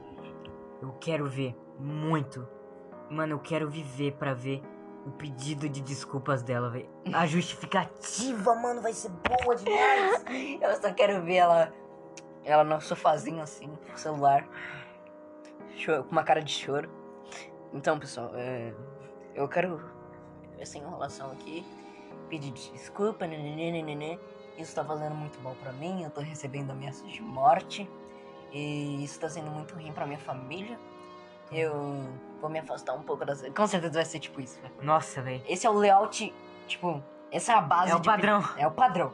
Eu 0.81 0.91
quero 0.99 1.27
ver 1.27 1.55
muito. 1.79 2.47
Mano, 3.09 3.33
eu 3.35 3.39
quero 3.39 3.69
viver 3.69 4.13
pra 4.13 4.33
ver 4.33 4.61
o 5.05 5.11
pedido 5.11 5.69
de 5.69 5.81
desculpas 5.81 6.41
dela, 6.43 6.69
velho. 6.69 6.89
A 7.13 7.25
justificativa, 7.25 8.55
mano, 8.55 8.81
vai 8.81 8.91
ser 8.93 9.09
boa 9.09 9.55
demais. 9.55 10.23
Eu 10.61 10.75
só 10.81 10.93
quero 10.93 11.23
ver 11.23 11.35
ela, 11.35 11.73
ela 12.43 12.63
no 12.63 12.81
sofazinho 12.81 13.41
assim, 13.41 13.69
com 13.87 13.93
o 13.93 13.97
celular, 13.97 14.45
com 15.85 16.11
uma 16.11 16.23
cara 16.23 16.41
de 16.41 16.51
choro. 16.51 16.89
Então, 17.73 17.97
pessoal, 17.99 18.31
é, 18.33 18.73
eu 19.35 19.47
quero, 19.47 19.79
sem 20.65 20.81
enrolação 20.81 21.31
aqui, 21.31 21.65
pedir 22.29 22.51
desculpa, 22.51 23.27
nananana, 23.27 24.19
isso 24.57 24.73
tá 24.75 24.83
fazendo 24.83 25.15
muito 25.15 25.39
mal 25.41 25.55
pra 25.61 25.71
mim, 25.71 26.03
eu 26.03 26.09
tô 26.09 26.21
recebendo 26.21 26.71
ameaças 26.71 27.09
de 27.11 27.21
morte, 27.21 27.89
e 28.51 29.03
isso 29.03 29.19
tá 29.19 29.29
sendo 29.29 29.51
muito 29.51 29.75
ruim 29.75 29.91
pra 29.91 30.05
minha 30.05 30.19
família. 30.19 30.79
Eu 31.51 32.05
vou 32.41 32.49
me 32.49 32.59
afastar 32.59 32.93
um 32.93 33.03
pouco 33.03 33.25
das... 33.25 33.41
Com 33.55 33.67
certeza 33.67 33.93
vai 33.93 34.05
ser 34.05 34.19
tipo 34.19 34.41
isso, 34.41 34.59
velho. 34.61 34.73
Nossa, 34.81 35.21
velho. 35.21 35.41
Esse 35.47 35.65
é 35.65 35.69
o 35.69 35.73
layout, 35.73 36.33
tipo, 36.67 37.01
essa 37.31 37.53
é 37.53 37.55
a 37.55 37.61
base 37.61 37.91
É 37.91 37.95
o 37.95 38.01
padrão. 38.01 38.43
é 38.57 38.67
o 38.67 38.71
padrão. 38.71 39.13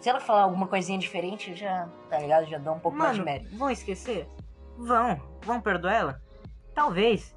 Se 0.00 0.08
ela 0.08 0.20
falar 0.20 0.42
alguma 0.42 0.66
coisinha 0.66 0.98
diferente, 0.98 1.54
já, 1.54 1.88
tá 2.08 2.18
ligado? 2.18 2.46
Já 2.46 2.58
dá 2.58 2.72
um 2.72 2.78
pouco 2.78 2.96
mais 2.96 3.12
de 3.14 3.20
Mano, 3.20 3.32
mérito. 3.32 3.56
vão 3.56 3.70
esquecer? 3.70 4.28
Vão. 4.76 5.20
Vão 5.42 5.60
perdoar 5.60 5.94
ela? 5.94 6.22
Talvez. 6.74 7.34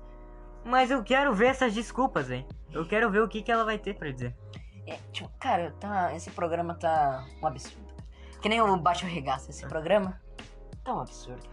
Mas 0.63 0.89
eu 0.89 1.03
quero 1.03 1.33
ver 1.33 1.47
essas 1.47 1.73
desculpas, 1.73 2.27
velho. 2.27 2.45
Eu 2.75 2.85
quero 2.85 3.09
ver 3.09 3.21
o 3.21 3.27
que, 3.27 3.41
que 3.41 3.51
ela 3.51 3.63
vai 3.65 3.77
ter 3.77 3.93
pra 3.95 4.11
dizer. 4.11 4.35
É, 4.87 4.97
tipo, 5.11 5.29
cara, 5.39 5.73
tá, 5.79 6.13
esse 6.13 6.29
programa 6.31 6.75
tá 6.75 7.25
um 7.41 7.47
absurdo. 7.47 7.93
Que 8.41 8.49
nem 8.49 8.61
o 8.61 8.77
Baixo 8.77 9.05
Regaço, 9.05 9.49
esse 9.49 9.65
programa 9.67 10.21
tá 10.83 10.93
um 10.93 10.99
absurdo. 10.99 11.47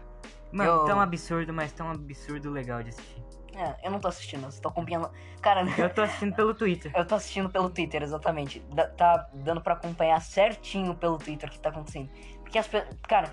Mano, 0.51 0.69
Eu- 0.69 0.85
tão 0.85 1.01
absurdo, 1.01 1.51
mas 1.51 1.71
tão 1.71 1.89
absurdo 1.89 2.51
legal 2.51 2.83
de 2.83 2.89
assistir. 2.89 3.23
É, 3.55 3.87
eu 3.87 3.91
não 3.91 3.99
tô 3.99 4.07
assistindo, 4.07 4.45
eu 4.45 4.61
tô 4.61 4.69
acompanhando. 4.69 5.09
Cara, 5.41 5.61
Eu 5.77 5.89
tô 5.93 6.01
assistindo 6.03 6.35
pelo 6.35 6.53
Twitter. 6.53 6.91
eu 6.95 7.05
tô 7.05 7.15
assistindo 7.15 7.49
pelo 7.49 7.69
Twitter, 7.69 8.01
exatamente. 8.03 8.59
Da- 8.73 8.87
tá 8.87 9.29
dando 9.33 9.61
pra 9.61 9.73
acompanhar 9.73 10.19
certinho 10.21 10.93
pelo 10.95 11.17
Twitter 11.17 11.49
o 11.49 11.51
que 11.51 11.59
tá 11.59 11.69
acontecendo. 11.69 12.09
Porque 12.41 12.57
as 12.59 12.67
pessoas. 12.67 12.95
Cara, 13.07 13.31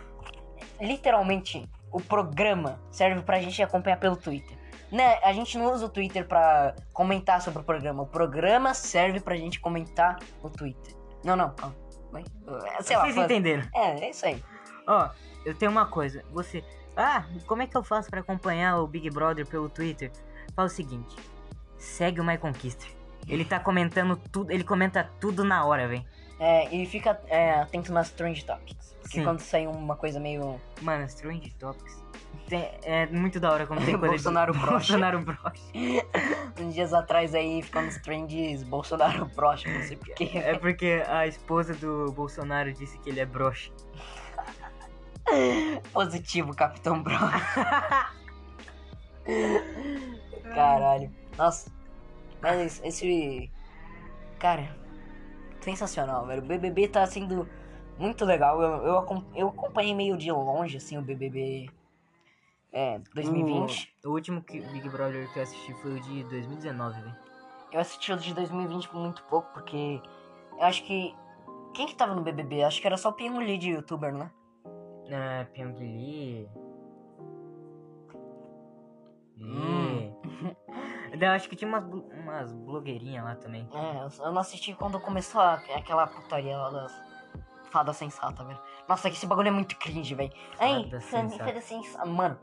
literalmente, 0.81 1.69
o 1.93 2.01
programa 2.01 2.81
serve 2.91 3.23
pra 3.23 3.41
gente 3.41 3.63
acompanhar 3.63 3.99
pelo 3.99 4.17
Twitter. 4.17 4.57
Né? 4.91 5.19
A 5.23 5.33
gente 5.33 5.57
não 5.57 5.73
usa 5.73 5.87
o 5.87 5.89
Twitter 5.89 6.27
pra 6.27 6.75
comentar 6.93 7.41
sobre 7.41 7.61
o 7.61 7.65
programa. 7.65 8.03
O 8.03 8.07
programa 8.07 8.75
serve 8.75 9.21
pra 9.21 9.37
gente 9.37 9.61
comentar 9.61 10.19
no 10.43 10.51
Twitter. 10.51 10.95
Não, 11.25 11.37
não, 11.37 11.51
calma. 11.55 11.77
É, 12.15 12.83
Sei 12.83 12.97
lá. 12.97 13.03
Vocês 13.05 13.15
fala- 13.15 13.25
entenderam? 13.25 13.63
É, 13.75 14.05
é 14.07 14.11
isso 14.11 14.27
aí. 14.27 14.43
Ó, 14.87 15.09
eu 15.45 15.55
tenho 15.55 15.71
uma 15.71 15.87
coisa. 15.87 16.25
Você. 16.33 16.65
Ah, 16.97 17.25
como 17.47 17.63
é 17.63 17.67
que 17.67 17.77
eu 17.77 17.85
faço 17.85 18.11
pra 18.11 18.21
acompanhar 18.21 18.79
o 18.79 18.87
Big 18.87 19.09
Brother 19.11 19.47
pelo 19.47 19.69
Twitter? 19.69 20.11
Fala 20.57 20.67
o 20.67 20.71
seguinte: 20.71 21.15
segue 21.79 22.21
o 22.21 22.25
My 22.25 22.37
Conquister. 22.37 22.89
Ele 23.29 23.45
tá 23.45 23.61
comentando 23.61 24.17
tudo, 24.17 24.51
ele 24.51 24.65
comenta 24.65 25.09
tudo 25.21 25.45
na 25.45 25.65
hora, 25.65 25.87
velho. 25.87 26.05
É, 26.41 26.75
e 26.75 26.85
fica 26.87 27.21
é, 27.29 27.53
atento 27.61 27.93
nas 27.93 28.11
trend 28.11 28.45
topics. 28.45 28.97
Porque 29.03 29.19
Sim. 29.19 29.25
quando 29.25 29.41
sair 29.41 29.67
uma 29.69 29.95
coisa 29.95 30.19
meio. 30.19 30.61
Mano, 30.81 31.05
Strange 31.05 31.51
Topics. 31.59 32.03
É 32.83 33.07
muito 33.07 33.39
da 33.39 33.53
hora 33.53 33.67
quando 33.67 33.85
tem 33.85 33.97
coisa 33.99 34.15
Bolsonaro 34.15 34.53
de... 34.53 34.59
broxa. 34.59 34.75
Bolsonaro 34.75 35.21
broxa. 35.25 35.63
uns 36.61 36.75
dias 36.75 36.93
atrás 36.93 37.35
aí 37.35 37.63
ficando 37.63 37.87
nos 37.87 37.99
trends 37.99 38.63
Bolsonaro 38.65 39.29
próximo, 39.31 39.75
não 39.75 39.83
sei 39.83 39.97
porquê. 39.97 40.31
É 40.35 40.59
porque 40.59 41.03
a 41.07 41.27
esposa 41.27 41.75
do 41.75 42.13
Bolsonaro 42.13 42.73
disse 42.73 42.99
que 42.99 43.11
ele 43.11 43.21
é 43.21 43.27
broxa. 43.27 43.71
Positivo, 45.93 46.55
Capitão 46.57 47.03
Brown. 47.03 47.31
Caralho. 50.53 51.11
Nossa. 51.39 51.71
Mas 52.41 52.81
esse. 52.85 53.51
Cara, 54.39 54.75
sensacional, 55.61 56.27
velho. 56.27 56.43
O 56.43 56.47
BBB 56.47 56.89
tá 56.89 57.07
sendo 57.07 57.49
muito 57.99 58.25
legal. 58.25 58.61
Eu, 58.61 58.87
eu, 58.87 59.25
eu 59.35 59.49
acompanhei 59.49 59.95
meio 59.95 60.17
de 60.17 60.33
longe, 60.33 60.79
assim, 60.79 60.99
o 60.99 61.03
BBB. 61.03 61.69
É, 62.73 62.99
2020. 63.15 63.95
O, 64.05 64.09
o 64.09 64.13
último 64.13 64.43
que, 64.43 64.61
Big 64.61 64.89
Brother 64.89 65.31
que 65.33 65.39
eu 65.39 65.43
assisti 65.43 65.75
foi 65.75 65.97
o 65.97 66.01
de 66.01 66.25
2019, 66.25 67.01
velho. 67.01 67.17
Eu 67.73 67.81
assisti 67.81 68.13
o 68.13 68.17
de 68.17 68.35
2020 68.35 68.89
por 68.89 68.99
muito 68.99 69.23
pouco, 69.25 69.53
porque 69.53 70.01
eu 70.59 70.63
acho 70.65 70.85
que. 70.85 71.15
Quem 71.75 71.87
que 71.87 71.95
tava 71.95 72.15
no 72.15 72.23
BBB? 72.23 72.65
Acho 72.65 72.81
que 72.81 72.87
era 72.87 72.97
só 72.97 73.11
o 73.11 73.39
Lee 73.39 73.57
de 73.59 73.71
youtuber, 73.71 74.13
né? 74.13 74.31
É, 75.07 75.45
Pyong 75.45 75.79
Lee. 75.79 76.49
Hum. 79.39 80.13
Eu 81.21 81.31
acho 81.31 81.49
que 81.49 81.57
tinha 81.57 81.69
umas, 81.69 81.85
umas 81.85 82.53
blogueirinhas 82.53 83.25
lá 83.25 83.35
também. 83.37 83.69
É, 83.73 84.05
eu- 84.25 84.33
não 84.33 84.41
assisti 84.41 84.75
quando 84.75 85.01
começou 85.01 85.41
a- 85.41 85.55
aquela 85.75 86.07
putaria 86.07 86.57
lá 86.57 86.71
das 86.71 86.93
fadas 87.71 87.97
sensata, 87.97 88.45
velho. 88.45 88.59
Nossa, 88.89 89.09
esse 89.09 89.27
bagulho 89.27 89.49
é 89.49 89.51
muito 89.51 89.77
cringe, 89.77 90.15
velho. 90.15 90.33
Ai, 90.59 90.85
Fada 90.85 91.01
fada 91.01 91.29
fada 91.39 91.61
sensata. 91.61 92.07
Mano, 92.07 92.39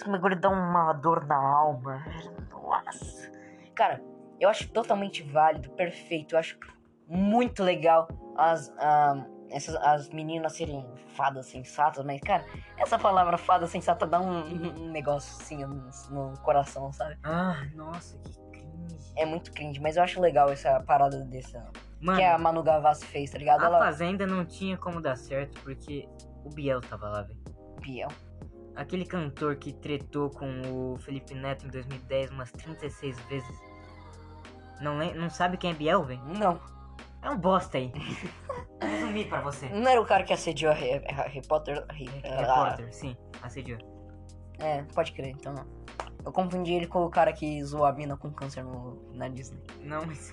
esse 0.00 0.10
bagulho 0.10 0.36
dá 0.36 0.48
uma 0.48 0.92
dor 0.94 1.26
na 1.26 1.36
alma. 1.36 2.02
Nossa. 2.50 3.30
Cara, 3.74 4.02
eu 4.40 4.48
acho 4.48 4.68
totalmente 4.68 5.22
válido, 5.22 5.70
perfeito. 5.70 6.34
Eu 6.34 6.38
acho 6.38 6.58
muito 7.06 7.62
legal 7.62 8.08
as, 8.36 8.72
ah, 8.78 9.26
essas, 9.50 9.74
as 9.76 10.08
meninas 10.08 10.54
serem 10.54 10.86
fadas 11.14 11.46
sensatas, 11.46 12.04
mas, 12.04 12.20
cara, 12.20 12.44
essa 12.78 12.98
palavra 12.98 13.36
fada 13.36 13.66
sensata 13.66 14.06
dá 14.06 14.20
um, 14.20 14.44
um 14.44 14.90
negócio 14.90 15.36
assim 15.40 15.64
no, 15.64 15.90
no 16.10 16.38
coração, 16.40 16.90
sabe? 16.92 17.18
Ah, 17.22 17.66
nossa, 17.74 18.18
que 18.18 18.40
cringe. 18.52 19.12
É 19.16 19.26
muito 19.26 19.52
cringe, 19.52 19.80
mas 19.80 19.96
eu 19.96 20.02
acho 20.02 20.20
legal 20.20 20.50
essa 20.50 20.80
parada 20.80 21.24
dessa. 21.24 21.68
Mano, 22.00 22.18
que 22.18 22.24
a 22.24 22.38
Manu 22.38 22.62
Gavassi 22.62 23.04
fez, 23.04 23.30
tá 23.30 23.36
ligado? 23.36 23.62
a 23.62 23.66
Ela. 23.66 23.78
Fazenda 23.78 24.26
não 24.26 24.46
tinha 24.46 24.78
como 24.78 25.02
dar 25.02 25.16
certo 25.16 25.60
porque 25.60 26.08
o 26.44 26.48
Biel 26.48 26.80
tava 26.80 27.10
lá, 27.10 27.22
velho. 27.22 27.38
Biel. 27.82 28.08
Aquele 28.76 29.04
cantor 29.04 29.56
que 29.56 29.72
tretou 29.72 30.30
com 30.30 30.62
o 30.94 30.98
Felipe 30.98 31.34
Neto 31.34 31.66
em 31.66 31.70
2010 31.70 32.30
umas 32.30 32.50
36 32.52 33.18
vezes. 33.20 33.60
Não, 34.80 34.96
lem- 34.96 35.14
não 35.14 35.28
sabe 35.28 35.56
quem 35.56 35.70
é 35.72 35.74
Biel, 35.74 36.04
velho? 36.04 36.22
Não. 36.24 36.58
É 37.22 37.28
um 37.30 37.36
bosta 37.36 37.76
aí. 37.76 37.92
Resumir 38.80 39.28
pra 39.28 39.42
você. 39.42 39.68
Não 39.68 39.90
era 39.90 40.00
o 40.00 40.06
cara 40.06 40.24
que 40.24 40.32
assediou 40.32 40.72
a 40.72 40.74
Harry, 40.74 41.04
Harry 41.06 41.42
Potter? 41.46 41.84
Repórter, 41.90 42.94
sim, 42.94 43.14
assediou. 43.42 43.78
Ah, 44.58 44.64
é, 44.66 44.82
pode 44.94 45.12
crer, 45.12 45.30
então 45.30 45.52
não. 45.52 45.66
Eu 46.24 46.32
confundi 46.32 46.72
ele 46.72 46.86
com 46.86 47.04
o 47.04 47.10
cara 47.10 47.32
que 47.32 47.62
zoou 47.64 47.84
a 47.84 47.92
mina 47.92 48.16
com 48.16 48.30
câncer 48.30 48.62
no, 48.64 49.02
na 49.12 49.28
Disney. 49.28 49.60
Não, 49.80 50.04
mas 50.06 50.32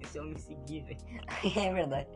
esse 0.00 0.18
eu 0.18 0.24
me 0.24 0.38
segui, 0.38 0.80
velho. 0.82 0.98
é 1.56 1.72
verdade. 1.72 2.08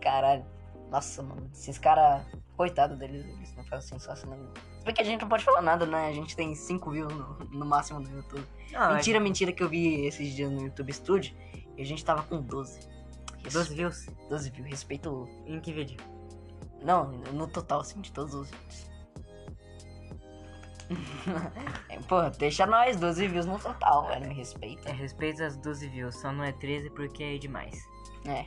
Caralho. 0.00 0.44
Nossa, 0.90 1.22
mano. 1.22 1.50
Esses 1.52 1.78
caras. 1.78 2.22
Coitado 2.56 2.96
deles, 2.96 3.24
eles 3.24 3.54
não 3.56 3.64
fazem 3.64 3.88
sensacional. 3.88 4.36
Se 4.80 4.84
bem 4.84 4.92
que 4.92 5.00
a 5.00 5.04
gente 5.04 5.20
não 5.20 5.28
pode 5.28 5.44
falar 5.44 5.62
nada, 5.62 5.86
né? 5.86 6.08
A 6.08 6.12
gente 6.12 6.34
tem 6.34 6.54
5 6.56 6.90
views 6.90 7.12
no, 7.12 7.38
no 7.52 7.64
máximo 7.64 8.00
no 8.00 8.10
YouTube. 8.10 8.44
Não, 8.72 8.94
mentira, 8.94 9.20
mentira 9.20 9.52
que 9.52 9.62
eu 9.62 9.68
vi 9.68 10.06
esses 10.06 10.34
dias 10.34 10.50
no 10.50 10.62
YouTube 10.62 10.92
Studio 10.92 11.36
e 11.76 11.82
a 11.82 11.84
gente 11.84 12.04
tava 12.04 12.24
com 12.24 12.42
12. 12.42 12.80
é 13.44 13.48
12 13.48 13.74
views. 13.74 14.06
12 14.28 14.50
views. 14.50 14.68
Respeito. 14.68 15.28
Em 15.46 15.60
que 15.60 15.72
vídeo? 15.72 15.98
Não, 16.82 17.12
no 17.32 17.46
total, 17.46 17.80
assim, 17.80 18.00
de 18.00 18.10
todos 18.12 18.34
os 18.34 18.50
vídeos. 18.50 18.88
É, 21.90 21.98
Pô, 22.00 22.22
deixa 22.38 22.66
nós, 22.66 22.96
12 22.96 23.28
views 23.28 23.46
no 23.46 23.58
total, 23.58 24.06
velho. 24.06 24.28
Me 24.28 24.34
respeita. 24.34 24.88
É, 24.88 24.92
respeito 24.92 25.42
às 25.42 25.56
12 25.56 25.88
views, 25.88 26.14
só 26.16 26.32
não 26.32 26.42
é 26.42 26.52
13 26.52 26.90
porque 26.90 27.22
é 27.22 27.38
demais. 27.38 27.78
É. 28.24 28.46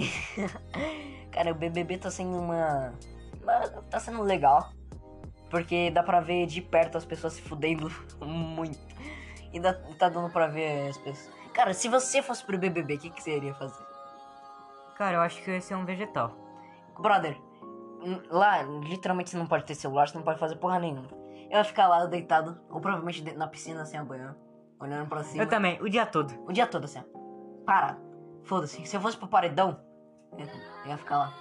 Cara, 1.32 1.52
o 1.52 1.54
BBB 1.54 1.98
tá 1.98 2.10
sendo 2.10 2.36
uma. 2.38 2.92
Tá 3.90 3.98
sendo 3.98 4.22
legal. 4.22 4.72
Porque 5.50 5.90
dá 5.90 6.02
pra 6.02 6.20
ver 6.20 6.46
de 6.46 6.62
perto 6.62 6.96
as 6.96 7.04
pessoas 7.04 7.32
se 7.32 7.42
fudendo 7.42 7.90
muito. 8.20 8.78
E 9.52 9.58
dá, 9.58 9.74
tá 9.74 10.08
dando 10.08 10.30
pra 10.30 10.46
ver 10.46 10.88
as 10.88 10.98
pessoas. 10.98 11.34
Cara, 11.52 11.74
se 11.74 11.88
você 11.88 12.22
fosse 12.22 12.44
pro 12.44 12.56
BBB, 12.56 12.94
o 12.94 12.98
que, 12.98 13.10
que 13.10 13.22
você 13.22 13.36
iria 13.36 13.54
fazer? 13.54 13.84
Cara, 14.96 15.16
eu 15.16 15.20
acho 15.20 15.42
que 15.42 15.50
eu 15.50 15.54
ia 15.54 15.60
ser 15.60 15.74
um 15.74 15.84
vegetal. 15.84 16.36
Brother, 16.98 17.36
lá 18.30 18.62
literalmente 18.62 19.30
você 19.30 19.36
não 19.36 19.46
pode 19.46 19.64
ter 19.64 19.74
celular, 19.74 20.08
você 20.08 20.16
não 20.16 20.24
pode 20.24 20.38
fazer 20.38 20.56
porra 20.56 20.78
nenhuma. 20.78 21.08
Eu 21.50 21.58
ia 21.58 21.64
ficar 21.64 21.88
lá 21.88 22.06
deitado, 22.06 22.60
ou 22.70 22.80
provavelmente 22.80 23.22
na 23.34 23.48
piscina 23.48 23.84
sem 23.84 23.98
a 23.98 24.04
olhando 24.78 25.08
pra 25.08 25.24
cima. 25.24 25.42
Eu 25.42 25.48
também, 25.48 25.80
o 25.82 25.88
dia 25.88 26.06
todo. 26.06 26.32
O 26.46 26.52
dia 26.52 26.66
todo 26.66 26.84
assim, 26.84 27.00
ó. 27.00 27.64
Parado. 27.64 28.00
Foda-se. 28.44 28.84
Se 28.86 28.96
eu 28.96 29.00
fosse 29.00 29.16
pro 29.16 29.28
paredão, 29.28 29.80
eu 30.38 30.46
eu 30.84 30.90
ia 30.90 30.96
ficar 30.96 31.18
lá. 31.18 31.34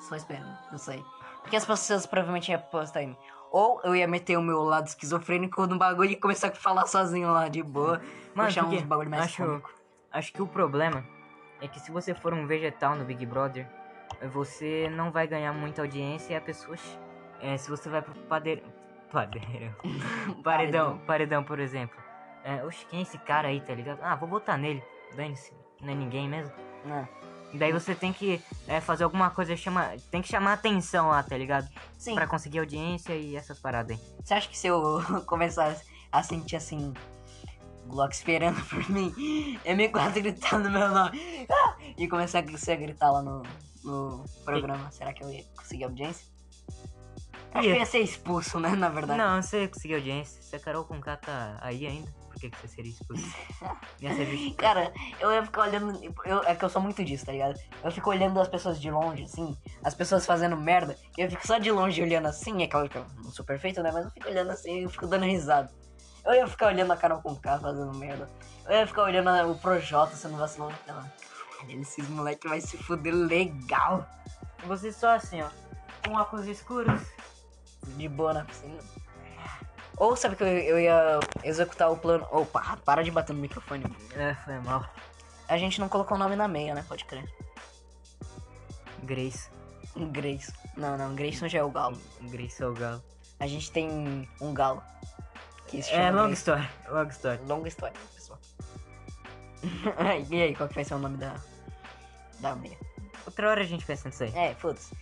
Só 0.00 0.16
esperando. 0.16 0.58
Não 0.70 0.78
sei. 0.78 1.04
Porque 1.42 1.56
as 1.56 1.64
pessoas 1.64 2.06
provavelmente 2.06 2.50
iam 2.50 2.60
postar 2.60 3.02
em 3.02 3.08
mim. 3.08 3.16
Ou 3.50 3.80
eu 3.84 3.94
ia 3.94 4.08
meter 4.08 4.36
o 4.38 4.42
meu 4.42 4.62
lado 4.62 4.86
esquizofrênico 4.86 5.66
no 5.66 5.76
bagulho 5.76 6.10
e 6.10 6.16
começar 6.16 6.48
a 6.48 6.54
falar 6.54 6.86
sozinho 6.86 7.30
lá, 7.30 7.48
de 7.48 7.62
boa. 7.62 8.00
Mano, 8.34 8.48
puxar 8.48 8.64
uns 8.64 8.82
bagulho 8.82 9.10
mais 9.10 9.24
acho, 9.24 9.44
cômico. 9.44 9.70
acho 10.10 10.32
que 10.32 10.40
o 10.40 10.46
problema 10.46 11.04
é 11.60 11.68
que 11.68 11.78
se 11.78 11.90
você 11.90 12.14
for 12.14 12.32
um 12.32 12.46
vegetal 12.46 12.96
no 12.96 13.04
Big 13.04 13.26
Brother, 13.26 13.68
você 14.32 14.88
não 14.90 15.12
vai 15.12 15.26
ganhar 15.26 15.52
muita 15.52 15.82
audiência 15.82 16.32
e 16.32 16.36
a 16.36 16.40
pessoa. 16.40 16.76
É, 17.40 17.56
se 17.58 17.68
você 17.68 17.88
vai 17.88 18.00
pro 18.00 18.14
padeiro. 18.22 18.62
Padeiro. 19.12 19.76
paredão, 20.42 20.96
paredão, 21.06 21.44
por 21.44 21.58
exemplo. 21.58 22.00
É, 22.42 22.64
oxe, 22.64 22.86
quem 22.86 23.00
é 23.00 23.02
esse 23.02 23.18
cara 23.18 23.48
aí, 23.48 23.60
tá 23.60 23.74
ligado? 23.74 23.98
Ah, 24.02 24.16
vou 24.16 24.26
votar 24.26 24.56
nele. 24.56 24.82
Dane-se, 25.14 25.52
não 25.82 25.92
é 25.92 25.94
ninguém 25.94 26.26
mesmo. 26.26 26.54
É. 26.86 27.21
Daí 27.54 27.72
você 27.72 27.94
tem 27.94 28.12
que 28.12 28.40
é, 28.66 28.80
fazer 28.80 29.04
alguma 29.04 29.30
coisa, 29.30 29.54
chama, 29.56 29.92
tem 30.10 30.22
que 30.22 30.28
chamar 30.28 30.54
atenção 30.54 31.08
lá, 31.08 31.22
tá 31.22 31.36
ligado? 31.36 31.68
Sim. 31.98 32.14
Pra 32.14 32.26
conseguir 32.26 32.60
audiência 32.60 33.14
e 33.14 33.36
essas 33.36 33.58
paradas 33.58 33.98
aí. 33.98 34.02
Você 34.24 34.34
acha 34.34 34.48
que 34.48 34.56
se 34.56 34.66
eu 34.66 35.02
começasse 35.26 35.84
a 36.10 36.22
sentir 36.22 36.56
assim. 36.56 36.92
Glock 37.86 38.14
esperando 38.14 38.62
por 38.70 38.88
mim, 38.88 39.12
eu 39.64 39.76
me 39.76 39.88
quase 39.88 40.20
gritando 40.20 40.70
meu 40.70 40.88
nome 40.88 41.46
ah! 41.50 41.76
e 41.98 42.06
começar 42.06 42.38
a 42.38 42.42
você 42.42 42.72
a 42.72 42.76
gritar 42.76 43.10
lá 43.10 43.20
no, 43.20 43.42
no 43.82 44.24
programa, 44.44 44.88
será 44.92 45.12
que 45.12 45.22
eu 45.22 45.28
ia 45.28 45.44
conseguir 45.56 45.84
audiência? 45.84 46.32
Acho 47.52 47.68
que 47.68 47.74
eu 47.74 47.76
ia 47.76 47.84
ser 47.84 47.98
expulso, 47.98 48.58
né? 48.58 48.70
Na 48.70 48.88
verdade. 48.88 49.18
Não, 49.18 49.42
você 49.42 49.68
conseguiu 49.68 49.98
audiência. 49.98 50.40
Se 50.40 50.56
a 50.56 50.60
Carol 50.60 50.84
com 50.84 50.98
K 51.00 51.16
tá 51.16 51.58
aí 51.60 51.86
ainda, 51.86 52.10
por 52.32 52.40
que, 52.40 52.50
que 52.50 52.60
você 52.60 52.68
seria 52.68 52.90
expulso? 52.90 53.24
Cara, 54.56 54.92
eu 55.20 55.30
ia 55.32 55.44
ficar 55.44 55.62
olhando. 55.62 56.02
Eu, 56.24 56.42
é 56.44 56.54
que 56.54 56.64
eu 56.64 56.68
sou 56.68 56.80
muito 56.80 57.04
disso, 57.04 57.26
tá 57.26 57.32
ligado? 57.32 57.60
Eu 57.84 57.92
fico 57.92 58.10
olhando 58.10 58.40
as 58.40 58.48
pessoas 58.48 58.80
de 58.80 58.90
longe, 58.90 59.24
assim, 59.24 59.56
as 59.84 59.94
pessoas 59.94 60.24
fazendo 60.24 60.56
merda. 60.56 60.96
E 61.16 61.20
eu 61.20 61.30
fico 61.30 61.46
só 61.46 61.58
de 61.58 61.70
longe 61.70 62.02
olhando 62.02 62.26
assim. 62.26 62.62
É 62.62 62.66
claro 62.66 62.88
que 62.88 62.96
eu 62.96 63.06
não 63.22 63.30
sou 63.30 63.44
perfeito, 63.44 63.82
né? 63.82 63.90
Mas 63.92 64.06
eu 64.06 64.10
fico 64.10 64.28
olhando 64.28 64.50
assim 64.50 64.80
e 64.80 64.82
eu 64.84 64.90
fico 64.90 65.06
dando 65.06 65.24
risada. 65.24 65.70
Eu 66.24 66.34
ia 66.34 66.46
ficar 66.46 66.68
olhando 66.68 66.92
a 66.92 66.96
Carol 66.96 67.20
com 67.20 67.34
K 67.36 67.58
fazendo 67.58 67.94
merda. 67.94 68.28
Eu 68.66 68.76
ia 68.76 68.86
ficar 68.86 69.02
olhando 69.02 69.50
o 69.50 69.58
Projota 69.58 70.16
sendo 70.16 70.36
vacilão. 70.36 70.72
Caralho, 70.86 71.10
esses 71.80 72.08
moleque 72.08 72.48
vai 72.48 72.60
se 72.60 72.76
fuder 72.78 73.14
legal. 73.14 74.08
Você 74.64 74.92
só 74.92 75.16
assim, 75.16 75.42
ó. 75.42 75.48
Com 76.06 76.14
óculos 76.14 76.46
escuros. 76.46 77.00
De 77.96 78.08
boa 78.08 78.32
na 78.32 78.44
piscina. 78.44 78.78
Ou 80.02 80.16
sabe 80.16 80.34
que 80.34 80.42
eu, 80.42 80.48
eu 80.48 80.80
ia 80.80 81.20
executar 81.44 81.88
o 81.88 81.96
plano. 81.96 82.26
Opa, 82.32 82.76
para 82.84 83.04
de 83.04 83.10
bater 83.12 83.32
no 83.32 83.38
microfone. 83.38 83.84
É, 84.16 84.34
foi 84.34 84.58
mal. 84.58 84.84
A 85.46 85.56
gente 85.56 85.80
não 85.80 85.88
colocou 85.88 86.16
o 86.16 86.18
nome 86.18 86.34
na 86.34 86.48
meia, 86.48 86.74
né? 86.74 86.84
Pode 86.88 87.04
crer. 87.04 87.24
Grace. 89.04 89.48
Grace. 90.10 90.52
Não, 90.76 90.98
não, 90.98 91.14
Grayson 91.14 91.46
já 91.46 91.60
é 91.60 91.62
o 91.62 91.70
galo. 91.70 91.96
Grace 92.22 92.60
é 92.60 92.66
o 92.66 92.74
galo. 92.74 93.00
A 93.38 93.46
gente 93.46 93.70
tem 93.70 94.28
um 94.40 94.52
galo. 94.52 94.82
Que 95.68 95.80
se 95.80 95.92
É, 95.92 96.06
chama 96.06 96.22
long 96.22 96.26
Grace. 96.26 96.40
story. 96.40 96.68
Long 96.88 97.08
story. 97.08 97.40
Longa 97.46 97.68
história, 97.68 97.96
pessoal. 98.12 98.40
e 100.30 100.42
aí, 100.42 100.56
qual 100.56 100.68
que 100.68 100.74
vai 100.74 100.84
ser 100.84 100.94
o 100.94 100.98
nome 100.98 101.16
da. 101.16 101.36
Da 102.40 102.56
meia? 102.56 102.76
Outra 103.24 103.50
hora 103.50 103.60
a 103.60 103.64
gente 103.64 103.84
pensa 103.86 104.08
nisso 104.08 104.24
aí. 104.24 104.32
É, 104.34 104.52
foda-se. 104.56 104.96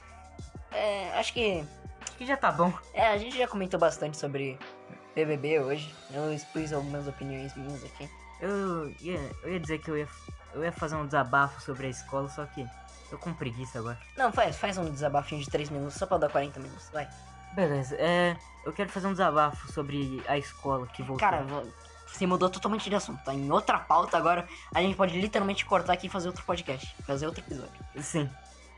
É, 0.72 1.18
acho 1.18 1.32
que. 1.32 1.64
Que 2.20 2.26
já 2.26 2.36
tá 2.36 2.52
bom. 2.52 2.70
É, 2.92 3.06
a 3.06 3.16
gente 3.16 3.38
já 3.38 3.48
comentou 3.48 3.80
bastante 3.80 4.14
sobre 4.14 4.58
BBB 5.14 5.58
hoje. 5.60 5.94
Eu 6.12 6.30
expus 6.30 6.70
algumas 6.70 7.08
opiniões 7.08 7.56
minhas 7.56 7.82
aqui. 7.82 8.10
Eu 8.38 8.90
ia, 9.00 9.18
eu 9.42 9.54
ia 9.54 9.58
dizer 9.58 9.78
que 9.78 9.90
eu 9.90 9.96
ia, 9.96 10.06
eu 10.52 10.62
ia 10.62 10.70
fazer 10.70 10.96
um 10.96 11.06
desabafo 11.06 11.62
sobre 11.62 11.86
a 11.86 11.88
escola, 11.88 12.28
só 12.28 12.44
que 12.44 12.68
tô 13.08 13.16
com 13.16 13.32
preguiça 13.32 13.78
agora. 13.78 13.98
Não, 14.18 14.30
faz, 14.30 14.58
faz 14.58 14.76
um 14.76 14.84
desabafinho 14.90 15.42
de 15.42 15.48
3 15.48 15.70
minutos 15.70 15.94
só 15.94 16.04
pra 16.04 16.18
dar 16.18 16.28
40 16.28 16.60
minutos, 16.60 16.90
vai. 16.92 17.08
Beleza, 17.54 17.96
é. 17.98 18.36
Eu 18.66 18.72
quero 18.74 18.90
fazer 18.90 19.06
um 19.06 19.12
desabafo 19.12 19.72
sobre 19.72 20.22
a 20.28 20.36
escola 20.36 20.86
que 20.88 21.02
voltou. 21.02 21.26
Cara, 21.26 21.46
você 22.06 22.26
mudou 22.26 22.50
totalmente 22.50 22.90
de 22.90 22.96
assunto, 22.96 23.24
tá 23.24 23.32
em 23.32 23.50
outra 23.50 23.78
pauta 23.78 24.18
agora. 24.18 24.46
A 24.74 24.82
gente 24.82 24.94
pode 24.94 25.18
literalmente 25.18 25.64
cortar 25.64 25.94
aqui 25.94 26.06
e 26.06 26.10
fazer 26.10 26.28
outro 26.28 26.44
podcast, 26.44 26.94
fazer 27.06 27.24
outro 27.24 27.42
episódio. 27.42 27.82
Sim. 27.96 28.28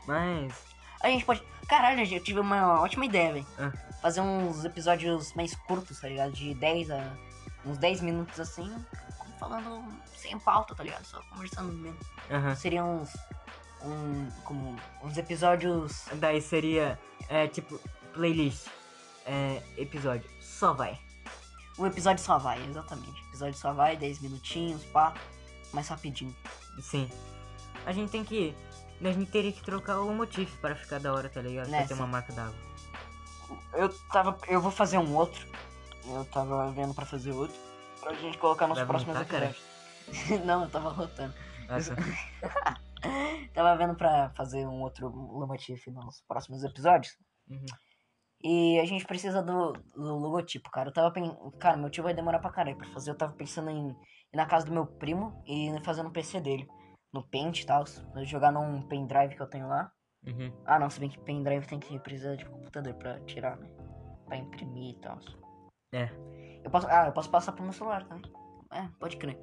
Mas. 0.07 0.72
A 1.03 1.09
gente 1.09 1.25
pode. 1.25 1.43
Caralho, 1.67 2.01
eu 2.01 2.23
tive 2.23 2.39
uma 2.39 2.81
ótima 2.81 3.05
ideia, 3.05 3.33
velho. 3.33 3.47
Ah. 3.59 3.71
Fazer 4.01 4.21
uns 4.21 4.63
episódios 4.63 5.33
mais 5.33 5.53
curtos, 5.53 5.99
tá 5.99 6.07
ligado? 6.07 6.31
De 6.31 6.53
10 6.55 6.91
a. 6.91 7.13
uns 7.65 7.77
10 7.77 8.01
minutos 8.01 8.39
assim, 8.39 8.73
falando 9.39 9.83
sem 10.15 10.39
pauta, 10.39 10.73
tá 10.73 10.83
ligado? 10.83 11.05
Só 11.05 11.21
conversando 11.29 11.73
mesmo. 11.73 11.99
Aham. 12.31 12.55
Seriam 12.55 13.01
uns. 13.01 13.13
Um, 13.83 14.29
como. 14.45 14.75
uns 15.03 15.17
episódios. 15.17 16.05
Daí 16.13 16.41
seria. 16.41 16.97
É 17.27 17.47
tipo. 17.47 17.79
Playlist. 18.13 18.67
É. 19.25 19.61
Episódio. 19.77 20.29
Só 20.39 20.73
vai. 20.73 20.97
O 21.77 21.85
episódio 21.85 22.23
só 22.23 22.37
vai, 22.37 22.63
exatamente. 22.69 23.21
O 23.23 23.27
episódio 23.29 23.57
só 23.57 23.73
vai, 23.73 23.97
10 23.97 24.21
minutinhos, 24.21 24.83
pá. 24.85 25.13
Mais 25.73 25.87
rapidinho. 25.87 26.33
Sim. 26.79 27.09
A 27.85 27.91
gente 27.91 28.11
tem 28.11 28.23
que. 28.23 28.55
A 29.03 29.11
gente 29.11 29.31
teria 29.31 29.51
que 29.51 29.61
trocar 29.61 29.99
o 29.99 30.13
motivo 30.13 30.55
para 30.57 30.75
ficar 30.75 30.99
da 30.99 31.13
hora, 31.13 31.29
tá 31.29 31.41
ligado? 31.41 31.67
Né, 31.67 31.79
Pra 31.79 31.87
ter 31.87 31.93
sim. 31.95 31.99
uma 31.99 32.07
marca 32.07 32.31
d'água. 32.33 32.55
Eu 33.73 33.89
tava. 34.09 34.37
Eu 34.47 34.61
vou 34.61 34.71
fazer 34.71 34.97
um 34.97 35.15
outro. 35.15 35.45
Eu 36.05 36.25
tava 36.25 36.71
vendo 36.71 36.93
pra 36.93 37.05
fazer 37.05 37.31
outro. 37.31 37.55
Pra 37.99 38.13
gente 38.13 38.37
colocar 38.37 38.67
nos 38.67 38.77
Vai 38.77 38.87
próximos 38.87 39.19
episódios. 39.19 39.57
Não, 40.45 40.63
eu 40.63 40.69
tava 40.69 40.89
rotando. 40.89 41.33
Nossa. 41.67 41.95
Tava 43.53 43.75
vendo 43.75 43.95
pra 43.95 44.29
fazer 44.29 44.65
um 44.65 44.81
outro 44.81 45.09
logotipo 45.09 45.91
nos 45.91 46.21
próximos 46.21 46.63
episódios. 46.63 47.17
Uhum. 47.49 47.65
E 48.41 48.79
a 48.79 48.85
gente 48.85 49.05
precisa 49.05 49.41
do, 49.41 49.73
do 49.93 50.17
logotipo, 50.17 50.69
cara. 50.71 50.89
Eu 50.89 50.93
tava 50.93 51.11
pensando. 51.11 51.51
Cara, 51.59 51.77
meu 51.77 51.89
tio 51.89 52.03
vai 52.03 52.13
demorar 52.13 52.39
pra 52.39 52.51
caralho 52.51 52.77
pra 52.77 52.87
fazer. 52.89 53.11
Eu 53.11 53.17
tava 53.17 53.33
pensando 53.33 53.69
em 53.69 53.89
ir 53.89 54.37
na 54.37 54.45
casa 54.45 54.65
do 54.65 54.71
meu 54.71 54.85
primo 54.85 55.43
e 55.45 55.73
fazer 55.83 56.03
no 56.03 56.11
PC 56.11 56.39
dele. 56.41 56.67
No 57.13 57.23
Paint 57.23 57.61
e 57.61 57.65
tal. 57.65 57.83
Jogar 58.23 58.51
num 58.51 58.81
pendrive 58.81 59.35
que 59.35 59.41
eu 59.41 59.47
tenho 59.47 59.67
lá. 59.67 59.91
Uhum. 60.25 60.51
Ah, 60.65 60.79
não, 60.79 60.89
se 60.89 60.99
bem 60.99 61.09
que 61.09 61.19
pendrive 61.19 61.67
tem 61.67 61.79
que 61.79 61.99
precisar 61.99 62.35
de 62.35 62.45
computador 62.45 62.93
pra 62.95 63.19
tirar, 63.21 63.57
né? 63.57 63.69
Pra 64.25 64.37
imprimir 64.37 64.95
e 64.95 64.99
tal. 64.99 65.19
É. 65.93 66.09
Eu 66.63 66.71
posso, 66.71 66.87
ah, 66.87 67.07
eu 67.07 67.11
posso 67.11 67.29
passar 67.29 67.51
pro 67.51 67.63
meu 67.63 67.73
celular 67.73 68.03
também. 68.05 68.31
É, 68.71 68.87
pode 68.99 69.17
crer. 69.17 69.37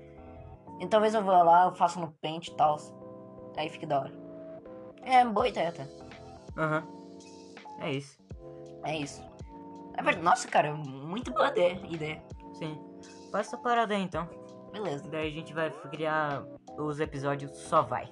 E 0.80 0.86
talvez 0.86 1.14
eu 1.14 1.22
vá 1.22 1.42
lá, 1.42 1.66
eu 1.66 1.74
faço 1.74 2.00
no 2.00 2.10
Paint 2.12 2.48
e 2.48 2.56
tal. 2.56 2.76
Aí 3.56 3.68
fique 3.68 3.86
da 3.86 4.00
hora. 4.00 4.12
É, 5.02 5.24
boa 5.24 5.48
ideia 5.48 5.68
até. 5.68 5.86
Aham. 6.56 6.86
É 7.80 7.92
isso. 7.92 8.18
É 8.84 8.96
isso. 8.96 9.22
É 9.94 10.02
verdade. 10.02 10.24
Nossa, 10.24 10.48
cara, 10.48 10.72
muito 10.74 11.32
boa 11.32 11.48
ideia. 11.48 11.80
ideia. 11.88 12.22
Sim. 12.54 12.78
Faz 13.30 13.46
essa 13.46 13.58
parada 13.58 13.94
aí 13.94 14.02
então. 14.02 14.28
Beleza. 14.72 15.08
Daí 15.10 15.28
a 15.28 15.32
gente 15.32 15.52
vai 15.52 15.70
criar 15.90 16.44
os 16.86 17.00
episódios 17.00 17.50
só 17.56 17.82
vai. 17.82 18.08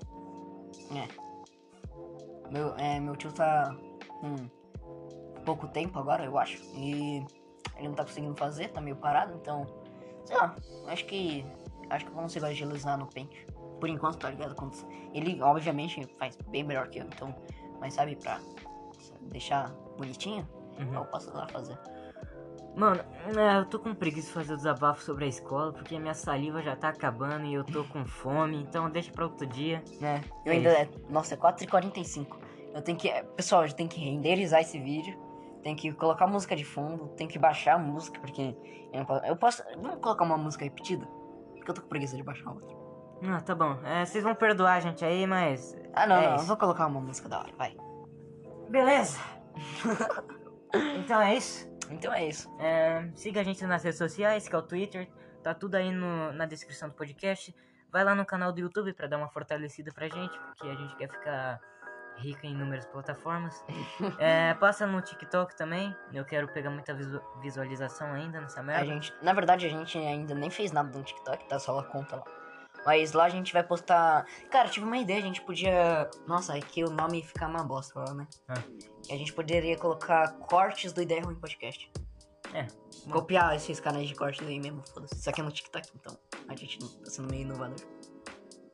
Meu, 2.51 2.75
é, 2.77 2.99
meu 2.99 3.15
tio 3.17 3.33
tá 3.33 3.75
com 4.21 4.37
pouco 5.45 5.69
tempo 5.69 5.99
agora, 5.99 6.25
eu 6.25 6.39
acho. 6.39 6.63
E 6.75 7.25
ele 7.77 7.89
não 7.89 7.95
tá 7.95 8.05
conseguindo 8.05 8.35
fazer, 8.37 8.69
tá 8.69 8.81
meio 8.81 8.97
parado, 8.97 9.35
então. 9.35 9.67
Sei 10.25 10.37
lá, 10.37 10.55
acho 10.87 11.05
que. 11.07 11.45
Acho 11.91 12.05
que 12.05 12.11
eu 12.11 12.15
consigo 12.17 12.47
agilizar 12.47 12.99
no 12.99 13.07
pente. 13.07 13.47
Por 13.81 13.89
enquanto, 13.89 14.19
tá 14.19 14.31
ligado? 14.31 14.55
Ele, 15.15 15.41
obviamente, 15.43 16.05
faz 16.19 16.37
bem 16.49 16.65
melhor 16.65 16.89
que 16.89 16.99
eu, 16.99 17.05
então. 17.05 17.35
Mas 17.81 17.95
sabe, 17.95 18.17
pra 18.17 18.41
deixar 19.23 19.71
bonitinho, 19.97 20.47
Uhum. 20.79 20.95
eu 20.95 21.05
posso 21.07 21.35
lá 21.35 21.47
fazer. 21.49 21.79
Mano, 22.79 23.01
é, 23.37 23.59
eu 23.59 23.65
tô 23.65 23.79
com 23.81 23.93
preguiça 23.93 24.29
de 24.29 24.33
fazer 24.35 24.53
o 24.53 24.57
desabafo 24.57 25.03
sobre 25.03 25.25
a 25.25 25.29
escola, 25.29 25.73
porque 25.73 25.97
a 25.97 26.01
minha 26.01 26.15
saliva 26.15 26.63
já 26.63 26.77
tá 26.77 26.91
acabando 26.91 27.45
e 27.45 27.53
eu 27.55 27.65
tô 27.65 27.83
com 27.85 28.07
fome, 28.07 28.57
então 28.57 28.89
deixa 28.89 29.11
pra 29.11 29.25
outro 29.25 29.45
dia. 29.47 29.83
né? 30.01 30.23
Eu 30.47 30.53
É 30.53 30.57
ainda. 30.57 30.83
isso. 30.83 30.93
Nossa, 31.11 31.35
é 31.35 31.37
4h45. 31.37 32.37
Eu 32.73 32.81
tenho 32.81 32.97
que. 32.97 33.11
Pessoal, 33.35 33.67
eu 33.67 33.73
tenho 33.73 33.89
que 33.89 33.99
renderizar 33.99 34.61
esse 34.61 34.79
vídeo. 34.79 35.19
Tem 35.65 35.75
que 35.75 35.93
colocar 35.93 36.29
música 36.29 36.55
de 36.55 36.65
fundo. 36.65 37.09
Tem 37.17 37.27
que 37.27 37.37
baixar 37.37 37.75
a 37.75 37.79
música, 37.79 38.21
porque. 38.21 38.55
Eu, 38.93 39.01
não 39.01 39.05
posso, 39.05 39.27
eu 39.27 39.37
posso. 39.37 39.63
Vamos 39.83 39.99
colocar 40.01 40.25
uma 40.25 40.37
música 40.39 40.63
repetida? 40.65 41.05
Porque 41.57 41.71
eu 41.71 41.75
tô 41.75 41.83
com 41.83 41.89
preguiça 41.89 42.17
de 42.17 42.23
baixar 42.23 42.53
outra. 42.53 42.77
Ah, 43.25 43.41
tá 43.41 43.57
bom. 43.57 43.77
É, 43.85 44.05
vocês 44.05 44.23
vão 44.23 44.37
perdoar 44.37 44.75
a 44.75 44.81
gente 44.81 45.05
aí, 45.05 45.27
mas. 45.27 45.77
Ah, 45.93 46.07
não, 46.07 46.17
é 46.17 46.31
não. 46.37 46.39
Vou 46.45 46.57
colocar 46.57 46.87
uma 46.87 47.01
música 47.01 47.29
da 47.29 47.41
hora, 47.41 47.51
vai. 47.59 47.77
Beleza. 48.69 49.19
então 51.01 51.21
é 51.21 51.35
isso. 51.35 51.68
Então 51.91 52.13
é 52.13 52.27
isso. 52.27 52.49
É, 52.59 53.09
siga 53.15 53.41
a 53.41 53.45
gente 53.45 53.65
nas 53.67 53.83
redes 53.83 53.99
sociais, 53.99 54.49
que 54.49 54.55
é 54.55 54.59
o 54.59 54.63
Twitter. 54.63 55.09
Tá 55.43 55.55
tudo 55.55 55.77
aí 55.77 55.91
no, 55.93 56.33
na 56.33 56.47
descrição 56.47 56.89
do 56.89 56.95
podcast. 56.95 57.55
Vai 57.91 58.05
lá 58.05 58.15
no 58.15 58.27
canal 58.27 58.53
do 58.53 58.61
YouTube 58.61 58.93
pra 58.93 59.07
dar 59.07 59.17
uma 59.17 59.29
fortalecida 59.29 59.91
pra 59.93 60.09
gente, 60.09 60.39
porque 60.41 60.67
a 60.69 60.75
gente 60.75 60.95
quer 60.97 61.09
ficar 61.09 61.61
rica 62.19 62.47
em 62.47 62.51
inúmeras 62.53 62.87
plataformas. 62.87 63.65
É, 64.19 64.53
passa 64.55 64.87
no 64.87 65.01
TikTok 65.01 65.57
também. 65.57 65.95
Eu 66.13 66.25
quero 66.25 66.49
pegar 66.49 66.71
muita 66.71 66.93
visu- 66.95 67.23
visualização 67.41 68.13
ainda 68.13 68.41
nessa 68.41 68.61
A 68.61 68.63
merda. 68.63 68.85
gente, 68.87 69.15
na 69.23 69.33
verdade, 69.33 69.67
a 69.67 69.71
gente 69.71 69.97
ainda 69.99 70.35
nem 70.35 70.51
fez 70.51 70.71
nada 70.73 70.97
no 70.97 71.03
TikTok, 71.05 71.49
tá? 71.49 71.59
Só 71.59 71.79
a 71.79 71.85
conta 71.85 72.17
lá. 72.17 72.25
Mas 72.85 73.13
lá 73.13 73.25
a 73.25 73.29
gente 73.29 73.53
vai 73.53 73.63
postar. 73.63 74.27
Cara, 74.51 74.69
tive 74.69 74.87
uma 74.87 74.99
ideia, 74.99 75.19
a 75.19 75.23
gente 75.23 75.41
podia. 75.43 76.09
Nossa, 76.27 76.57
é 76.57 76.61
que 76.61 76.85
o 76.85 76.91
nome 76.91 77.23
fica 77.23 77.47
uma 77.47 77.63
bosta 77.63 77.99
lá, 78.01 78.15
né? 78.15 78.27
E 79.09 79.13
a 79.13 79.17
gente 79.17 79.33
poderia 79.33 79.77
colocar 79.77 80.33
cortes 80.39 80.93
do 80.93 81.03
Ideia 81.03 81.23
Ruim 81.23 81.35
Podcast. 81.35 81.91
É. 82.55 82.67
Copiar 83.11 83.55
esses 83.55 83.79
canais 83.79 84.09
de 84.09 84.15
cortes 84.15 84.47
aí 84.47 84.59
mesmo, 84.59 84.83
foda-se. 84.93 85.15
Isso 85.15 85.29
aqui 85.29 85.41
é 85.41 85.45
no 85.45 85.51
TikTok, 85.51 85.89
então. 85.95 86.19
A 86.49 86.57
gente 86.57 86.79
tá 86.79 87.11
sendo 87.11 87.31
meio 87.31 87.43
inovador. 87.43 87.79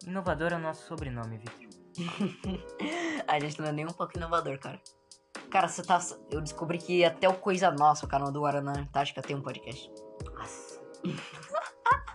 Inovador 0.07 0.53
é 0.53 0.57
o 0.57 0.61
nosso 0.61 0.87
sobrenome, 0.87 1.39
Victor. 1.39 1.69
a 3.27 3.41
gente 3.41 3.61
não 3.61 3.69
é 3.69 3.73
nem 3.73 3.85
um 3.85 3.93
pouco 3.93 4.17
inovador, 4.17 4.59
cara. 4.59 4.81
Cara, 5.51 5.69
você 5.69 5.83
tá. 5.83 6.01
Eu 6.31 6.41
descobri 6.41 6.79
que 6.79 7.05
até 7.05 7.29
o 7.29 7.35
Coisa 7.35 7.71
Nossa, 7.71 8.07
o 8.07 8.09
canal 8.09 8.33
do 8.33 8.41
Guaraná 8.41 8.73
Antártica, 8.73 9.23
tem 9.23 9.37
um 9.37 9.41
podcast. 9.41 9.91
Nossa. 10.35 10.81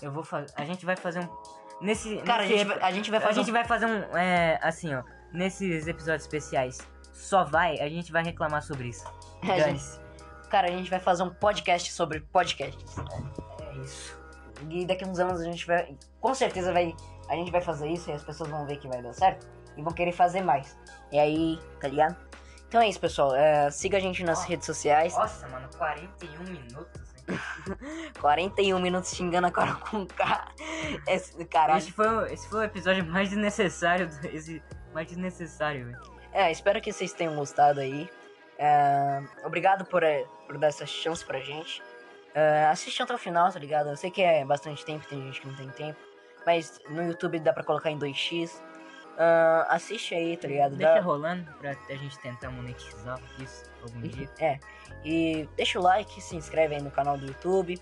Eu 0.02 0.12
vou 0.12 0.24
fazer. 0.24 0.54
A 0.56 0.66
gente 0.66 0.86
vai 0.86 0.96
fazer 0.96 1.22
um. 1.22 1.59
Nesse. 1.82 2.18
Cara, 2.18 2.44
a 2.44 2.46
nesse 2.46 2.58
gente, 2.58 2.68
vai, 2.68 2.80
a 2.82 2.92
gente 2.92 3.10
vai 3.12 3.20
A 3.20 3.22
fazer. 3.22 3.40
gente 3.40 3.52
vai 3.52 3.64
fazer 3.66 3.86
um. 3.86 4.18
É, 4.18 4.60
assim, 4.62 4.94
ó. 4.94 5.04
Nesses 5.32 5.88
episódios 5.88 6.24
especiais, 6.24 6.80
só 7.14 7.44
vai, 7.44 7.80
a 7.80 7.88
gente 7.88 8.12
vai 8.12 8.24
reclamar 8.24 8.64
sobre 8.64 8.88
isso. 8.90 9.06
um... 9.44 9.52
a 9.52 9.60
gente-. 9.60 10.00
Cara, 10.50 10.68
a 10.68 10.72
gente 10.72 10.90
vai 10.90 11.00
fazer 11.00 11.24
um 11.24 11.30
podcast 11.30 11.92
sobre 11.94 12.22
podcasts. 12.22 12.96
É 13.62 13.78
isso. 13.78 14.18
E 14.70 14.86
daqui 14.86 15.04
a 15.04 15.08
uns 15.08 15.20
anos 15.20 15.40
a 15.40 15.46
gente 15.46 15.66
vai. 15.68 15.96
Com 16.20 16.34
certeza 16.34 16.74
vai. 16.74 16.96
A 17.30 17.36
gente 17.36 17.52
vai 17.52 17.62
fazer 17.62 17.88
isso 17.88 18.10
e 18.10 18.14
as 18.14 18.24
pessoas 18.24 18.50
vão 18.50 18.66
ver 18.66 18.78
que 18.78 18.88
vai 18.88 19.02
dar 19.02 19.14
certo. 19.14 19.48
E 19.78 19.82
vão 19.84 19.94
querer 19.94 20.12
fazer 20.12 20.42
mais. 20.42 20.76
E 21.12 21.20
aí, 21.20 21.60
tá 21.80 21.88
ligado? 21.88 22.18
Então 22.68 22.82
é 22.82 22.90
isso, 22.90 23.00
pessoal. 23.00 23.36
É, 23.36 23.70
siga 23.72 23.98
a 23.98 24.00
gente 24.02 24.24
nas 24.24 24.44
redes 24.46 24.66
sociais. 24.66 25.16
Nossa, 25.16 25.48
mano, 25.48 25.70
41 25.78 26.44
minutos. 26.44 27.09
Hein? 27.32 28.12
41 28.20 28.80
minutos 28.80 29.14
xingando 29.16 29.48
a 29.48 29.52
Carol 29.52 29.76
com 29.90 30.06
K. 30.06 30.52
Esse, 31.08 31.46
caralho. 31.46 31.78
Esse 31.80 31.92
foi, 31.92 32.08
o- 32.08 32.26
esse 32.26 32.48
foi 32.50 32.60
o 32.60 32.64
episódio 32.64 33.06
mais 33.06 33.30
desnecessário. 33.30 34.10
Esse, 34.32 34.62
mais 34.94 35.08
desnecessário, 35.08 35.86
velho. 35.86 36.00
É, 36.32 36.52
espero 36.52 36.80
que 36.82 36.92
vocês 36.92 37.12
tenham 37.14 37.36
gostado 37.36 37.80
aí. 37.80 38.10
É, 38.58 39.22
obrigado 39.44 39.86
por, 39.86 40.04
é, 40.04 40.26
por 40.46 40.58
dar 40.58 40.68
essa 40.68 40.86
chance 40.86 41.24
pra 41.26 41.40
gente. 41.40 41.82
É, 42.34 42.66
assiste 42.66 43.02
até 43.02 43.14
o 43.14 43.18
final, 43.18 43.52
tá 43.52 43.58
ligado? 43.60 43.90
Eu 43.90 43.98
sei 43.98 44.12
que 44.12 44.22
é 44.22 44.46
bastante 44.46 44.86
tempo, 44.86 45.06
tem 45.08 45.22
gente 45.24 45.42
que 45.42 45.48
não 45.48 45.56
tem 45.56 45.70
tempo. 45.70 46.00
Mas 46.46 46.80
no 46.90 47.04
YouTube 47.04 47.40
dá 47.40 47.52
pra 47.54 47.64
colocar 47.64 47.90
em 47.90 47.98
2x. 47.98 48.62
É, 49.18 49.66
assiste 49.70 50.16
aí, 50.16 50.38
tá 50.38 50.48
ligado? 50.48 50.76
Dá- 50.78 50.94
Deixa 50.94 51.02
rolando 51.02 51.52
pra 51.60 51.72
a 51.72 51.94
gente 51.96 52.18
tentar 52.20 52.50
monetizar 52.52 53.20
isso 53.40 53.64
algum 53.84 54.02
dia. 54.02 54.30
É. 54.40 54.60
E 55.04 55.48
deixa 55.56 55.80
o 55.80 55.84
like, 55.84 56.22
se 56.22 56.36
inscreve 56.36 56.76
aí 56.76 56.82
no 56.82 56.92
canal 56.92 57.18
do 57.18 57.26
YouTube. 57.26 57.80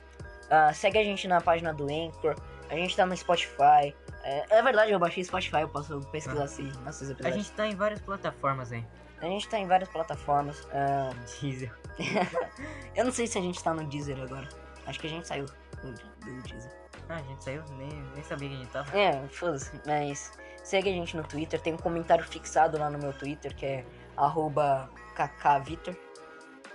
Ah, 0.50 0.74
segue 0.74 0.98
a 0.98 1.04
gente 1.04 1.28
na 1.28 1.42
página 1.42 1.74
do 1.74 1.86
Anchor. 1.86 2.36
A 2.70 2.76
gente 2.76 2.96
tá 2.96 3.06
no 3.06 3.16
Spotify. 3.16 3.96
É, 4.24 4.58
é 4.58 4.62
verdade, 4.64 4.92
eu 4.92 5.00
baixei 5.00 5.24
Spotify, 5.24 5.62
eu 5.62 5.70
posso 5.70 6.00
pesquisar 6.12 6.44
assim 6.44 6.72
nossos 6.84 7.10
A 7.10 7.14
episódios. 7.14 7.46
gente 7.46 7.52
tá 7.56 7.66
em 7.68 7.76
várias 7.76 8.02
plataformas 8.02 8.72
aí. 8.72 8.84
A 9.22 9.26
gente 9.26 9.48
tá 9.48 9.58
em 9.58 9.68
várias 9.68 9.90
plataformas. 9.90 10.68
ah, 10.74 11.10
Deezer. 11.42 11.72
eu 12.96 13.06
não 13.06 13.12
sei 13.12 13.28
se 13.28 13.38
a 13.38 13.42
gente 13.42 13.64
tá 13.64 13.74
no 13.74 13.84
Deezer 13.86 14.20
agora. 14.22 14.48
Acho 14.86 15.00
que 15.00 15.08
a 15.08 15.10
gente 15.10 15.28
saiu 15.28 15.46
do, 15.82 15.92
do 15.94 16.42
Deezer. 16.44 16.72
Ah, 17.10 17.16
a 17.16 17.22
gente 17.22 17.44
saiu, 17.44 17.64
nem, 17.78 17.90
nem 18.14 18.24
sabia 18.24 18.50
que 18.50 18.56
a 18.56 18.58
gente 18.58 18.70
tava. 18.70 18.98
É, 18.98 19.28
foda-se. 19.30 19.72
Mas 19.86 20.32
segue 20.68 20.90
a 20.90 20.94
gente 20.94 21.16
no 21.16 21.24
Twitter. 21.24 21.62
Tem 21.62 21.74
um 21.74 21.78
comentário 21.78 22.24
fixado 22.26 22.78
lá 22.78 22.90
no 22.90 23.00
meu 23.00 23.14
Twitter 23.14 23.56
que 23.56 23.66
é 23.66 23.86
arroba 24.18 24.90
kkvitor. 25.16 25.96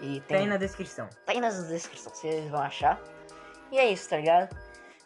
E 0.01 0.20
Tá 0.22 0.26
tem, 0.28 0.36
aí 0.38 0.47
na 0.47 0.57
descrição. 0.57 1.09
tá 1.26 1.32
aí 1.32 1.40
nas 1.40 1.68
descrições, 1.68 2.16
vocês 2.18 2.51
vão 2.51 2.61
achar. 2.61 2.99
E 3.70 3.78
é 3.78 3.86
isso, 3.90 4.09
tá 4.09 4.16
ligado? 4.16 4.57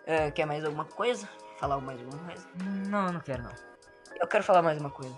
Ah, 0.07 0.30
quer 0.30 0.47
mais 0.47 0.64
alguma 0.64 0.84
coisa? 0.84 1.28
Falar 1.59 1.78
mais 1.80 2.01
alguma 2.01 2.22
coisa? 2.24 2.49
Não, 2.89 3.12
não 3.12 3.20
quero 3.20 3.43
não. 3.43 3.53
Eu 4.20 4.26
quero 4.26 4.45
falar 4.45 4.62
mais 4.62 4.80
uma 4.80 4.91
coisa. 4.91 5.14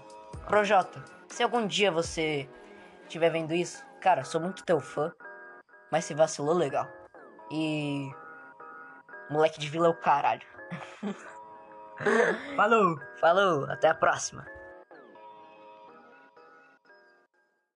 Projota, 0.47 1.05
se 1.29 1.43
algum 1.43 1.67
dia 1.67 1.93
você 1.93 2.49
estiver 3.03 3.31
vendo 3.31 3.55
isso, 3.55 3.85
cara, 4.01 4.25
sou 4.25 4.41
muito 4.41 4.65
teu 4.65 4.81
fã, 4.81 5.13
mas 5.93 6.05
você 6.07 6.15
vacilou 6.15 6.55
legal. 6.55 6.89
E. 7.51 8.11
Moleque 9.31 9.61
de 9.61 9.69
vila 9.69 9.87
é 9.89 9.91
o 9.91 9.95
caralho. 9.95 10.47
Falou! 12.57 13.01
Falou, 13.21 13.65
até 13.71 13.89
a 13.89 13.95
próxima. 13.95 14.47